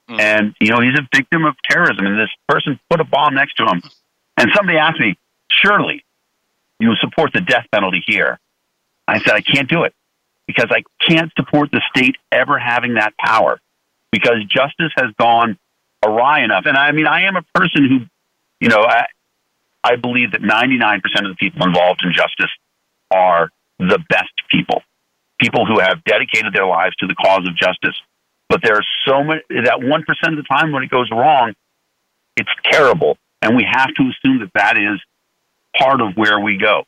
Mm. 0.10 0.20
And 0.20 0.56
you 0.60 0.70
know 0.70 0.82
he's 0.82 0.98
a 0.98 1.08
victim 1.16 1.46
of 1.46 1.56
terrorism, 1.70 2.06
and 2.06 2.20
this 2.20 2.30
person 2.48 2.80
put 2.90 3.00
a 3.00 3.04
bomb 3.04 3.36
next 3.36 3.56
to 3.56 3.66
him. 3.66 3.82
And 4.38 4.52
somebody 4.56 4.78
asked 4.78 5.00
me, 5.00 5.18
"Surely 5.52 6.04
you 6.80 6.96
support 6.96 7.32
the 7.34 7.42
death 7.42 7.66
penalty 7.72 8.04
here?" 8.06 8.40
I 9.08 9.20
said, 9.20 9.34
"I 9.34 9.42
can't 9.42 9.70
do 9.70 9.84
it 9.84 9.94
because 10.48 10.68
I 10.72 10.84
can't 11.06 11.32
support 11.38 11.72
the 11.72 11.82
state 11.96 12.16
ever 12.32 12.58
having 12.58 12.96
that 12.96 13.14
power 13.18 13.60
because 14.12 14.44
justice 14.46 14.92
has 14.96 15.12
gone 15.18 15.58
awry 16.06 16.44
enough." 16.44 16.66
And 16.66 16.78
I 16.78 16.92
mean, 16.92 17.08
I 17.08 17.24
am 17.24 17.36
a 17.36 17.44
person 17.56 17.88
who, 17.88 18.00
you 18.60 18.70
know, 18.70 18.84
I, 18.84 19.06
I 19.84 19.96
believe 19.96 20.32
that 20.32 20.42
99% 20.42 21.02
of 21.26 21.30
the 21.30 21.36
people 21.38 21.66
involved 21.66 22.02
in 22.04 22.14
justice 22.14 22.52
are 23.12 23.50
the 23.80 24.00
best 24.10 24.34
people, 24.50 24.82
people 25.40 25.66
who 25.66 25.80
have 25.80 26.04
dedicated 26.04 26.54
their 26.54 26.66
lives 26.66 26.96
to 26.98 27.08
the 27.08 27.16
cause 27.16 27.46
of 27.48 27.56
justice. 27.56 28.00
But 28.50 28.62
there 28.64 28.76
are 28.76 28.86
so 29.06 29.24
many, 29.24 29.42
that 29.50 29.80
1% 29.80 30.00
of 30.00 30.38
the 30.38 30.44
time 30.44 30.72
when 30.72 30.84
it 30.84 30.90
goes 30.90 31.10
wrong, 31.12 31.54
it's 32.38 32.50
terrible. 32.72 33.18
And 33.42 33.56
we 33.56 33.66
have 33.70 33.94
to 33.96 34.04
assume 34.04 34.40
that 34.40 34.52
that 34.54 34.78
is 34.78 35.02
part 35.78 36.02
of 36.02 36.16
where 36.16 36.40
we 36.40 36.58
go. 36.58 36.84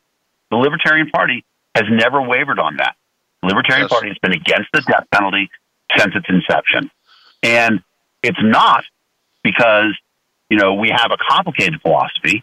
The 0.50 0.56
Libertarian 0.56 1.10
Party 1.10 1.44
has 1.74 1.84
never 1.90 2.22
wavered 2.22 2.58
on 2.58 2.76
that. 2.76 2.96
The 3.42 3.48
Libertarian 3.48 3.84
yes. 3.84 3.92
Party 3.92 4.08
has 4.08 4.18
been 4.18 4.32
against 4.32 4.70
the 4.72 4.80
death 4.80 5.06
penalty 5.12 5.50
since 5.96 6.14
its 6.14 6.26
inception. 6.28 6.90
And 7.42 7.82
it's 8.22 8.38
not 8.40 8.84
because, 9.46 9.96
you 10.50 10.58
know, 10.58 10.74
we 10.74 10.88
have 10.90 11.12
a 11.12 11.16
complicated 11.28 11.80
philosophy. 11.80 12.42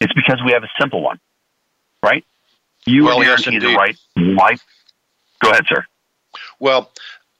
It's 0.00 0.12
because 0.12 0.40
we 0.44 0.52
have 0.52 0.62
a 0.62 0.70
simple 0.78 1.00
one, 1.00 1.18
right? 2.02 2.24
You 2.84 3.04
well, 3.04 3.20
are 3.20 3.24
yes, 3.24 3.44
the 3.44 3.74
right 3.74 3.96
life. 4.16 4.62
Go 5.40 5.50
ahead, 5.50 5.64
sir. 5.66 5.86
Well, 6.60 6.90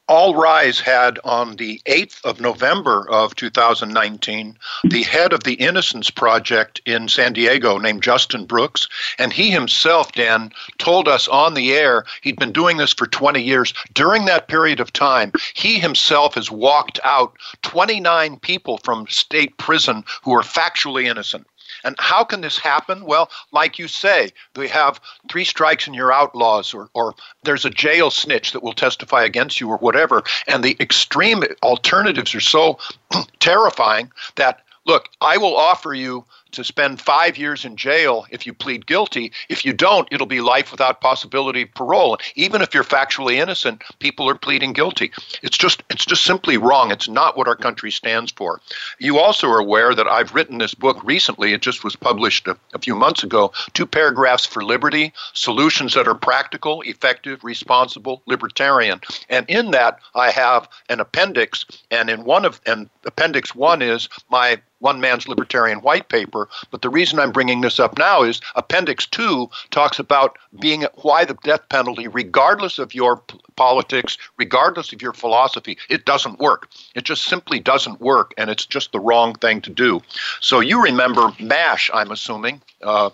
all 0.09 0.34
Rise 0.34 0.80
had 0.80 1.18
on 1.24 1.57
the 1.57 1.80
8th 1.86 2.24
of 2.24 2.40
November 2.40 3.09
of 3.09 3.34
2019 3.36 4.59
the 4.84 5.03
head 5.05 5.32
of 5.32 5.44
the 5.44 5.55
Innocence 5.55 6.11
Project 6.11 6.80
in 6.84 7.09
San 7.09 7.32
Diego 7.32 7.78
named 7.78 8.03
Justin 8.03 8.44
Brooks. 8.44 8.88
And 9.18 9.32
he 9.32 9.50
himself, 9.50 10.12
Dan, 10.12 10.53
told 10.78 11.09
us 11.09 11.28
on 11.28 11.55
the 11.55 11.72
air 11.72 12.05
he'd 12.20 12.38
been 12.38 12.53
doing 12.53 12.76
this 12.76 12.92
for 12.92 13.07
20 13.07 13.40
years. 13.40 13.72
During 13.94 14.24
that 14.24 14.48
period 14.48 14.80
of 14.80 14.92
time, 14.92 15.32
he 15.55 15.78
himself 15.78 16.34
has 16.34 16.50
walked 16.50 16.98
out 17.05 17.36
29 17.62 18.38
people 18.40 18.78
from 18.78 19.07
state 19.09 19.57
prison 19.57 20.05
who 20.24 20.34
are 20.34 20.42
factually 20.42 21.05
innocent. 21.05 21.46
And 21.85 21.97
how 21.99 22.24
can 22.24 22.41
this 22.41 22.59
happen? 22.59 23.05
Well, 23.05 23.30
like 23.53 23.78
you 23.78 23.89
say, 23.89 24.30
we 24.57 24.68
have 24.68 25.01
three 25.30 25.45
strikes 25.45 25.87
and 25.87 25.95
you're 25.97 26.12
outlaws, 26.12 26.74
or, 26.74 26.89
or 26.95 27.14
there's 27.43 27.64
a 27.64 27.70
jail 27.70 28.11
snitch 28.11 28.53
that 28.53 28.62
will 28.62 28.72
testify 28.72 29.24
against 29.24 29.61
you, 29.61 29.68
or 29.68 29.78
whatever. 29.78 30.22
And 30.47 30.62
the 30.62 30.76
extreme 30.80 31.43
alternatives 31.62 32.35
are 32.35 32.41
so 32.41 32.78
terrifying 33.41 34.11
that, 34.37 34.61
look, 34.87 35.09
I 35.20 35.37
will 35.39 35.57
offer 35.57 35.95
you 35.95 36.24
to 36.53 36.64
spend 36.64 37.00
five 37.00 37.36
years 37.36 37.64
in 37.64 37.76
jail 37.76 38.26
if 38.30 38.46
you 38.46 38.55
plead 38.55 38.86
guilty. 38.86 39.32
If 39.48 39.64
you 39.64 39.72
don't, 39.72 40.09
it'll 40.11 40.26
be 40.26 40.40
life 40.40 40.70
without 40.70 41.00
possibility 41.00 41.62
of 41.62 41.74
parole. 41.74 42.18
Even 42.34 42.62
if 42.62 42.74
you're 42.74 42.84
factually 42.84 43.34
innocent, 43.34 43.82
people 43.98 44.28
are 44.28 44.34
pleading 44.34 44.72
guilty. 44.72 45.11
It's 45.42 45.59
just 45.59 45.82
it's 45.90 46.07
just 46.07 46.24
simply 46.24 46.57
wrong. 46.57 46.90
It's 46.90 47.09
not 47.09 47.36
what 47.36 47.48
our 47.48 47.57
country 47.57 47.90
stands 47.90 48.32
for. 48.32 48.61
You 48.98 49.18
also 49.18 49.48
are 49.48 49.59
aware 49.59 49.94
that 49.94 50.07
I've 50.07 50.34
written 50.34 50.59
this 50.59 50.74
book 50.74 51.03
recently. 51.05 51.53
It 51.53 51.62
just 51.62 51.84
was 51.84 51.96
published 51.96 52.46
a, 52.46 52.57
a 52.74 52.78
few 52.78 52.94
months 52.94 53.22
ago. 53.22 53.53
Two 53.72 53.86
paragraphs 53.86 54.46
for 54.46 54.64
liberty: 54.64 55.12
solutions 55.32 55.94
that 55.94 56.09
are 56.09 56.14
practical, 56.14 56.82
effective, 56.82 57.42
responsible, 57.44 58.22
libertarian. 58.26 59.00
And 59.28 59.48
in 59.48 59.70
that, 59.72 59.98
I 60.14 60.30
have 60.30 60.68
an 60.88 61.00
appendix, 61.00 61.64
and 61.90 62.11
in 62.11 62.24
one 62.24 62.44
of 62.44 62.61
and 62.66 62.88
appendix 63.05 63.55
one 63.55 63.82
is 63.82 64.09
my 64.30 64.61
one 64.82 65.00
man's 65.00 65.28
libertarian 65.28 65.78
white 65.80 66.09
paper. 66.09 66.41
But 66.70 66.82
the 66.82 66.88
reason 66.88 67.18
I'm 67.18 67.32
bringing 67.32 67.61
this 67.61 67.80
up 67.80 67.99
now 67.99 68.22
is 68.22 68.40
Appendix 68.55 69.07
2 69.07 69.49
talks 69.70 69.99
about 69.99 70.38
being 70.61 70.84
why 71.03 71.24
the 71.24 71.34
death 71.43 71.68
penalty, 71.68 72.09
regardless 72.09 72.78
of 72.78 72.95
your 72.95 73.18
p- 73.18 73.38
politics, 73.57 74.18
regardless 74.38 74.93
of 74.93 75.03
your 75.03 75.12
philosophy, 75.12 75.78
it 75.88 76.05
doesn't 76.05 76.38
work. 76.38 76.68
It 76.95 77.05
just 77.05 77.24
simply 77.24 77.61
doesn't 77.61 78.01
work, 78.01 78.34
and 78.38 78.51
it's 78.51 78.66
just 78.66 78.93
the 78.93 79.01
wrong 79.01 79.34
thing 79.34 79.61
to 79.62 79.70
do. 79.70 80.01
So 80.40 80.61
you 80.61 80.82
remember 80.82 81.32
MASH, 81.40 81.90
I'm 81.93 82.11
assuming. 82.11 82.61
Uh, 82.82 83.11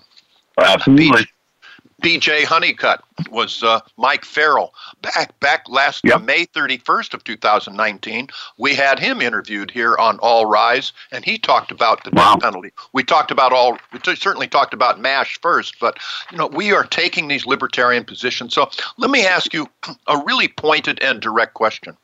Absolutely. 0.59 1.26
B.J. 2.01 2.45
Honeycutt 2.45 3.03
was 3.31 3.63
uh, 3.63 3.81
Mike 3.97 4.25
Farrell. 4.25 4.73
Back 5.03 5.39
back 5.41 5.69
last 5.69 6.05
yep. 6.05 6.23
May 6.23 6.47
31st 6.47 7.15
of 7.15 7.25
2019, 7.25 8.29
we 8.57 8.75
had 8.75 8.99
him 8.99 9.21
interviewed 9.21 9.71
here 9.71 9.97
on 9.97 10.19
All 10.21 10.47
Rise, 10.47 10.93
and 11.11 11.25
he 11.25 11.39
talked 11.39 11.73
about 11.73 12.05
the 12.05 12.11
wow. 12.13 12.35
death 12.35 12.43
penalty. 12.43 12.71
We 12.93 13.03
talked 13.03 13.31
about 13.31 13.53
all. 13.53 13.79
We 13.93 13.99
t- 13.99 14.15
certainly 14.15 14.47
talked 14.47 14.75
about 14.75 15.01
Mash 15.01 15.41
first, 15.41 15.81
but 15.81 15.99
you 16.31 16.39
know 16.39 16.47
we 16.47 16.73
are 16.73 16.85
taking 16.85 17.27
these 17.27 17.47
libertarian 17.47 18.05
positions. 18.05 18.55
So 18.55 18.71
let 18.97 19.11
me 19.11 19.27
ask 19.27 19.53
you 19.53 19.67
a 20.07 20.23
really 20.25 20.49
pointed 20.49 21.03
and 21.03 21.21
direct 21.21 21.55
question. 21.55 21.97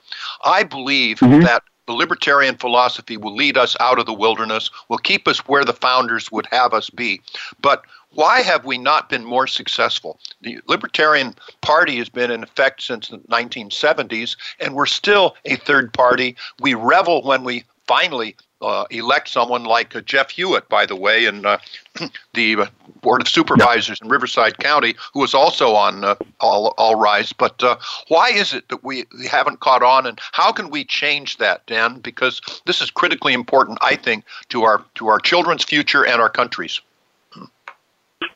I 0.44 0.64
believe 0.64 1.20
mm-hmm. 1.20 1.42
that 1.42 1.62
the 1.86 1.92
libertarian 1.92 2.56
philosophy 2.56 3.16
will 3.16 3.34
lead 3.34 3.58
us 3.58 3.76
out 3.78 3.98
of 3.98 4.06
the 4.06 4.14
wilderness, 4.14 4.70
will 4.88 4.98
keep 4.98 5.28
us 5.28 5.38
where 5.40 5.64
the 5.64 5.72
founders 5.72 6.32
would 6.32 6.46
have 6.50 6.72
us 6.72 6.88
be. 6.90 7.20
But 7.60 7.84
why 8.14 8.42
have 8.42 8.64
we 8.64 8.78
not 8.78 9.08
been 9.08 9.24
more 9.24 9.46
successful? 9.46 10.18
The 10.40 10.60
Libertarian 10.66 11.34
Party 11.60 11.96
has 11.98 12.08
been 12.08 12.30
in 12.30 12.42
effect 12.42 12.82
since 12.82 13.08
the 13.08 13.18
1970s, 13.18 14.36
and 14.60 14.74
we're 14.74 14.86
still 14.86 15.36
a 15.44 15.56
third 15.56 15.92
party. 15.92 16.36
We 16.60 16.74
revel 16.74 17.22
when 17.22 17.44
we 17.44 17.64
finally 17.86 18.36
uh, 18.62 18.84
elect 18.90 19.28
someone 19.28 19.64
like 19.64 19.94
uh, 19.94 20.00
Jeff 20.00 20.30
Hewitt, 20.30 20.68
by 20.68 20.86
the 20.86 20.96
way, 20.96 21.26
in 21.26 21.44
uh, 21.44 21.58
the 22.34 22.56
uh, 22.56 22.66
Board 23.02 23.20
of 23.20 23.28
Supervisors 23.28 24.00
in 24.00 24.08
Riverside 24.08 24.58
County, 24.58 24.94
who 25.12 25.20
was 25.20 25.34
also 25.34 25.74
on 25.74 26.02
uh, 26.02 26.14
All, 26.40 26.74
All 26.78 26.94
Rise. 26.94 27.32
But 27.32 27.62
uh, 27.62 27.76
why 28.08 28.30
is 28.30 28.54
it 28.54 28.68
that 28.68 28.82
we, 28.82 29.04
we 29.18 29.26
haven't 29.26 29.60
caught 29.60 29.82
on, 29.82 30.06
and 30.06 30.18
how 30.32 30.50
can 30.50 30.70
we 30.70 30.84
change 30.84 31.36
that, 31.36 31.66
Dan? 31.66 32.00
Because 32.00 32.40
this 32.64 32.80
is 32.80 32.90
critically 32.90 33.34
important, 33.34 33.78
I 33.82 33.96
think, 33.96 34.24
to 34.48 34.62
our 34.62 34.82
to 34.94 35.08
our 35.08 35.18
children's 35.18 35.64
future 35.64 36.06
and 36.06 36.20
our 36.20 36.30
country's. 36.30 36.80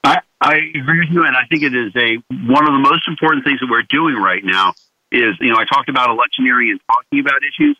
I, 0.04 0.20
I 0.40 0.54
agree 0.74 1.00
with 1.00 1.10
you, 1.10 1.24
and 1.24 1.36
I 1.36 1.44
think 1.50 1.62
it 1.62 1.74
is 1.74 1.92
a 1.96 2.16
one 2.30 2.66
of 2.66 2.72
the 2.72 2.78
most 2.78 3.08
important 3.08 3.44
things 3.44 3.60
that 3.60 3.68
we're 3.70 3.82
doing 3.82 4.14
right 4.14 4.44
now. 4.44 4.74
Is 5.10 5.36
you 5.40 5.50
know 5.50 5.56
I 5.56 5.64
talked 5.64 5.88
about 5.88 6.10
electioneering 6.10 6.70
and 6.70 6.80
talking 6.86 7.20
about 7.20 7.40
issues, 7.42 7.78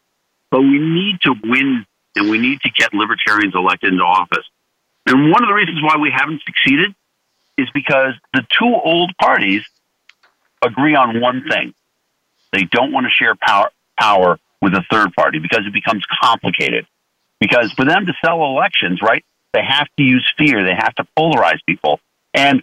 but 0.50 0.60
we 0.60 0.78
need 0.78 1.20
to 1.22 1.34
win 1.44 1.84
and 2.16 2.30
we 2.30 2.38
need 2.38 2.60
to 2.62 2.70
get 2.70 2.94
libertarians 2.94 3.54
elected 3.54 3.92
into 3.92 4.04
office. 4.04 4.44
And 5.06 5.30
one 5.30 5.42
of 5.42 5.48
the 5.48 5.54
reasons 5.54 5.82
why 5.82 5.96
we 5.96 6.10
haven't 6.10 6.42
succeeded 6.44 6.94
is 7.56 7.68
because 7.74 8.14
the 8.32 8.42
two 8.58 8.74
old 8.84 9.12
parties 9.20 9.62
agree 10.62 10.94
on 10.94 11.20
one 11.20 11.44
thing: 11.48 11.74
they 12.52 12.64
don't 12.64 12.92
want 12.92 13.04
to 13.04 13.10
share 13.10 13.34
power 13.34 13.70
power 13.98 14.38
with 14.60 14.74
a 14.74 14.82
third 14.90 15.12
party 15.14 15.38
because 15.38 15.66
it 15.66 15.72
becomes 15.72 16.04
complicated. 16.20 16.86
Because 17.40 17.72
for 17.72 17.84
them 17.84 18.06
to 18.06 18.12
sell 18.24 18.42
elections, 18.44 19.00
right, 19.02 19.24
they 19.52 19.62
have 19.66 19.88
to 19.96 20.02
use 20.02 20.26
fear. 20.36 20.64
They 20.64 20.74
have 20.74 20.94
to 20.96 21.06
polarize 21.16 21.58
people. 21.66 22.00
And, 22.34 22.62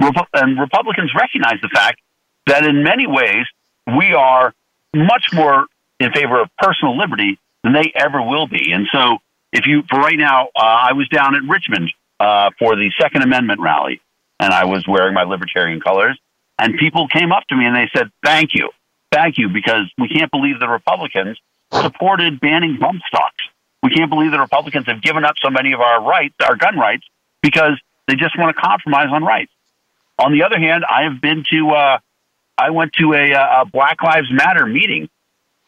and 0.00 0.58
Republicans 0.58 1.12
recognize 1.14 1.60
the 1.62 1.68
fact 1.68 2.00
that 2.46 2.64
in 2.64 2.82
many 2.82 3.06
ways 3.06 3.46
we 3.86 4.14
are 4.14 4.52
much 4.94 5.26
more 5.32 5.66
in 6.00 6.12
favor 6.12 6.40
of 6.40 6.48
personal 6.58 6.96
liberty 6.96 7.38
than 7.62 7.72
they 7.72 7.92
ever 7.94 8.22
will 8.22 8.46
be. 8.46 8.72
And 8.72 8.86
so, 8.92 9.18
if 9.52 9.66
you, 9.66 9.82
for 9.88 9.98
right 9.98 10.18
now, 10.18 10.46
uh, 10.56 10.60
I 10.60 10.92
was 10.92 11.08
down 11.08 11.34
at 11.34 11.42
Richmond 11.48 11.90
uh, 12.20 12.50
for 12.58 12.76
the 12.76 12.90
Second 13.00 13.22
Amendment 13.22 13.60
rally, 13.60 14.00
and 14.40 14.52
I 14.52 14.64
was 14.64 14.86
wearing 14.86 15.14
my 15.14 15.22
libertarian 15.22 15.80
colors, 15.80 16.18
and 16.58 16.76
people 16.78 17.08
came 17.08 17.32
up 17.32 17.44
to 17.48 17.56
me 17.56 17.64
and 17.64 17.74
they 17.76 17.88
said, 17.94 18.10
"Thank 18.24 18.54
you, 18.54 18.70
thank 19.12 19.38
you," 19.38 19.48
because 19.48 19.90
we 19.98 20.08
can't 20.08 20.30
believe 20.30 20.60
the 20.60 20.68
Republicans 20.68 21.38
supported 21.72 22.40
banning 22.40 22.78
bump 22.78 23.00
stocks. 23.06 23.44
We 23.86 23.94
can't 23.94 24.10
believe 24.10 24.32
the 24.32 24.40
Republicans 24.40 24.86
have 24.86 25.00
given 25.00 25.24
up 25.24 25.36
so 25.40 25.48
many 25.48 25.72
of 25.72 25.80
our 25.80 26.02
rights, 26.02 26.34
our 26.42 26.56
gun 26.56 26.76
rights, 26.76 27.04
because 27.40 27.80
they 28.08 28.16
just 28.16 28.36
want 28.36 28.54
to 28.54 28.60
compromise 28.60 29.10
on 29.12 29.22
rights. 29.22 29.52
On 30.18 30.32
the 30.32 30.42
other 30.42 30.58
hand, 30.58 30.84
I 30.84 31.04
have 31.04 31.20
been 31.20 31.44
to 31.52 31.70
uh, 31.70 31.98
I 32.58 32.70
went 32.70 32.94
to 32.94 33.12
a, 33.12 33.30
a 33.30 33.64
Black 33.64 34.02
Lives 34.02 34.26
Matter 34.32 34.66
meeting 34.66 35.08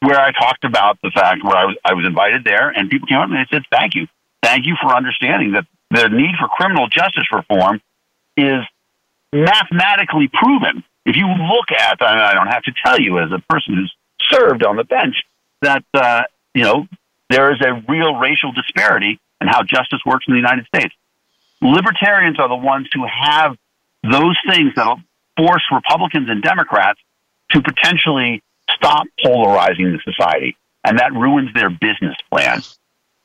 where 0.00 0.18
I 0.18 0.32
talked 0.32 0.64
about 0.64 0.98
the 1.00 1.12
fact 1.14 1.44
where 1.44 1.56
I 1.56 1.66
was 1.66 1.76
I 1.84 1.94
was 1.94 2.06
invited 2.06 2.42
there, 2.42 2.70
and 2.70 2.90
people 2.90 3.06
came 3.06 3.18
up 3.18 3.30
and 3.30 3.38
they 3.38 3.46
said, 3.52 3.62
"Thank 3.70 3.94
you, 3.94 4.08
thank 4.42 4.66
you 4.66 4.74
for 4.82 4.92
understanding 4.96 5.52
that 5.52 5.66
the 5.92 6.08
need 6.08 6.34
for 6.40 6.48
criminal 6.48 6.88
justice 6.88 7.30
reform 7.32 7.80
is 8.36 8.64
mathematically 9.32 10.28
proven. 10.32 10.82
If 11.06 11.14
you 11.14 11.28
look 11.28 11.70
at, 11.70 12.02
I 12.02 12.34
don't 12.34 12.48
have 12.48 12.64
to 12.64 12.72
tell 12.84 13.00
you 13.00 13.20
as 13.20 13.30
a 13.30 13.38
person 13.48 13.76
who's 13.76 13.94
served 14.28 14.64
on 14.64 14.74
the 14.74 14.84
bench, 14.84 15.14
that 15.62 15.84
uh, 15.94 16.22
you 16.52 16.64
know 16.64 16.88
there 17.28 17.52
is 17.52 17.60
a 17.60 17.82
real 17.88 18.14
racial 18.16 18.52
disparity 18.52 19.20
in 19.40 19.48
how 19.48 19.62
justice 19.62 20.00
works 20.04 20.24
in 20.28 20.34
the 20.34 20.40
United 20.40 20.66
States. 20.66 20.94
Libertarians 21.60 22.38
are 22.38 22.48
the 22.48 22.56
ones 22.56 22.88
who 22.92 23.04
have 23.06 23.56
those 24.02 24.36
things 24.48 24.72
that'll 24.76 25.00
force 25.36 25.62
Republicans 25.72 26.28
and 26.30 26.42
Democrats 26.42 27.00
to 27.50 27.62
potentially 27.62 28.42
stop 28.70 29.06
polarizing 29.22 29.92
the 29.92 29.98
society, 30.04 30.56
and 30.84 30.98
that 30.98 31.12
ruins 31.12 31.52
their 31.54 31.70
business 31.70 32.16
plan. 32.30 32.62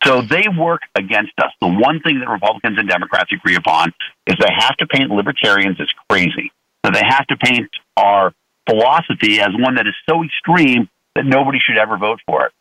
So 0.04 0.22
they 0.22 0.46
work 0.58 0.82
against 0.96 1.34
us. 1.38 1.52
The 1.62 1.68
one 1.68 2.02
thing 2.02 2.20
that 2.20 2.30
Republicans 2.30 2.78
and 2.78 2.90
Democrats 2.90 3.32
agree 3.32 3.56
upon 3.56 3.94
is 4.28 4.36
they 4.40 4.54
have 4.58 4.76
to 4.78 4.88
paint 4.88 5.12
libertarians 5.12 5.80
as 5.80 5.88
crazy. 6.10 6.52
So 6.86 6.92
they 6.92 7.04
have 7.04 7.26
to 7.28 7.38
paint 7.38 7.70
our 7.96 8.34
philosophy 8.70 9.40
as 9.40 9.50
one 9.58 9.76
that 9.76 9.88
is 9.88 9.94
so 10.10 10.24
extreme 10.24 10.90
that 11.16 11.26
nobody 11.26 11.60
should 11.60 11.78
ever 11.78 11.98
vote 11.98 12.20
for 12.26 12.46
it. 12.46 12.52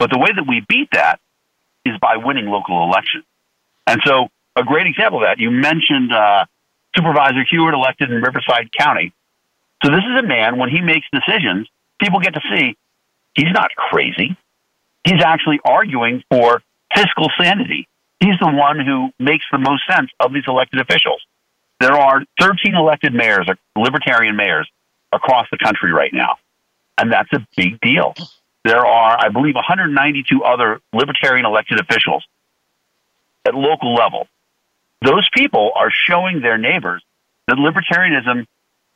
But 0.00 0.10
the 0.10 0.18
way 0.18 0.30
that 0.34 0.46
we 0.48 0.64
beat 0.66 0.88
that 0.92 1.20
is 1.84 1.92
by 2.00 2.16
winning 2.16 2.46
local 2.46 2.82
elections. 2.82 3.24
And 3.86 4.00
so 4.04 4.28
a 4.56 4.64
great 4.64 4.86
example 4.86 5.18
of 5.18 5.26
that, 5.26 5.38
you 5.38 5.50
mentioned 5.50 6.10
uh, 6.10 6.46
Supervisor 6.96 7.44
Hewitt 7.48 7.74
elected 7.74 8.10
in 8.10 8.22
Riverside 8.22 8.70
County. 8.72 9.12
So 9.84 9.90
this 9.90 10.00
is 10.00 10.18
a 10.18 10.26
man, 10.26 10.58
when 10.58 10.70
he 10.70 10.80
makes 10.80 11.06
decisions, 11.12 11.68
people 12.00 12.18
get 12.20 12.32
to 12.32 12.40
see 12.50 12.76
he's 13.34 13.52
not 13.52 13.70
crazy. 13.76 14.36
He's 15.04 15.22
actually 15.22 15.60
arguing 15.64 16.24
for 16.30 16.62
fiscal 16.94 17.28
sanity. 17.38 17.86
He's 18.20 18.38
the 18.40 18.50
one 18.50 18.80
who 18.80 19.10
makes 19.18 19.44
the 19.52 19.58
most 19.58 19.82
sense 19.86 20.10
of 20.18 20.32
these 20.32 20.44
elected 20.46 20.80
officials. 20.80 21.22
There 21.78 21.92
are 21.92 22.24
13 22.40 22.74
elected 22.74 23.12
mayors, 23.12 23.48
or 23.48 23.56
libertarian 23.82 24.36
mayors, 24.36 24.70
across 25.12 25.46
the 25.50 25.58
country 25.58 25.92
right 25.92 26.12
now. 26.12 26.36
And 26.98 27.12
that's 27.12 27.32
a 27.32 27.46
big 27.56 27.80
deal. 27.80 28.14
There 28.64 28.84
are, 28.84 29.18
I 29.18 29.28
believe, 29.30 29.54
192 29.54 30.42
other 30.44 30.80
libertarian 30.92 31.46
elected 31.46 31.80
officials 31.80 32.24
at 33.46 33.54
local 33.54 33.94
level. 33.94 34.26
Those 35.02 35.28
people 35.34 35.72
are 35.74 35.90
showing 35.90 36.40
their 36.40 36.58
neighbors 36.58 37.02
that 37.46 37.56
libertarianism 37.56 38.46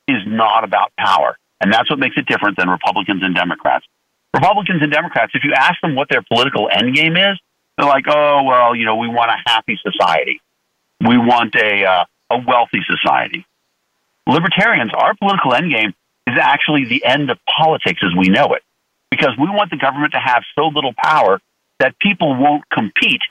is 0.07 0.23
not 0.27 0.65
about 0.65 0.93
power. 0.99 1.39
And 1.61 1.73
that's 1.73 1.89
what 1.89 1.99
makes 1.99 2.17
it 2.19 2.27
different 2.27 2.59
than 2.59 2.69
Republicans 2.69 3.23
and 3.23 3.35
Democrats. 3.35 3.87
Republicans 4.35 4.83
and 4.83 4.93
Democrats, 4.93 5.33
if 5.35 5.45
you 5.45 5.55
ask 5.55 5.81
them 5.81 5.95
what 5.95 6.09
their 6.09 6.23
political 6.23 6.69
end 6.71 6.95
game 6.95 7.17
is, 7.17 7.39
they're 7.79 7.87
like, 7.87 8.05
oh, 8.09 8.43
well, 8.43 8.75
you 8.75 8.85
know, 8.85 8.97
we 8.97 9.09
want 9.09 9.31
a 9.31 9.51
happy 9.51 9.79
society. 9.83 10.41
We 11.01 11.17
want 11.17 11.55
a, 11.55 11.85
uh, 11.85 12.05
a 12.31 12.39
wealthy 12.47 12.81
society. 12.87 13.47
Libertarians, 14.27 14.93
our 14.95 15.15
political 15.15 15.55
end 15.55 15.73
game 15.73 15.95
is 16.27 16.37
actually 16.41 16.85
the 16.85 17.05
end 17.05 17.31
of 17.31 17.39
politics 17.47 18.01
as 18.03 18.11
we 18.17 18.29
know 18.29 18.55
it, 18.55 18.63
because 19.15 19.37
we 19.39 19.47
want 19.47 19.71
the 19.71 19.77
government 19.77 20.13
to 20.13 20.19
have 20.19 20.43
so 20.57 20.67
little 20.67 20.93
power 20.97 21.41
that 21.79 21.97
people 22.01 22.35
won't 22.35 22.69
compete 22.69 23.23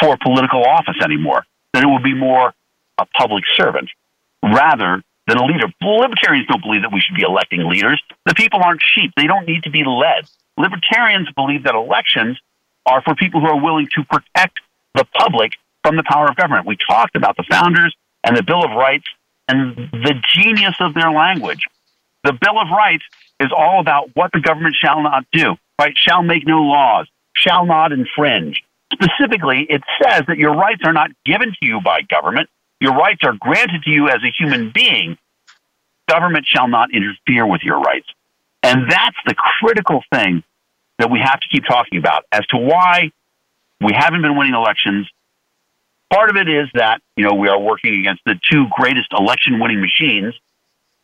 for 0.00 0.16
political 0.22 0.64
office 0.64 0.96
anymore, 1.04 1.44
that 1.74 1.82
it 1.82 1.86
will 1.86 2.02
be 2.02 2.14
more 2.14 2.54
a 2.98 3.04
public 3.04 3.44
servant 3.54 3.90
rather 4.42 5.02
than 5.26 5.36
a 5.36 5.44
leader. 5.44 5.66
Libertarians 5.82 6.46
don't 6.48 6.62
believe 6.62 6.82
that 6.82 6.92
we 6.92 7.00
should 7.00 7.16
be 7.16 7.22
electing 7.22 7.68
leaders. 7.68 8.02
The 8.24 8.34
people 8.34 8.60
aren't 8.64 8.80
sheep. 8.94 9.12
They 9.14 9.26
don't 9.26 9.46
need 9.46 9.64
to 9.64 9.70
be 9.70 9.84
led. 9.84 10.24
Libertarians 10.56 11.28
believe 11.36 11.64
that 11.64 11.74
elections 11.74 12.38
are 12.86 13.02
for 13.02 13.14
people 13.14 13.40
who 13.40 13.46
are 13.46 13.60
willing 13.60 13.88
to 13.94 14.04
protect 14.04 14.58
the 14.94 15.04
public 15.18 15.52
from 15.84 15.96
the 15.96 16.02
power 16.02 16.28
of 16.28 16.36
government. 16.36 16.66
We 16.66 16.78
talked 16.88 17.14
about 17.14 17.36
the 17.36 17.44
founders 17.50 17.94
and 18.24 18.36
the 18.36 18.42
Bill 18.42 18.64
of 18.64 18.70
Rights 18.70 19.06
and 19.48 19.76
the 19.92 20.14
genius 20.34 20.76
of 20.80 20.94
their 20.94 21.10
language. 21.10 21.60
The 22.24 22.32
Bill 22.32 22.58
of 22.58 22.68
Rights 22.68 23.04
is 23.40 23.50
all 23.56 23.80
about 23.80 24.10
what 24.14 24.30
the 24.32 24.40
government 24.40 24.76
shall 24.80 25.02
not 25.02 25.24
do, 25.32 25.56
right? 25.78 25.96
Shall 25.96 26.22
make 26.22 26.46
no 26.46 26.60
laws, 26.60 27.08
shall 27.34 27.64
not 27.66 27.90
infringe. 27.90 28.62
Specifically, 28.92 29.66
it 29.68 29.82
says 30.02 30.24
that 30.28 30.36
your 30.36 30.54
rights 30.54 30.82
are 30.84 30.92
not 30.92 31.10
given 31.24 31.50
to 31.50 31.66
you 31.66 31.80
by 31.80 32.02
government. 32.02 32.50
Your 32.80 32.94
rights 32.94 33.20
are 33.24 33.34
granted 33.40 33.82
to 33.84 33.90
you 33.90 34.08
as 34.08 34.18
a 34.22 34.30
human 34.36 34.70
being. 34.70 35.16
Government 36.08 36.46
shall 36.46 36.68
not 36.68 36.92
interfere 36.92 37.46
with 37.46 37.62
your 37.62 37.80
rights. 37.80 38.08
And 38.62 38.90
that's 38.90 39.16
the 39.26 39.34
critical 39.34 40.02
thing 40.12 40.42
that 40.98 41.10
we 41.10 41.18
have 41.18 41.40
to 41.40 41.48
keep 41.48 41.64
talking 41.64 41.98
about 41.98 42.24
as 42.30 42.44
to 42.48 42.58
why 42.58 43.10
we 43.80 43.92
haven't 43.94 44.20
been 44.20 44.36
winning 44.36 44.54
elections. 44.54 45.08
Part 46.12 46.28
of 46.28 46.36
it 46.36 46.48
is 46.48 46.68
that, 46.74 47.00
you 47.16 47.24
know, 47.24 47.34
we 47.34 47.48
are 47.48 47.58
working 47.58 47.98
against 48.00 48.22
the 48.26 48.38
two 48.50 48.66
greatest 48.70 49.08
election 49.12 49.60
winning 49.60 49.80
machines 49.80 50.34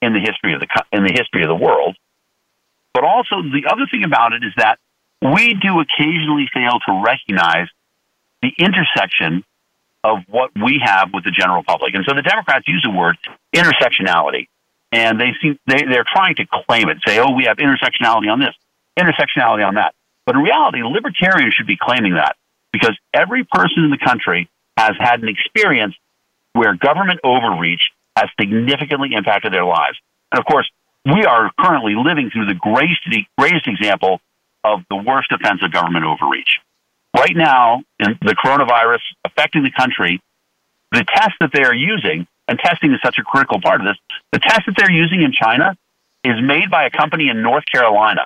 in 0.03 0.13
the 0.13 0.21
history 0.21 0.53
of 0.53 0.61
the, 0.61 0.67
in 0.93 1.05
the 1.05 1.13
history 1.13 1.43
of 1.43 1.49
the 1.49 1.55
world. 1.55 1.97
But 2.97 3.05
also 3.05 3.43
the 3.43 3.69
other 3.71 3.85
thing 3.91 4.05
about 4.05 4.33
it 4.33 4.43
is 4.43 4.55
that 4.57 4.79
we 5.21 5.53
do 5.53 5.81
occasionally 5.81 6.49
fail 6.49 6.81
to 6.89 7.03
recognize 7.05 7.69
the 8.41 8.51
intersection 8.57 9.45
of 10.03 10.21
what 10.29 10.51
we 10.57 10.81
have 10.83 11.11
with 11.13 11.25
the 11.25 11.31
general 11.31 11.63
public. 11.63 11.95
And 11.95 12.07
so 12.09 12.15
the 12.15 12.23
Democrats 12.23 12.67
use 12.67 12.81
the 12.83 12.91
word 12.91 13.19
intersectionality 13.55 14.49
and 14.93 15.21
they 15.21 15.33
seem 15.43 15.59
they, 15.67 15.85
they're 15.85 16.09
trying 16.11 16.37
to 16.37 16.47
claim 16.47 16.89
it, 16.89 16.97
say, 17.07 17.19
oh, 17.19 17.33
we 17.33 17.45
have 17.45 17.59
intersectionality 17.59 18.33
on 18.33 18.41
this 18.41 18.55
intersectionality 18.99 19.67
on 19.67 19.75
that. 19.75 19.95
But 20.25 20.37
in 20.37 20.41
reality, 20.41 20.83
libertarians 20.83 21.53
should 21.53 21.67
be 21.67 21.77
claiming 21.79 22.15
that 22.15 22.37
because 22.73 22.97
every 23.13 23.45
person 23.45 23.85
in 23.85 23.91
the 23.91 23.99
country 23.99 24.49
has 24.79 24.93
had 24.99 25.23
an 25.23 25.29
experience 25.29 25.95
where 26.55 26.75
government 26.75 27.21
overreach 27.23 27.91
has 28.17 28.31
significantly 28.41 29.11
impacted 29.13 29.53
their 29.53 29.67
lives. 29.67 29.99
And 30.33 30.39
of 30.39 30.47
course, 30.47 30.71
we 31.07 31.25
are 31.25 31.53
currently 31.59 31.95
living 31.95 32.31
through 32.31 32.47
the 32.47 32.55
greatest, 32.55 33.01
greatest 33.39 33.67
example 33.69 34.21
of 34.65 34.81
the 34.91 34.97
worst 34.97 35.31
offense 35.31 35.63
of 35.63 35.71
government 35.73 36.05
overreach. 36.05 36.59
Right 37.15 37.37
now, 37.37 37.83
in 38.01 38.19
the 38.21 38.35
coronavirus 38.35 39.01
affecting 39.25 39.63
the 39.63 39.71
country, 39.71 40.21
the 40.91 41.05
test 41.05 41.33
that 41.41 41.51
they 41.53 41.63
are 41.63 41.75
using, 41.75 42.27
and 42.49 42.59
testing 42.59 42.93
is 42.93 43.01
such 43.03 43.19
a 43.19 43.23
critical 43.23 43.61
part 43.61 43.81
of 43.81 43.87
this, 43.87 43.97
the 44.33 44.41
test 44.41 44.63
that 44.67 44.75
they're 44.77 44.91
using 44.91 45.23
in 45.23 45.33
China 45.33 45.77
is 46.25 46.43
made 46.43 46.71
by 46.71 46.87
a 46.87 46.91
company 46.91 47.29
in 47.29 47.41
North 47.41 47.65
Carolina 47.73 48.23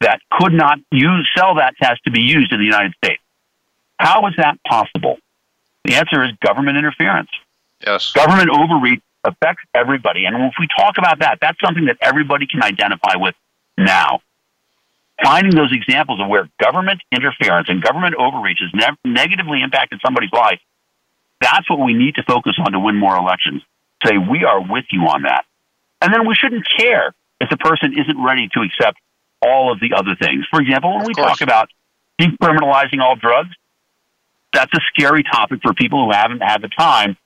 that 0.00 0.20
could 0.30 0.52
not 0.52 0.78
use, 0.90 1.28
sell 1.36 1.56
that 1.56 1.74
test 1.76 2.02
to 2.04 2.10
be 2.10 2.20
used 2.20 2.52
in 2.52 2.58
the 2.58 2.64
United 2.64 2.94
States. 3.02 3.22
How 3.98 4.26
is 4.26 4.34
that 4.38 4.58
possible? 4.64 5.18
The 5.84 5.94
answer 5.94 6.24
is 6.24 6.32
government 6.40 6.78
interference. 6.78 7.30
Yes. 7.86 8.12
Government 8.12 8.50
overreach 8.50 9.02
affects 9.26 9.62
everybody. 9.74 10.24
And 10.24 10.36
if 10.36 10.54
we 10.58 10.68
talk 10.78 10.98
about 10.98 11.20
that, 11.20 11.38
that's 11.40 11.58
something 11.60 11.86
that 11.86 11.98
everybody 12.00 12.46
can 12.46 12.62
identify 12.62 13.16
with 13.16 13.34
now. 13.76 14.20
Finding 15.22 15.54
those 15.54 15.72
examples 15.72 16.20
of 16.20 16.28
where 16.28 16.48
government 16.60 17.00
interference 17.10 17.68
and 17.68 17.82
government 17.82 18.14
overreach 18.18 18.58
has 18.60 18.70
ne- 18.74 19.12
negatively 19.12 19.62
impacted 19.62 20.00
somebody's 20.04 20.32
life, 20.32 20.60
that's 21.40 21.68
what 21.70 21.80
we 21.80 21.94
need 21.94 22.14
to 22.16 22.22
focus 22.22 22.54
on 22.64 22.72
to 22.72 22.80
win 22.80 22.96
more 22.96 23.16
elections. 23.16 23.62
Say, 24.04 24.18
we 24.18 24.44
are 24.44 24.60
with 24.60 24.84
you 24.90 25.02
on 25.02 25.22
that. 25.22 25.44
And 26.00 26.12
then 26.12 26.28
we 26.28 26.34
shouldn't 26.34 26.66
care 26.78 27.14
if 27.40 27.48
the 27.48 27.56
person 27.56 27.92
isn't 27.98 28.22
ready 28.22 28.48
to 28.52 28.60
accept 28.60 28.98
all 29.42 29.72
of 29.72 29.80
the 29.80 29.94
other 29.96 30.16
things. 30.20 30.44
For 30.50 30.60
example, 30.60 30.96
when 30.96 31.06
we 31.06 31.14
talk 31.14 31.40
about 31.40 31.68
decriminalizing 32.20 33.00
all 33.00 33.16
drugs, 33.16 33.54
that's 34.52 34.72
a 34.74 34.80
scary 34.94 35.22
topic 35.22 35.60
for 35.62 35.74
people 35.74 36.04
who 36.04 36.12
haven't 36.12 36.40
had 36.40 36.62
the 36.62 36.68
time 36.68 37.16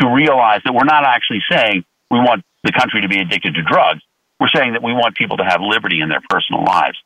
to 0.00 0.08
realize 0.08 0.62
that 0.64 0.74
we're 0.74 0.84
not 0.84 1.04
actually 1.04 1.42
saying 1.50 1.84
we 2.10 2.18
want 2.18 2.44
the 2.64 2.72
country 2.72 3.02
to 3.02 3.08
be 3.08 3.18
addicted 3.18 3.54
to 3.54 3.62
drugs. 3.62 4.00
We're 4.40 4.48
saying 4.48 4.72
that 4.74 4.82
we 4.82 4.92
want 4.92 5.16
people 5.16 5.36
to 5.38 5.44
have 5.44 5.60
liberty 5.60 6.00
in 6.00 6.08
their 6.08 6.22
personal 6.28 6.64
lives. 6.64 6.98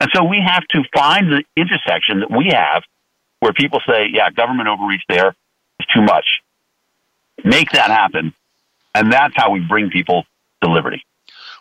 And 0.00 0.10
so 0.14 0.24
we 0.24 0.40
have 0.46 0.66
to 0.68 0.84
find 0.94 1.32
the 1.32 1.42
intersection 1.56 2.20
that 2.20 2.30
we 2.30 2.50
have 2.52 2.84
where 3.40 3.52
people 3.52 3.80
say, 3.86 4.08
yeah, 4.12 4.30
government 4.30 4.68
overreach 4.68 5.02
there 5.08 5.34
is 5.80 5.86
too 5.94 6.02
much. 6.02 6.40
Make 7.44 7.70
that 7.72 7.90
happen. 7.90 8.32
And 8.94 9.12
that's 9.12 9.34
how 9.36 9.50
we 9.50 9.60
bring 9.60 9.90
people 9.90 10.24
to 10.62 10.70
liberty. 10.70 11.04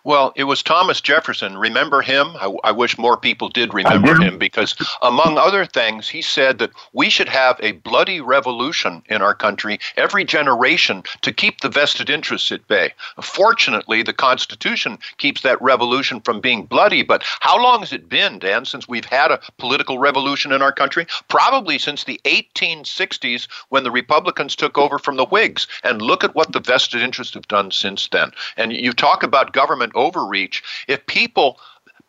Well, 0.05 0.33
it 0.35 0.43
was 0.43 0.61
Thomas 0.61 1.01
Jefferson. 1.01 1.57
Remember 1.57 2.03
him? 2.03 2.37
I, 2.39 2.55
I 2.63 2.71
wish 2.71 2.95
more 2.95 3.17
people 3.17 3.49
did 3.49 3.73
remember 3.73 4.13
him 4.13 4.37
because, 4.37 4.75
among 5.01 5.39
other 5.39 5.65
things, 5.65 6.07
he 6.07 6.21
said 6.21 6.59
that 6.59 6.69
we 6.93 7.09
should 7.09 7.27
have 7.27 7.59
a 7.59 7.71
bloody 7.71 8.21
revolution 8.21 9.01
in 9.09 9.23
our 9.23 9.33
country 9.33 9.79
every 9.97 10.23
generation 10.23 11.01
to 11.23 11.33
keep 11.33 11.61
the 11.61 11.69
vested 11.69 12.11
interests 12.11 12.51
at 12.51 12.67
bay. 12.67 12.93
Fortunately, 13.19 14.03
the 14.03 14.13
Constitution 14.13 14.99
keeps 15.17 15.41
that 15.41 15.59
revolution 15.59 16.21
from 16.21 16.39
being 16.39 16.65
bloody. 16.67 17.01
But 17.01 17.23
how 17.39 17.59
long 17.59 17.79
has 17.79 17.91
it 17.91 18.07
been, 18.07 18.37
Dan, 18.37 18.65
since 18.65 18.87
we've 18.87 19.05
had 19.05 19.31
a 19.31 19.39
political 19.57 19.97
revolution 19.97 20.51
in 20.51 20.61
our 20.61 20.71
country? 20.71 21.07
Probably 21.29 21.79
since 21.79 22.03
the 22.03 22.21
1860s 22.25 23.47
when 23.69 23.83
the 23.83 23.89
Republicans 23.89 24.55
took 24.55 24.77
over 24.77 24.99
from 24.99 25.15
the 25.15 25.25
Whigs. 25.25 25.65
And 25.83 25.99
look 25.99 26.23
at 26.23 26.35
what 26.35 26.51
the 26.51 26.59
vested 26.59 27.01
interests 27.01 27.33
have 27.33 27.47
done 27.47 27.71
since 27.71 28.07
then. 28.09 28.29
And 28.55 28.71
you 28.71 28.93
talk 28.93 29.23
about 29.23 29.51
government 29.51 29.93
overreach. 29.95 30.63
If 30.87 31.05
people 31.07 31.59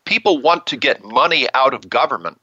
people 0.05 0.41
want 0.41 0.67
to 0.67 0.77
get 0.77 1.03
money 1.03 1.47
out 1.53 1.73
of 1.73 1.89
government, 1.89 2.39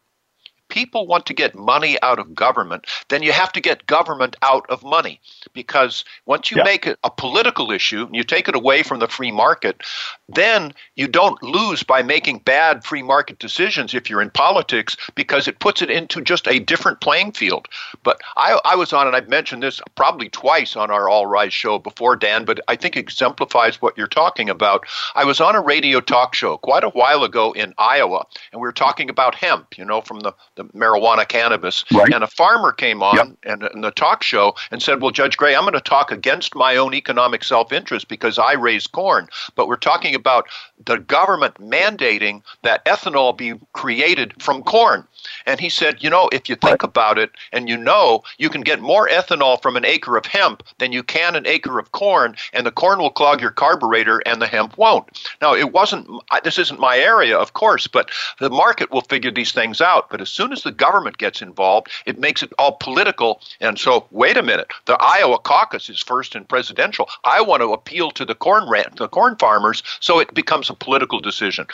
people 0.74 1.06
want 1.06 1.24
to 1.24 1.32
get 1.32 1.54
money 1.54 1.96
out 2.02 2.18
of 2.18 2.34
government, 2.34 2.84
then 3.08 3.22
you 3.22 3.30
have 3.30 3.52
to 3.52 3.60
get 3.60 3.86
government 3.86 4.34
out 4.42 4.66
of 4.68 4.82
money. 4.82 5.20
Because 5.52 6.04
once 6.26 6.50
you 6.50 6.56
yeah. 6.56 6.64
make 6.64 6.84
it 6.84 6.98
a 7.04 7.10
political 7.10 7.70
issue 7.70 8.04
and 8.06 8.16
you 8.16 8.24
take 8.24 8.48
it 8.48 8.56
away 8.56 8.82
from 8.82 8.98
the 8.98 9.06
free 9.06 9.30
market, 9.30 9.80
then 10.28 10.74
you 10.96 11.06
don't 11.06 11.40
lose 11.44 11.84
by 11.84 12.02
making 12.02 12.38
bad 12.38 12.82
free 12.82 13.02
market 13.02 13.38
decisions 13.38 13.94
if 13.94 14.10
you're 14.10 14.20
in 14.20 14.30
politics 14.30 14.96
because 15.14 15.46
it 15.46 15.60
puts 15.60 15.80
it 15.80 15.90
into 15.90 16.20
just 16.20 16.48
a 16.48 16.58
different 16.58 17.00
playing 17.00 17.30
field. 17.30 17.68
But 18.02 18.20
I, 18.36 18.58
I 18.64 18.74
was 18.74 18.92
on, 18.92 19.06
and 19.06 19.14
I've 19.14 19.28
mentioned 19.28 19.62
this 19.62 19.80
probably 19.94 20.28
twice 20.28 20.74
on 20.74 20.90
our 20.90 21.08
All 21.08 21.26
Rise 21.26 21.54
show 21.54 21.78
before, 21.78 22.16
Dan, 22.16 22.44
but 22.44 22.58
I 22.66 22.74
think 22.74 22.96
it 22.96 23.00
exemplifies 23.00 23.80
what 23.80 23.96
you're 23.96 24.08
talking 24.08 24.50
about. 24.50 24.84
I 25.14 25.24
was 25.24 25.40
on 25.40 25.54
a 25.54 25.60
radio 25.60 26.00
talk 26.00 26.34
show 26.34 26.56
quite 26.56 26.82
a 26.82 26.90
while 26.90 27.22
ago 27.22 27.52
in 27.52 27.74
Iowa, 27.78 28.26
and 28.50 28.60
we 28.60 28.66
were 28.66 28.72
talking 28.72 29.08
about 29.08 29.36
hemp, 29.36 29.78
you 29.78 29.84
know, 29.84 30.00
from 30.00 30.18
the, 30.20 30.32
the 30.56 30.63
marijuana 30.72 31.26
cannabis. 31.26 31.84
Right. 31.92 32.12
And 32.12 32.24
a 32.24 32.26
farmer 32.26 32.72
came 32.72 33.02
on 33.02 33.16
yep. 33.16 33.28
and 33.44 33.62
in 33.74 33.80
the 33.80 33.90
talk 33.90 34.22
show 34.22 34.54
and 34.70 34.82
said, 34.82 35.00
Well, 35.00 35.10
Judge 35.10 35.36
Gray, 35.36 35.54
I'm 35.54 35.62
going 35.62 35.74
to 35.74 35.80
talk 35.80 36.10
against 36.10 36.54
my 36.54 36.76
own 36.76 36.94
economic 36.94 37.44
self 37.44 37.72
interest 37.72 38.08
because 38.08 38.38
I 38.38 38.52
raise 38.52 38.86
corn. 38.86 39.28
But 39.54 39.68
we're 39.68 39.76
talking 39.76 40.14
about 40.14 40.48
the 40.84 40.98
government 40.98 41.54
mandating 41.56 42.42
that 42.62 42.84
ethanol 42.84 43.36
be 43.36 43.54
created 43.72 44.40
from 44.42 44.62
corn. 44.62 45.06
And 45.46 45.60
he 45.60 45.68
said, 45.68 46.02
you 46.02 46.10
know, 46.10 46.28
if 46.32 46.48
you 46.48 46.56
think 46.56 46.82
about 46.82 47.18
it 47.18 47.30
and 47.52 47.68
you 47.68 47.76
know, 47.76 48.22
you 48.38 48.48
can 48.48 48.62
get 48.62 48.80
more 48.80 49.08
ethanol 49.08 49.60
from 49.60 49.76
an 49.76 49.84
acre 49.84 50.16
of 50.16 50.26
hemp 50.26 50.62
than 50.78 50.92
you 50.92 51.02
can 51.02 51.36
an 51.36 51.46
acre 51.46 51.78
of 51.78 51.92
corn, 51.92 52.36
and 52.52 52.66
the 52.66 52.70
corn 52.70 52.98
will 52.98 53.10
clog 53.10 53.40
your 53.40 53.50
carburetor 53.50 54.22
and 54.26 54.40
the 54.40 54.46
hemp 54.46 54.78
won't. 54.78 55.22
Now, 55.42 55.54
it 55.54 55.72
wasn't, 55.72 56.08
this 56.42 56.58
isn't 56.58 56.80
my 56.80 56.98
area, 56.98 57.36
of 57.36 57.52
course, 57.52 57.86
but 57.86 58.10
the 58.40 58.50
market 58.50 58.90
will 58.90 59.02
figure 59.02 59.30
these 59.30 59.52
things 59.52 59.80
out. 59.80 60.10
But 60.10 60.20
as 60.20 60.30
soon 60.30 60.52
as 60.52 60.62
the 60.62 60.72
government 60.72 61.18
gets 61.18 61.42
involved, 61.42 61.88
it 62.06 62.18
makes 62.18 62.42
it 62.42 62.52
all 62.58 62.72
political. 62.80 63.40
And 63.60 63.78
so, 63.78 64.06
wait 64.10 64.36
a 64.36 64.42
minute, 64.42 64.70
the 64.86 64.96
Iowa 65.00 65.38
caucus 65.38 65.88
is 65.88 66.00
first 66.00 66.34
in 66.34 66.44
presidential. 66.44 67.08
I 67.24 67.40
want 67.40 67.62
to 67.62 67.72
appeal 67.72 68.10
to 68.12 68.24
the 68.24 68.34
corn, 68.34 68.68
the 68.96 69.08
corn 69.08 69.36
farmers, 69.36 69.82
so 70.00 70.18
it 70.18 70.34
becomes 70.34 70.70
a 70.70 70.74
political 70.74 71.20
decision 71.20 71.66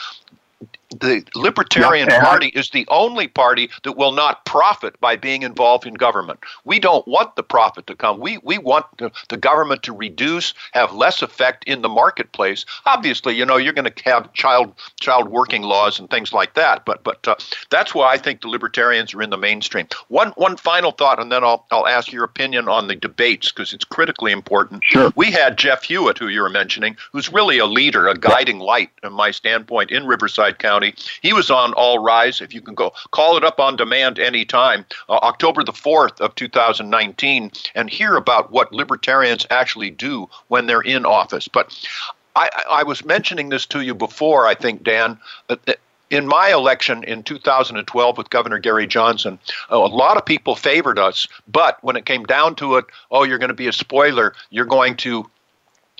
the 0.90 1.24
Libertarian 1.36 2.08
yeah, 2.08 2.22
Party 2.22 2.48
is 2.48 2.70
the 2.70 2.86
only 2.88 3.28
party 3.28 3.70
that 3.84 3.92
will 3.92 4.12
not 4.12 4.44
profit 4.44 5.00
by 5.00 5.16
being 5.16 5.42
involved 5.42 5.86
in 5.86 5.94
government. 5.94 6.40
We 6.64 6.80
don't 6.80 7.06
want 7.06 7.36
the 7.36 7.42
profit 7.42 7.86
to 7.86 7.94
come. 7.94 8.18
We 8.18 8.38
we 8.38 8.58
want 8.58 8.86
the, 8.98 9.10
the 9.28 9.36
government 9.36 9.82
to 9.84 9.92
reduce, 9.92 10.52
have 10.72 10.92
less 10.92 11.22
effect 11.22 11.64
in 11.64 11.82
the 11.82 11.88
marketplace. 11.88 12.66
Obviously, 12.86 13.36
you 13.36 13.46
know 13.46 13.56
you're 13.56 13.72
going 13.72 13.90
to 13.90 14.04
have 14.04 14.32
child 14.32 14.74
child 14.98 15.28
working 15.28 15.62
laws 15.62 16.00
and 16.00 16.10
things 16.10 16.32
like 16.32 16.54
that. 16.54 16.84
But 16.84 17.04
but 17.04 17.26
uh, 17.26 17.36
that's 17.70 17.94
why 17.94 18.12
I 18.12 18.18
think 18.18 18.40
the 18.40 18.48
Libertarians 18.48 19.14
are 19.14 19.22
in 19.22 19.30
the 19.30 19.38
mainstream. 19.38 19.86
One 20.08 20.30
one 20.30 20.56
final 20.56 20.90
thought, 20.90 21.20
and 21.20 21.30
then 21.30 21.44
I'll 21.44 21.66
I'll 21.70 21.86
ask 21.86 22.10
your 22.12 22.24
opinion 22.24 22.68
on 22.68 22.88
the 22.88 22.96
debates 22.96 23.52
because 23.52 23.72
it's 23.72 23.84
critically 23.84 24.32
important. 24.32 24.82
Sure. 24.84 25.12
We 25.14 25.30
had 25.30 25.56
Jeff 25.56 25.84
Hewitt, 25.84 26.18
who 26.18 26.28
you 26.28 26.42
were 26.42 26.50
mentioning, 26.50 26.96
who's 27.12 27.32
really 27.32 27.58
a 27.58 27.66
leader, 27.66 28.08
a 28.08 28.16
guiding 28.16 28.58
light, 28.58 28.90
in 29.04 29.12
my 29.12 29.30
standpoint, 29.30 29.90
in 29.90 30.06
Riverside 30.06 30.58
County 30.58 30.79
County. 30.80 30.94
He 31.20 31.32
was 31.32 31.50
on 31.50 31.72
All 31.74 31.98
Rise. 31.98 32.40
If 32.40 32.54
you 32.54 32.60
can 32.60 32.74
go 32.74 32.92
call 33.10 33.36
it 33.36 33.44
up 33.44 33.60
on 33.60 33.76
demand 33.76 34.18
anytime, 34.18 34.86
uh, 35.08 35.18
October 35.22 35.62
the 35.62 35.72
4th 35.72 36.20
of 36.20 36.34
2019, 36.34 37.50
and 37.74 37.90
hear 37.90 38.16
about 38.16 38.50
what 38.50 38.72
libertarians 38.72 39.46
actually 39.50 39.90
do 39.90 40.28
when 40.48 40.66
they're 40.66 40.80
in 40.80 41.04
office. 41.04 41.48
But 41.48 41.86
I, 42.34 42.48
I 42.70 42.82
was 42.82 43.04
mentioning 43.04 43.50
this 43.50 43.66
to 43.66 43.82
you 43.82 43.94
before, 43.94 44.46
I 44.46 44.54
think, 44.54 44.82
Dan. 44.82 45.18
That, 45.48 45.78
in 46.08 46.26
my 46.26 46.50
election 46.50 47.04
in 47.04 47.22
2012 47.22 48.18
with 48.18 48.30
Governor 48.30 48.58
Gary 48.58 48.86
Johnson, 48.86 49.38
a 49.68 49.78
lot 49.78 50.16
of 50.16 50.26
people 50.26 50.56
favored 50.56 50.98
us. 50.98 51.28
But 51.46 51.78
when 51.84 51.94
it 51.94 52.04
came 52.04 52.24
down 52.24 52.56
to 52.56 52.76
it, 52.76 52.86
oh, 53.12 53.22
you're 53.22 53.38
going 53.38 53.48
to 53.48 53.54
be 53.54 53.68
a 53.68 53.72
spoiler. 53.72 54.34
You're 54.50 54.64
going 54.64 54.96
to 54.98 55.30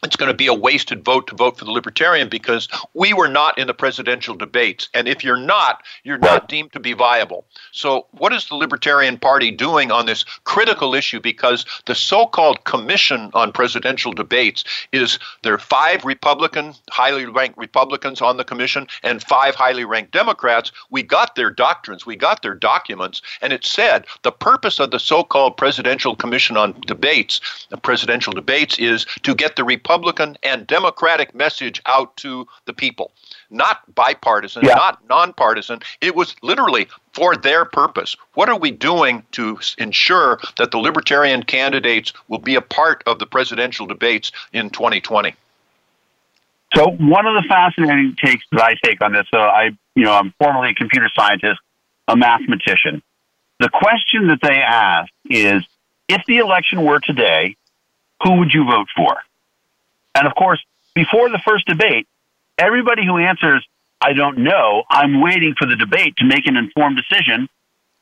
it's 0.02 0.16
going 0.16 0.30
to 0.30 0.36
be 0.36 0.46
a 0.46 0.54
wasted 0.54 1.04
vote 1.04 1.26
to 1.26 1.34
vote 1.34 1.58
for 1.58 1.64
the 1.64 1.72
Libertarian 1.72 2.28
because 2.28 2.68
we 2.94 3.12
were 3.12 3.28
not 3.28 3.58
in 3.58 3.66
the 3.66 3.74
presidential 3.74 4.34
debates. 4.34 4.88
And 4.94 5.06
if 5.06 5.22
you're 5.22 5.36
not, 5.36 5.82
you're 6.04 6.18
not 6.18 6.48
deemed 6.48 6.72
to 6.72 6.80
be 6.80 6.92
viable. 6.92 7.44
So, 7.72 8.06
what 8.12 8.32
is 8.32 8.46
the 8.46 8.54
Libertarian 8.54 9.18
Party 9.18 9.50
doing 9.50 9.90
on 9.90 10.06
this 10.06 10.24
critical 10.44 10.94
issue? 10.94 11.20
Because 11.20 11.66
the 11.86 11.94
so 11.94 12.26
called 12.26 12.64
Commission 12.64 13.30
on 13.34 13.52
Presidential 13.52 14.12
Debates 14.12 14.64
is 14.92 15.18
there 15.42 15.54
are 15.54 15.58
five 15.58 16.04
Republican, 16.04 16.74
highly 16.90 17.26
ranked 17.26 17.58
Republicans 17.58 18.22
on 18.22 18.36
the 18.36 18.44
commission, 18.44 18.86
and 19.02 19.22
five 19.22 19.54
highly 19.54 19.84
ranked 19.84 20.12
Democrats. 20.12 20.72
We 20.90 21.02
got 21.02 21.34
their 21.34 21.50
doctrines, 21.50 22.06
we 22.06 22.16
got 22.16 22.42
their 22.42 22.54
documents, 22.54 23.20
and 23.42 23.52
it 23.52 23.64
said 23.64 24.06
the 24.22 24.32
purpose 24.32 24.78
of 24.78 24.90
the 24.90 24.98
so 24.98 25.22
called 25.22 25.56
Presidential 25.56 26.16
Commission 26.16 26.56
on 26.56 26.80
Debates, 26.86 27.40
the 27.68 27.76
presidential 27.76 28.32
debates, 28.32 28.78
is 28.78 29.04
to 29.22 29.34
get 29.34 29.56
the 29.56 29.64
Republicans 29.64 29.89
Republican 29.90 30.38
and 30.44 30.68
Democratic 30.68 31.34
message 31.34 31.82
out 31.84 32.16
to 32.16 32.46
the 32.66 32.72
people. 32.72 33.10
Not 33.50 33.78
bipartisan, 33.92 34.64
yeah. 34.64 34.74
not 34.74 35.00
nonpartisan. 35.08 35.80
It 36.00 36.14
was 36.14 36.36
literally 36.42 36.86
for 37.12 37.34
their 37.34 37.64
purpose. 37.64 38.16
What 38.34 38.48
are 38.48 38.56
we 38.56 38.70
doing 38.70 39.24
to 39.32 39.58
ensure 39.78 40.38
that 40.58 40.70
the 40.70 40.78
Libertarian 40.78 41.42
candidates 41.42 42.12
will 42.28 42.38
be 42.38 42.54
a 42.54 42.60
part 42.60 43.02
of 43.04 43.18
the 43.18 43.26
presidential 43.26 43.84
debates 43.84 44.30
in 44.52 44.70
2020? 44.70 45.34
So 46.76 46.90
one 46.90 47.26
of 47.26 47.34
the 47.34 47.44
fascinating 47.48 48.14
takes 48.24 48.44
that 48.52 48.62
I 48.62 48.76
take 48.84 49.02
on 49.02 49.12
this, 49.12 49.26
so 49.28 49.38
I, 49.38 49.70
you 49.96 50.04
know, 50.04 50.12
I'm 50.12 50.32
formerly 50.38 50.70
a 50.70 50.74
computer 50.74 51.10
scientist, 51.16 51.58
a 52.06 52.16
mathematician. 52.16 53.02
The 53.58 53.70
question 53.70 54.28
that 54.28 54.38
they 54.40 54.54
ask 54.54 55.10
is, 55.24 55.64
if 56.08 56.22
the 56.28 56.38
election 56.38 56.84
were 56.84 57.00
today, 57.00 57.56
who 58.22 58.38
would 58.38 58.54
you 58.54 58.64
vote 58.64 58.86
for? 58.96 59.16
And 60.14 60.26
of 60.26 60.34
course, 60.34 60.62
before 60.94 61.28
the 61.28 61.40
first 61.44 61.66
debate, 61.66 62.06
everybody 62.58 63.04
who 63.06 63.18
answers, 63.18 63.66
I 64.00 64.12
don't 64.12 64.38
know, 64.38 64.82
I'm 64.88 65.20
waiting 65.20 65.54
for 65.58 65.66
the 65.66 65.76
debate 65.76 66.16
to 66.18 66.24
make 66.24 66.46
an 66.46 66.56
informed 66.56 66.96
decision, 66.96 67.48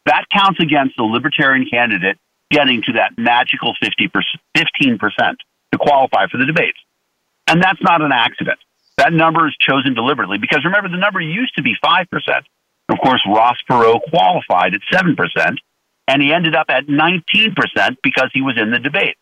that 0.07 0.25
counts 0.33 0.61
against 0.61 0.97
the 0.97 1.03
libertarian 1.03 1.69
candidate 1.69 2.19
getting 2.51 2.83
to 2.83 2.93
that 2.93 3.13
magical 3.19 3.75
50%, 3.83 4.11
15% 4.57 5.37
to 5.73 5.79
qualify 5.79 6.27
for 6.29 6.39
the 6.39 6.47
debates. 6.47 6.79
And 7.47 7.63
that's 7.63 7.83
not 7.83 8.01
an 8.01 8.13
accident. 8.13 8.59
That 8.97 9.13
number 9.13 9.47
is 9.47 9.57
chosen 9.61 9.95
deliberately 9.95 10.39
because 10.39 10.65
remember, 10.65 10.89
the 10.89 10.97
number 10.97 11.21
used 11.21 11.55
to 11.57 11.63
be 11.63 11.75
5%. 11.83 12.07
Of 12.89 12.99
course, 13.01 13.21
Ross 13.29 13.59
Perot 13.69 14.01
qualified 14.09 14.75
at 14.75 14.81
7%, 14.91 15.57
and 16.09 16.23
he 16.23 16.33
ended 16.33 16.55
up 16.55 16.67
at 16.71 16.87
19% 16.87 17.55
because 18.03 18.31
he 18.33 18.41
was 18.41 18.57
in 18.59 18.71
the 18.71 18.79
debates. 18.79 19.21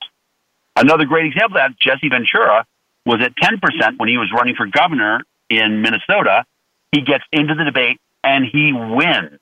Another 0.76 1.05
great 1.05 1.26
example 1.26 1.59
of 1.59 1.72
that, 1.72 1.80
Jesse 1.80 2.09
Ventura 2.09 2.64
was 3.07 3.22
at 3.22 3.34
10% 3.36 3.98
when 3.98 4.09
he 4.09 4.18
was 4.18 4.30
running 4.36 4.57
for 4.57 4.66
governor 4.66 5.22
in 5.48 5.80
Minnesota. 5.80 6.44
He 6.92 7.00
gets 7.00 7.24
into 7.32 7.54
the 7.54 7.64
debate 7.64 7.98
and 8.22 8.44
he 8.44 8.72
wins. 8.72 9.38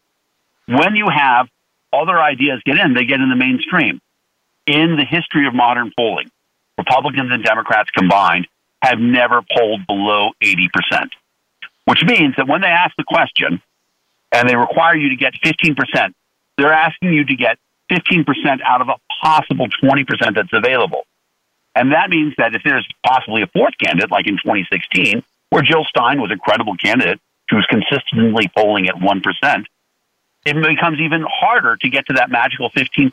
When 0.66 0.94
you 0.94 1.08
have 1.08 1.48
other 1.92 2.20
ideas 2.20 2.60
get 2.64 2.78
in, 2.78 2.94
they 2.94 3.04
get 3.04 3.20
in 3.20 3.30
the 3.30 3.36
mainstream. 3.36 4.00
In 4.66 4.96
the 4.96 5.04
history 5.04 5.46
of 5.46 5.54
modern 5.54 5.92
polling, 5.96 6.30
Republicans 6.78 7.30
and 7.32 7.42
Democrats 7.42 7.90
combined 7.90 8.46
have 8.82 8.98
never 8.98 9.42
polled 9.56 9.86
below 9.86 10.30
80%, 10.42 10.68
which 11.86 12.02
means 12.04 12.34
that 12.36 12.46
when 12.46 12.60
they 12.60 12.68
ask 12.68 12.94
the 12.96 13.04
question 13.04 13.62
and 14.32 14.48
they 14.48 14.56
require 14.56 14.96
you 14.96 15.10
to 15.10 15.16
get 15.16 15.34
15%, 15.42 16.12
they're 16.58 16.72
asking 16.72 17.12
you 17.12 17.24
to 17.24 17.34
get 17.34 17.58
15% 17.90 18.26
out 18.62 18.80
of 18.80 18.88
a 18.88 18.96
possible 19.22 19.68
20% 19.82 20.06
that's 20.34 20.52
available. 20.52 21.06
And 21.74 21.92
that 21.92 22.10
means 22.10 22.34
that 22.38 22.54
if 22.54 22.62
there's 22.64 22.86
possibly 23.04 23.42
a 23.42 23.46
fourth 23.48 23.74
candidate, 23.78 24.10
like 24.10 24.26
in 24.26 24.34
2016, 24.34 25.22
where 25.50 25.62
Jill 25.62 25.84
Stein 25.84 26.20
was 26.20 26.30
a 26.30 26.36
credible 26.36 26.76
candidate, 26.76 27.20
she 27.50 27.56
was 27.56 27.66
consistently 27.66 28.48
polling 28.56 28.88
at 28.88 28.94
1%, 28.94 29.64
it 30.46 30.54
becomes 30.54 31.00
even 31.00 31.24
harder 31.28 31.76
to 31.76 31.88
get 31.88 32.06
to 32.06 32.14
that 32.14 32.30
magical 32.30 32.70
15% 32.70 33.10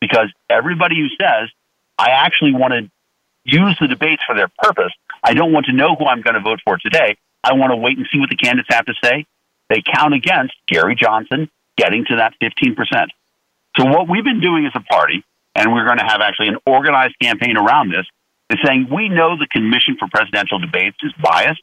because 0.00 0.32
everybody 0.50 0.96
who 0.96 1.08
says, 1.20 1.48
I 1.98 2.10
actually 2.10 2.52
want 2.52 2.72
to 2.72 2.90
use 3.44 3.76
the 3.80 3.86
debates 3.86 4.22
for 4.26 4.34
their 4.34 4.50
purpose, 4.58 4.92
I 5.22 5.34
don't 5.34 5.52
want 5.52 5.66
to 5.66 5.72
know 5.72 5.94
who 5.94 6.06
I'm 6.06 6.20
going 6.20 6.34
to 6.34 6.40
vote 6.40 6.60
for 6.64 6.78
today, 6.78 7.16
I 7.44 7.54
want 7.54 7.70
to 7.70 7.76
wait 7.76 7.96
and 7.96 8.06
see 8.12 8.18
what 8.18 8.28
the 8.28 8.36
candidates 8.36 8.74
have 8.74 8.86
to 8.86 8.94
say, 9.02 9.24
they 9.68 9.82
count 9.94 10.14
against 10.14 10.54
Gary 10.66 10.96
Johnson 11.00 11.48
getting 11.76 12.04
to 12.06 12.16
that 12.16 12.34
15%. 12.42 12.76
So 13.76 13.86
what 13.86 14.08
we've 14.08 14.24
been 14.24 14.40
doing 14.40 14.66
as 14.66 14.72
a 14.74 14.80
party 14.80 15.24
and 15.54 15.72
we're 15.72 15.84
going 15.84 15.98
to 15.98 16.04
have 16.04 16.20
actually 16.20 16.48
an 16.48 16.58
organized 16.66 17.14
campaign 17.20 17.56
around 17.56 17.90
this, 17.90 18.06
is 18.50 18.58
saying 18.64 18.88
we 18.92 19.08
know 19.08 19.36
the 19.36 19.46
Commission 19.46 19.96
for 19.98 20.08
Presidential 20.08 20.58
Debates 20.58 20.96
is 21.02 21.12
biased. 21.22 21.62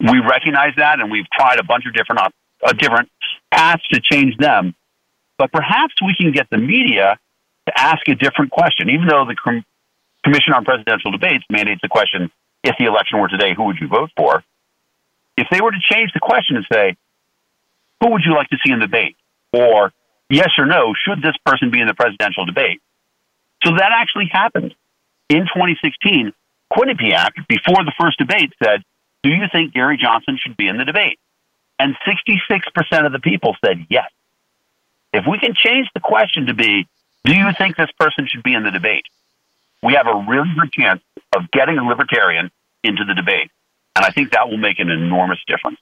We 0.00 0.18
recognize 0.20 0.74
that, 0.76 1.00
and 1.00 1.10
we've 1.10 1.28
tried 1.30 1.58
a 1.58 1.64
bunch 1.64 1.84
of 1.86 1.94
different 1.94 2.20
uh, 2.64 2.72
different 2.72 3.08
paths 3.50 3.86
to 3.88 4.00
change 4.00 4.36
them. 4.36 4.74
But 5.38 5.52
perhaps 5.52 5.94
we 6.04 6.14
can 6.14 6.32
get 6.32 6.48
the 6.50 6.58
media 6.58 7.18
to 7.66 7.80
ask 7.80 8.06
a 8.08 8.14
different 8.14 8.50
question, 8.50 8.90
even 8.90 9.08
though 9.08 9.24
the 9.26 9.36
Com- 9.42 9.64
Commission 10.24 10.52
on 10.54 10.64
Presidential 10.64 11.10
Debates 11.10 11.44
mandates 11.50 11.80
the 11.82 11.88
question: 11.88 12.30
if 12.62 12.76
the 12.78 12.86
election 12.86 13.18
were 13.18 13.28
today, 13.28 13.54
who 13.54 13.64
would 13.64 13.78
you 13.80 13.88
vote 13.88 14.10
for? 14.16 14.42
If 15.36 15.46
they 15.50 15.60
were 15.60 15.70
to 15.70 15.80
change 15.80 16.12
the 16.12 16.20
question 16.20 16.56
and 16.56 16.66
say, 16.70 16.96
who 18.00 18.10
would 18.10 18.22
you 18.24 18.34
like 18.34 18.48
to 18.48 18.58
see 18.64 18.72
in 18.72 18.80
the 18.80 18.86
debate? 18.86 19.16
Or 19.52 19.92
yes 20.30 20.50
or 20.58 20.66
no, 20.66 20.94
should 21.04 21.22
this 21.22 21.36
person 21.44 21.70
be 21.70 21.80
in 21.80 21.86
the 21.86 21.94
presidential 21.94 22.46
debate? 22.46 22.80
So 23.64 23.72
that 23.72 23.90
actually 23.92 24.30
happened. 24.32 24.74
In 25.28 25.42
2016, 25.42 26.32
Quinnipiac, 26.72 27.46
before 27.48 27.84
the 27.84 27.92
first 28.00 28.18
debate, 28.18 28.52
said, 28.62 28.82
Do 29.22 29.30
you 29.30 29.44
think 29.52 29.74
Gary 29.74 29.98
Johnson 30.00 30.38
should 30.40 30.56
be 30.56 30.68
in 30.68 30.78
the 30.78 30.84
debate? 30.84 31.18
And 31.78 31.96
66% 32.06 33.06
of 33.06 33.12
the 33.12 33.18
people 33.18 33.56
said 33.64 33.86
yes. 33.88 34.10
If 35.12 35.24
we 35.28 35.38
can 35.38 35.54
change 35.54 35.88
the 35.94 36.00
question 36.00 36.46
to 36.46 36.54
be, 36.54 36.86
Do 37.24 37.34
you 37.34 37.50
think 37.58 37.76
this 37.76 37.90
person 37.98 38.26
should 38.26 38.42
be 38.42 38.54
in 38.54 38.62
the 38.62 38.70
debate? 38.70 39.04
We 39.82 39.94
have 39.94 40.06
a 40.06 40.24
really 40.28 40.50
good 40.58 40.72
chance 40.72 41.02
of 41.34 41.50
getting 41.50 41.78
a 41.78 41.84
libertarian 41.84 42.50
into 42.82 43.04
the 43.04 43.14
debate. 43.14 43.50
And 43.96 44.04
I 44.04 44.10
think 44.10 44.32
that 44.32 44.48
will 44.48 44.58
make 44.58 44.78
an 44.78 44.90
enormous 44.90 45.38
difference. 45.46 45.78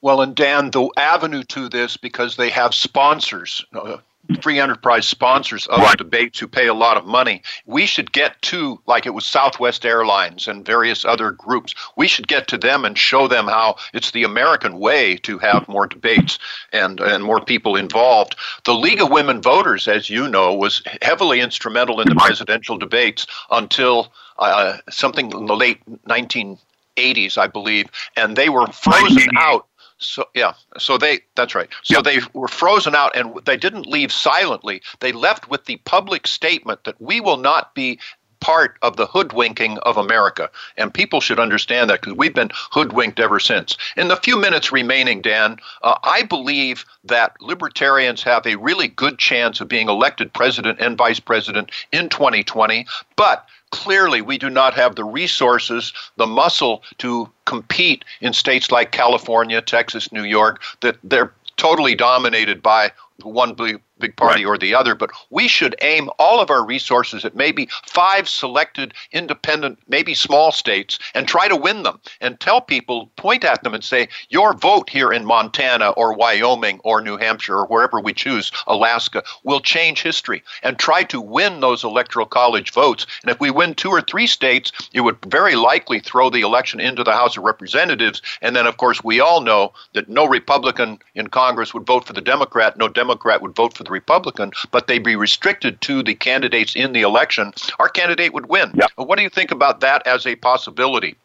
Well, 0.00 0.20
and 0.20 0.34
Dan, 0.34 0.70
the 0.70 0.88
avenue 0.96 1.42
to 1.44 1.68
this, 1.68 1.96
because 1.96 2.36
they 2.36 2.50
have 2.50 2.74
sponsors, 2.74 3.64
uh, 3.72 3.98
free 4.42 4.60
enterprise 4.60 5.06
sponsors 5.06 5.66
of 5.68 5.80
right. 5.80 5.96
debates 5.96 6.38
who 6.38 6.46
pay 6.46 6.66
a 6.66 6.74
lot 6.74 6.96
of 6.96 7.06
money. 7.06 7.42
We 7.66 7.86
should 7.86 8.12
get 8.12 8.40
to, 8.42 8.80
like 8.86 9.06
it 9.06 9.14
was 9.14 9.24
Southwest 9.24 9.86
Airlines 9.86 10.46
and 10.46 10.64
various 10.64 11.04
other 11.04 11.30
groups, 11.30 11.74
we 11.96 12.06
should 12.06 12.28
get 12.28 12.46
to 12.48 12.58
them 12.58 12.84
and 12.84 12.96
show 12.96 13.26
them 13.26 13.46
how 13.46 13.76
it's 13.94 14.10
the 14.10 14.24
American 14.24 14.78
way 14.78 15.16
to 15.18 15.38
have 15.38 15.66
more 15.66 15.86
debates 15.86 16.38
and, 16.72 17.00
and 17.00 17.24
more 17.24 17.40
people 17.40 17.74
involved. 17.74 18.36
The 18.64 18.74
League 18.74 19.00
of 19.00 19.10
Women 19.10 19.40
Voters, 19.40 19.88
as 19.88 20.10
you 20.10 20.28
know, 20.28 20.54
was 20.54 20.82
heavily 21.02 21.40
instrumental 21.40 22.00
in 22.00 22.08
the 22.08 22.14
presidential 22.14 22.76
debates 22.76 23.26
until 23.50 24.12
uh, 24.38 24.76
something 24.90 25.32
in 25.32 25.46
the 25.46 25.56
late 25.56 25.80
1980s, 26.06 27.38
I 27.38 27.46
believe, 27.46 27.88
and 28.16 28.36
they 28.36 28.48
were 28.48 28.66
frozen 28.66 29.28
out 29.38 29.67
so 29.98 30.24
yeah, 30.34 30.54
so 30.78 30.96
they 30.96 31.20
that's 31.34 31.54
right. 31.54 31.68
So 31.82 31.96
yep. 31.96 32.04
they 32.04 32.20
were 32.32 32.48
frozen 32.48 32.94
out 32.94 33.16
and 33.16 33.34
they 33.44 33.56
didn't 33.56 33.86
leave 33.86 34.12
silently. 34.12 34.82
They 35.00 35.12
left 35.12 35.50
with 35.50 35.64
the 35.64 35.76
public 35.78 36.26
statement 36.26 36.84
that 36.84 37.00
we 37.00 37.20
will 37.20 37.36
not 37.36 37.74
be 37.74 37.98
part 38.40 38.76
of 38.82 38.96
the 38.96 39.06
hoodwinking 39.06 39.78
of 39.78 39.96
America. 39.96 40.50
And 40.76 40.92
people 40.92 41.20
should 41.20 41.38
understand 41.38 41.90
that 41.90 42.00
because 42.00 42.14
we've 42.14 42.34
been 42.34 42.50
hoodwinked 42.54 43.20
ever 43.20 43.40
since. 43.40 43.76
In 43.96 44.08
the 44.08 44.16
few 44.16 44.38
minutes 44.38 44.72
remaining, 44.72 45.20
Dan, 45.20 45.58
uh, 45.82 45.98
I 46.04 46.22
believe 46.22 46.84
that 47.04 47.36
libertarians 47.40 48.22
have 48.22 48.46
a 48.46 48.56
really 48.56 48.88
good 48.88 49.18
chance 49.18 49.60
of 49.60 49.68
being 49.68 49.88
elected 49.88 50.32
president 50.32 50.80
and 50.80 50.96
vice 50.96 51.20
president 51.20 51.70
in 51.92 52.08
2020. 52.08 52.86
But 53.16 53.46
Clearly, 53.70 54.22
we 54.22 54.38
do 54.38 54.48
not 54.48 54.72
have 54.74 54.96
the 54.96 55.04
resources, 55.04 55.92
the 56.16 56.26
muscle 56.26 56.82
to 56.98 57.28
compete 57.44 58.04
in 58.20 58.32
states 58.32 58.70
like 58.70 58.92
California, 58.92 59.60
Texas, 59.60 60.10
New 60.10 60.24
York, 60.24 60.62
that 60.80 60.96
they're 61.04 61.32
totally 61.58 61.94
dominated 61.94 62.62
by 62.62 62.92
one 63.22 63.54
big 63.98 64.16
party 64.16 64.44
right. 64.44 64.50
or 64.50 64.58
the 64.58 64.74
other, 64.74 64.94
but 64.94 65.10
we 65.30 65.48
should 65.48 65.74
aim 65.82 66.10
all 66.18 66.40
of 66.40 66.50
our 66.50 66.64
resources 66.64 67.24
at 67.24 67.36
maybe 67.36 67.68
five 67.86 68.28
selected 68.28 68.94
independent, 69.12 69.78
maybe 69.88 70.14
small 70.14 70.52
states 70.52 70.98
and 71.14 71.26
try 71.26 71.48
to 71.48 71.56
win 71.56 71.82
them 71.82 72.00
and 72.20 72.40
tell 72.40 72.60
people, 72.60 73.10
point 73.16 73.44
at 73.44 73.62
them 73.62 73.74
and 73.74 73.84
say, 73.84 74.08
your 74.28 74.54
vote 74.54 74.90
here 74.90 75.12
in 75.12 75.24
Montana 75.24 75.90
or 75.90 76.14
Wyoming 76.14 76.80
or 76.84 77.00
New 77.00 77.16
Hampshire 77.16 77.56
or 77.56 77.66
wherever 77.66 78.00
we 78.00 78.12
choose, 78.12 78.52
Alaska, 78.66 79.22
will 79.44 79.60
change 79.60 80.02
history 80.02 80.42
and 80.62 80.78
try 80.78 81.02
to 81.04 81.20
win 81.20 81.60
those 81.60 81.84
electoral 81.84 82.26
college 82.26 82.72
votes. 82.72 83.06
And 83.22 83.30
if 83.30 83.40
we 83.40 83.50
win 83.50 83.74
two 83.74 83.90
or 83.90 84.00
three 84.00 84.26
states, 84.26 84.72
it 84.92 85.00
would 85.00 85.18
very 85.26 85.56
likely 85.56 86.00
throw 86.00 86.30
the 86.30 86.42
election 86.42 86.80
into 86.80 87.04
the 87.04 87.12
House 87.12 87.36
of 87.36 87.44
Representatives. 87.44 88.22
And 88.42 88.54
then, 88.54 88.66
of 88.66 88.76
course, 88.76 89.02
we 89.02 89.20
all 89.20 89.40
know 89.40 89.72
that 89.94 90.08
no 90.08 90.26
Republican 90.26 90.98
in 91.14 91.28
Congress 91.28 91.74
would 91.74 91.86
vote 91.86 92.04
for 92.04 92.12
the 92.12 92.20
Democrat, 92.20 92.76
no 92.76 92.88
Democrat 92.88 93.42
would 93.42 93.54
vote 93.54 93.76
for 93.76 93.84
the 93.88 93.92
Republican, 93.92 94.52
but 94.70 94.86
they'd 94.86 95.02
be 95.02 95.16
restricted 95.16 95.80
to 95.82 96.02
the 96.02 96.14
candidates 96.14 96.76
in 96.76 96.92
the 96.92 97.02
election, 97.02 97.52
our 97.78 97.88
candidate 97.88 98.32
would 98.32 98.46
win. 98.46 98.70
Yep. 98.74 98.90
What 98.96 99.16
do 99.16 99.22
you 99.22 99.30
think 99.30 99.50
about 99.50 99.80
that 99.80 100.06
as 100.06 100.26
a 100.26 100.36
possibility? 100.36 101.16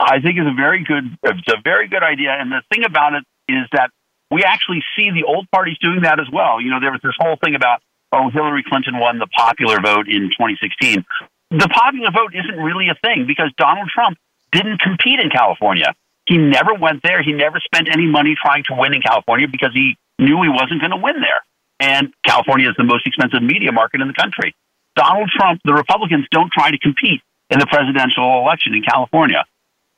I 0.00 0.20
think 0.20 0.38
it's 0.38 0.48
a 0.48 0.54
very 0.54 0.84
good 0.84 1.18
it's 1.24 1.48
a 1.48 1.60
very 1.62 1.88
good 1.88 2.02
idea. 2.02 2.30
And 2.30 2.50
the 2.50 2.62
thing 2.72 2.84
about 2.84 3.14
it 3.14 3.24
is 3.48 3.66
that 3.72 3.90
we 4.30 4.44
actually 4.44 4.82
see 4.96 5.10
the 5.10 5.24
old 5.24 5.50
parties 5.50 5.76
doing 5.80 6.02
that 6.02 6.20
as 6.20 6.26
well. 6.32 6.60
You 6.60 6.70
know, 6.70 6.80
there 6.80 6.92
was 6.92 7.00
this 7.02 7.14
whole 7.18 7.36
thing 7.42 7.54
about 7.54 7.80
oh, 8.12 8.30
Hillary 8.30 8.64
Clinton 8.66 8.98
won 8.98 9.18
the 9.18 9.26
popular 9.26 9.80
vote 9.80 10.08
in 10.08 10.30
2016. 10.30 11.04
The 11.50 11.68
popular 11.68 12.10
vote 12.10 12.34
isn't 12.34 12.62
really 12.62 12.88
a 12.88 12.94
thing 13.02 13.26
because 13.26 13.50
Donald 13.56 13.88
Trump 13.88 14.18
didn't 14.52 14.80
compete 14.80 15.18
in 15.18 15.30
California. 15.30 15.94
He 16.26 16.36
never 16.36 16.74
went 16.74 17.02
there. 17.02 17.22
He 17.22 17.32
never 17.32 17.58
spent 17.58 17.88
any 17.90 18.06
money 18.06 18.36
trying 18.40 18.64
to 18.64 18.74
win 18.76 18.94
in 18.94 19.00
California 19.00 19.48
because 19.48 19.72
he 19.72 19.96
knew 20.18 20.42
he 20.42 20.48
wasn't 20.48 20.80
going 20.80 20.90
to 20.90 21.00
win 21.00 21.20
there. 21.20 21.42
And 21.80 22.12
California 22.24 22.68
is 22.68 22.76
the 22.76 22.84
most 22.84 23.06
expensive 23.06 23.42
media 23.42 23.72
market 23.72 24.00
in 24.00 24.08
the 24.08 24.14
country. 24.14 24.54
Donald 24.96 25.30
Trump, 25.30 25.60
the 25.64 25.74
Republicans 25.74 26.26
don't 26.30 26.50
try 26.52 26.70
to 26.70 26.78
compete 26.78 27.20
in 27.50 27.58
the 27.58 27.66
presidential 27.66 28.42
election 28.42 28.74
in 28.74 28.82
California. 28.82 29.44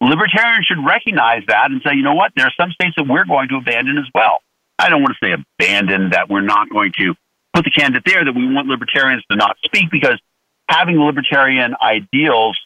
Libertarians 0.01 0.67
should 0.67 0.85
recognize 0.85 1.43
that 1.49 1.71
and 1.71 1.81
say, 1.85 1.95
you 1.95 2.03
know 2.03 2.15
what, 2.15 2.33
there 2.37 2.47
are 2.47 2.53
some 2.59 2.71
states 2.73 2.95
that 2.97 3.07
we're 3.09 3.25
going 3.25 3.49
to 3.49 3.57
abandon 3.57 3.99
as 3.99 4.09
well. 4.15 4.39
I 4.79 4.89
don't 4.89 5.03
want 5.03 5.17
to 5.21 5.27
say 5.27 5.33
abandon 5.33 6.11
that 6.11 6.29
we're 6.29 6.41
not 6.41 6.71
going 6.71 6.93
to 6.99 7.15
put 7.53 7.65
the 7.65 7.71
candidate 7.71 8.05
there, 8.07 8.25
that 8.25 8.35
we 8.35 8.53
want 8.53 8.69
libertarians 8.69 9.23
to 9.31 9.37
not 9.37 9.57
speak 9.65 9.91
because 9.91 10.19
having 10.69 10.99
libertarian 10.99 11.75
ideals 11.83 12.59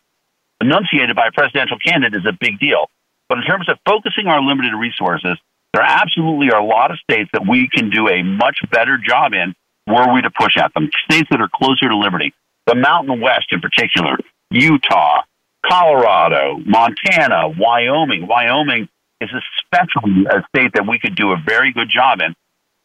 enunciated 0.61 1.17
by 1.17 1.29
a 1.29 1.33
presidential 1.33 1.79
candidate 1.79 2.21
is 2.21 2.27
a 2.27 2.37
big 2.39 2.61
deal. 2.61 2.87
But 3.29 3.39
in 3.39 3.45
terms 3.45 3.69
of 3.69 3.79
focusing 3.87 4.27
our 4.27 4.41
limited 4.41 4.75
resources, 4.77 5.39
there 5.75 5.83
absolutely 5.83 6.53
are 6.53 6.61
a 6.61 6.65
lot 6.65 6.93
of 6.93 6.99
states 7.01 7.29
that 7.33 7.47
we 7.49 7.69
can 7.69 7.91
do 7.91 8.09
a 8.09 8.23
much 8.23 8.59
better 8.71 8.97
job 8.97 9.33
in 9.33 9.55
were 9.89 10.15
we 10.15 10.23
to 10.23 10.31
push 10.31 10.57
at 10.57 10.73
them. 10.73 10.89
States 11.11 11.29
that 11.31 11.41
are 11.41 11.51
closer 11.53 11.89
to 11.89 11.97
liberty. 11.97 12.33
The 12.67 12.77
Mountain 12.77 13.21
West 13.21 13.47
in 13.51 13.61
particular, 13.61 14.17
Utah, 14.51 15.23
Colorado, 15.67 16.59
Montana, 16.65 17.49
Wyoming. 17.59 18.29
Wyoming 18.29 18.89
is 19.21 19.31
especially 19.31 20.27
a 20.31 20.37
uh, 20.37 20.43
state 20.55 20.73
that 20.75 20.87
we 20.87 21.01
could 21.01 21.17
do 21.17 21.33
a 21.33 21.37
very 21.45 21.73
good 21.73 21.91
job 21.91 22.21
in, 22.21 22.35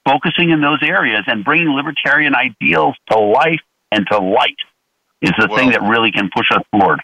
focusing 0.04 0.50
in 0.50 0.60
those 0.60 0.82
areas 0.82 1.24
and 1.28 1.46
bringing 1.46 1.70
libertarian 1.70 2.34
ideals 2.34 2.96
to 3.12 3.20
life 3.20 3.62
and 3.92 4.08
to 4.12 4.18
light 4.18 4.58
is 5.22 5.32
the 5.38 5.48
well, 5.48 5.58
thing 5.58 5.72
that 5.72 5.82
really 5.84 6.12
can 6.12 6.30
push 6.36 6.48
us 6.52 6.64
forward. 6.72 7.02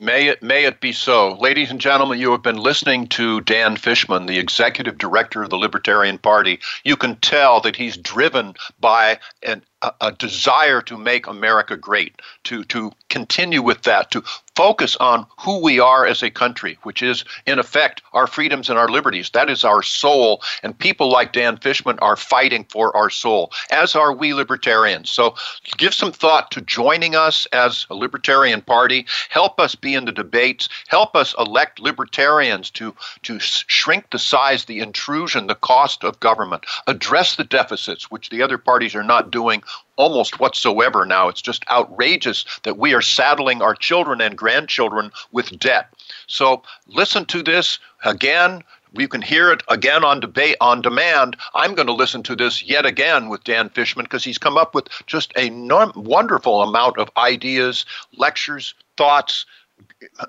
May 0.00 0.28
it, 0.28 0.44
may 0.44 0.64
it 0.64 0.80
be 0.80 0.92
so. 0.92 1.34
Ladies 1.34 1.72
and 1.72 1.80
gentlemen, 1.80 2.20
you 2.20 2.30
have 2.30 2.42
been 2.42 2.56
listening 2.56 3.08
to 3.08 3.40
Dan 3.40 3.76
Fishman, 3.76 4.26
the 4.26 4.38
executive 4.38 4.96
director 4.96 5.42
of 5.42 5.50
the 5.50 5.56
Libertarian 5.56 6.18
Party. 6.18 6.60
You 6.84 6.94
can 6.94 7.16
tell 7.16 7.60
that 7.62 7.74
he's 7.74 7.96
driven 7.96 8.54
by 8.78 9.18
an, 9.42 9.64
a, 9.82 9.92
a 10.00 10.12
desire 10.12 10.82
to 10.82 10.96
make 10.96 11.26
America 11.26 11.76
great, 11.76 12.22
to, 12.44 12.62
to 12.66 12.92
continue 13.08 13.60
with 13.60 13.82
that, 13.82 14.12
to 14.12 14.22
focus 14.58 14.96
on 14.96 15.24
who 15.38 15.60
we 15.60 15.78
are 15.78 16.04
as 16.04 16.20
a 16.20 16.28
country, 16.28 16.76
which 16.82 17.00
is, 17.00 17.24
in 17.46 17.60
effect, 17.60 18.02
our 18.12 18.26
freedoms 18.26 18.68
and 18.68 18.76
our 18.76 18.88
liberties. 18.88 19.30
That 19.30 19.48
is 19.48 19.62
our 19.62 19.84
soul. 19.84 20.42
And 20.64 20.76
people 20.76 21.08
like 21.12 21.32
Dan 21.32 21.58
Fishman 21.58 21.96
are 22.00 22.16
fighting 22.16 22.64
for 22.64 22.94
our 22.96 23.08
soul, 23.08 23.52
as 23.70 23.94
are 23.94 24.12
we 24.12 24.34
libertarians. 24.34 25.12
So 25.12 25.36
give 25.76 25.94
some 25.94 26.10
thought 26.10 26.50
to 26.50 26.60
joining 26.60 27.14
us 27.14 27.46
as 27.52 27.86
a 27.88 27.94
libertarian 27.94 28.60
party. 28.60 29.06
Help 29.28 29.60
us 29.60 29.76
be 29.76 29.94
in 29.94 30.06
the 30.06 30.18
debates. 30.24 30.68
Help 30.88 31.14
us 31.14 31.36
elect 31.38 31.78
libertarians 31.78 32.68
to, 32.70 32.96
to 33.22 33.38
shrink 33.38 34.10
the 34.10 34.18
size, 34.18 34.64
the 34.64 34.80
intrusion, 34.80 35.46
the 35.46 35.54
cost 35.54 36.02
of 36.02 36.18
government. 36.18 36.66
Address 36.88 37.36
the 37.36 37.44
deficits, 37.44 38.10
which 38.10 38.28
the 38.28 38.42
other 38.42 38.58
parties 38.58 38.96
are 38.96 39.04
not 39.04 39.30
doing 39.30 39.62
almost 39.98 40.40
whatsoever 40.40 41.04
now. 41.04 41.28
It's 41.28 41.42
just 41.42 41.68
outrageous 41.70 42.46
that 42.62 42.78
we 42.78 42.94
are 42.94 43.02
saddling 43.02 43.60
our 43.60 43.74
children 43.74 44.22
and 44.22 44.38
grandchildren 44.38 45.10
with 45.32 45.58
debt. 45.58 45.92
So 46.26 46.62
listen 46.86 47.26
to 47.26 47.42
this 47.42 47.78
again. 48.04 48.62
You 48.92 49.08
can 49.08 49.20
hear 49.20 49.52
it 49.52 49.62
again 49.68 50.02
on 50.02 50.20
debate 50.20 50.56
on 50.62 50.80
demand. 50.80 51.36
I'm 51.54 51.74
going 51.74 51.88
to 51.88 51.92
listen 51.92 52.22
to 52.22 52.34
this 52.34 52.62
yet 52.62 52.86
again 52.86 53.28
with 53.28 53.44
Dan 53.44 53.68
Fishman 53.68 54.06
because 54.06 54.24
he's 54.24 54.38
come 54.38 54.56
up 54.56 54.74
with 54.74 54.88
just 55.06 55.32
a 55.36 55.50
wonderful 55.94 56.62
amount 56.62 56.96
of 56.96 57.10
ideas, 57.18 57.84
lectures, 58.16 58.74
thoughts, 58.96 59.44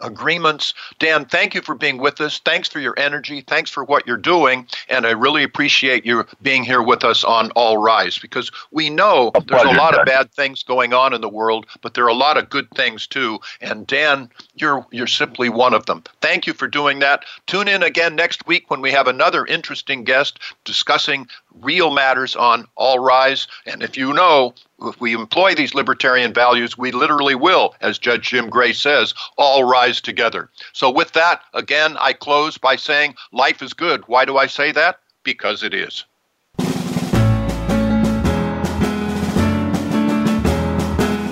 agreements. 0.01 0.73
Dan, 0.99 1.25
thank 1.25 1.53
you 1.53 1.61
for 1.61 1.75
being 1.75 1.97
with 1.97 2.21
us. 2.21 2.39
Thanks 2.39 2.67
for 2.67 2.79
your 2.79 2.93
energy. 2.97 3.41
Thanks 3.41 3.69
for 3.69 3.83
what 3.83 4.05
you're 4.07 4.17
doing. 4.17 4.67
And 4.87 5.05
I 5.05 5.11
really 5.11 5.43
appreciate 5.43 6.05
you 6.05 6.25
being 6.41 6.63
here 6.63 6.81
with 6.81 7.03
us 7.03 7.23
on 7.23 7.51
All 7.51 7.77
Rise 7.77 8.17
because 8.17 8.51
we 8.71 8.89
know 8.89 9.31
a 9.35 9.41
there's 9.41 9.61
pleasure, 9.61 9.77
a 9.77 9.79
lot 9.79 9.97
of 9.97 10.05
bad 10.05 10.31
things 10.33 10.63
going 10.63 10.93
on 10.93 11.13
in 11.13 11.21
the 11.21 11.29
world, 11.29 11.65
but 11.81 11.93
there 11.93 12.05
are 12.05 12.09
a 12.09 12.13
lot 12.13 12.37
of 12.37 12.49
good 12.49 12.69
things 12.71 13.07
too. 13.07 13.39
And 13.61 13.85
Dan, 13.87 14.29
you're 14.55 14.85
you're 14.91 15.07
simply 15.07 15.49
one 15.49 15.73
of 15.73 15.85
them. 15.85 16.03
Thank 16.21 16.47
you 16.47 16.53
for 16.53 16.67
doing 16.67 16.99
that. 16.99 17.25
Tune 17.47 17.67
in 17.67 17.83
again 17.83 18.15
next 18.15 18.47
week 18.47 18.69
when 18.69 18.81
we 18.81 18.91
have 18.91 19.07
another 19.07 19.45
interesting 19.45 20.03
guest 20.03 20.39
discussing 20.65 21.27
real 21.61 21.91
matters 21.91 22.35
on 22.35 22.65
All 22.75 22.99
Rise. 22.99 23.47
And 23.65 23.83
if 23.83 23.97
you 23.97 24.13
know, 24.13 24.53
if 24.81 24.99
we 25.01 25.13
employ 25.13 25.55
these 25.55 25.73
libertarian 25.73 26.33
values, 26.33 26.77
we 26.77 26.91
literally 26.91 27.35
will, 27.35 27.75
as 27.81 27.99
Judge 27.99 28.29
Jim 28.29 28.49
Gray 28.49 28.73
says, 28.73 29.13
all 29.37 29.63
rise 29.63 30.01
together. 30.01 30.49
So, 30.73 30.89
with 30.89 31.11
that, 31.13 31.41
again, 31.53 31.97
I 31.99 32.13
close 32.13 32.57
by 32.57 32.75
saying 32.75 33.15
life 33.31 33.61
is 33.61 33.73
good. 33.73 34.03
Why 34.07 34.25
do 34.25 34.37
I 34.37 34.47
say 34.47 34.71
that? 34.73 34.99
Because 35.23 35.63
it 35.63 35.73
is. 35.73 36.05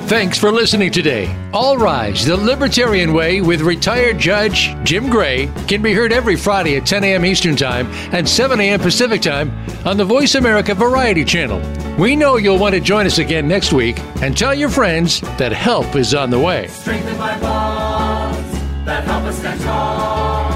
Thanks 0.07 0.37
for 0.37 0.53
listening 0.53 0.89
today. 0.89 1.35
All 1.51 1.77
Rise, 1.77 2.25
the 2.25 2.37
Libertarian 2.37 3.11
Way 3.11 3.41
with 3.41 3.59
retired 3.59 4.17
Judge 4.17 4.73
Jim 4.85 5.09
Gray 5.09 5.51
can 5.67 5.81
be 5.81 5.91
heard 5.91 6.13
every 6.13 6.37
Friday 6.37 6.77
at 6.77 6.85
10 6.85 7.03
a.m. 7.03 7.25
Eastern 7.25 7.57
Time 7.57 7.87
and 8.13 8.27
7 8.27 8.57
a.m. 8.61 8.79
Pacific 8.79 9.21
Time 9.21 9.51
on 9.85 9.97
the 9.97 10.05
Voice 10.05 10.35
America 10.35 10.73
Variety 10.73 11.25
Channel. 11.25 11.59
We 11.97 12.15
know 12.15 12.37
you'll 12.37 12.57
want 12.57 12.73
to 12.75 12.79
join 12.79 13.05
us 13.05 13.17
again 13.17 13.49
next 13.49 13.73
week 13.73 13.99
and 14.21 14.37
tell 14.37 14.53
your 14.55 14.69
friends 14.69 15.19
that 15.37 15.51
help 15.51 15.93
is 15.97 16.15
on 16.15 16.29
the 16.29 16.39
way. 16.39 16.67
Strengthened 16.67 17.17
by 17.17 17.37
bonds 17.41 18.85
that 18.85 19.03
help 19.03 19.25
us 19.25 19.37
stand 19.37 19.59
tall. 19.59 20.46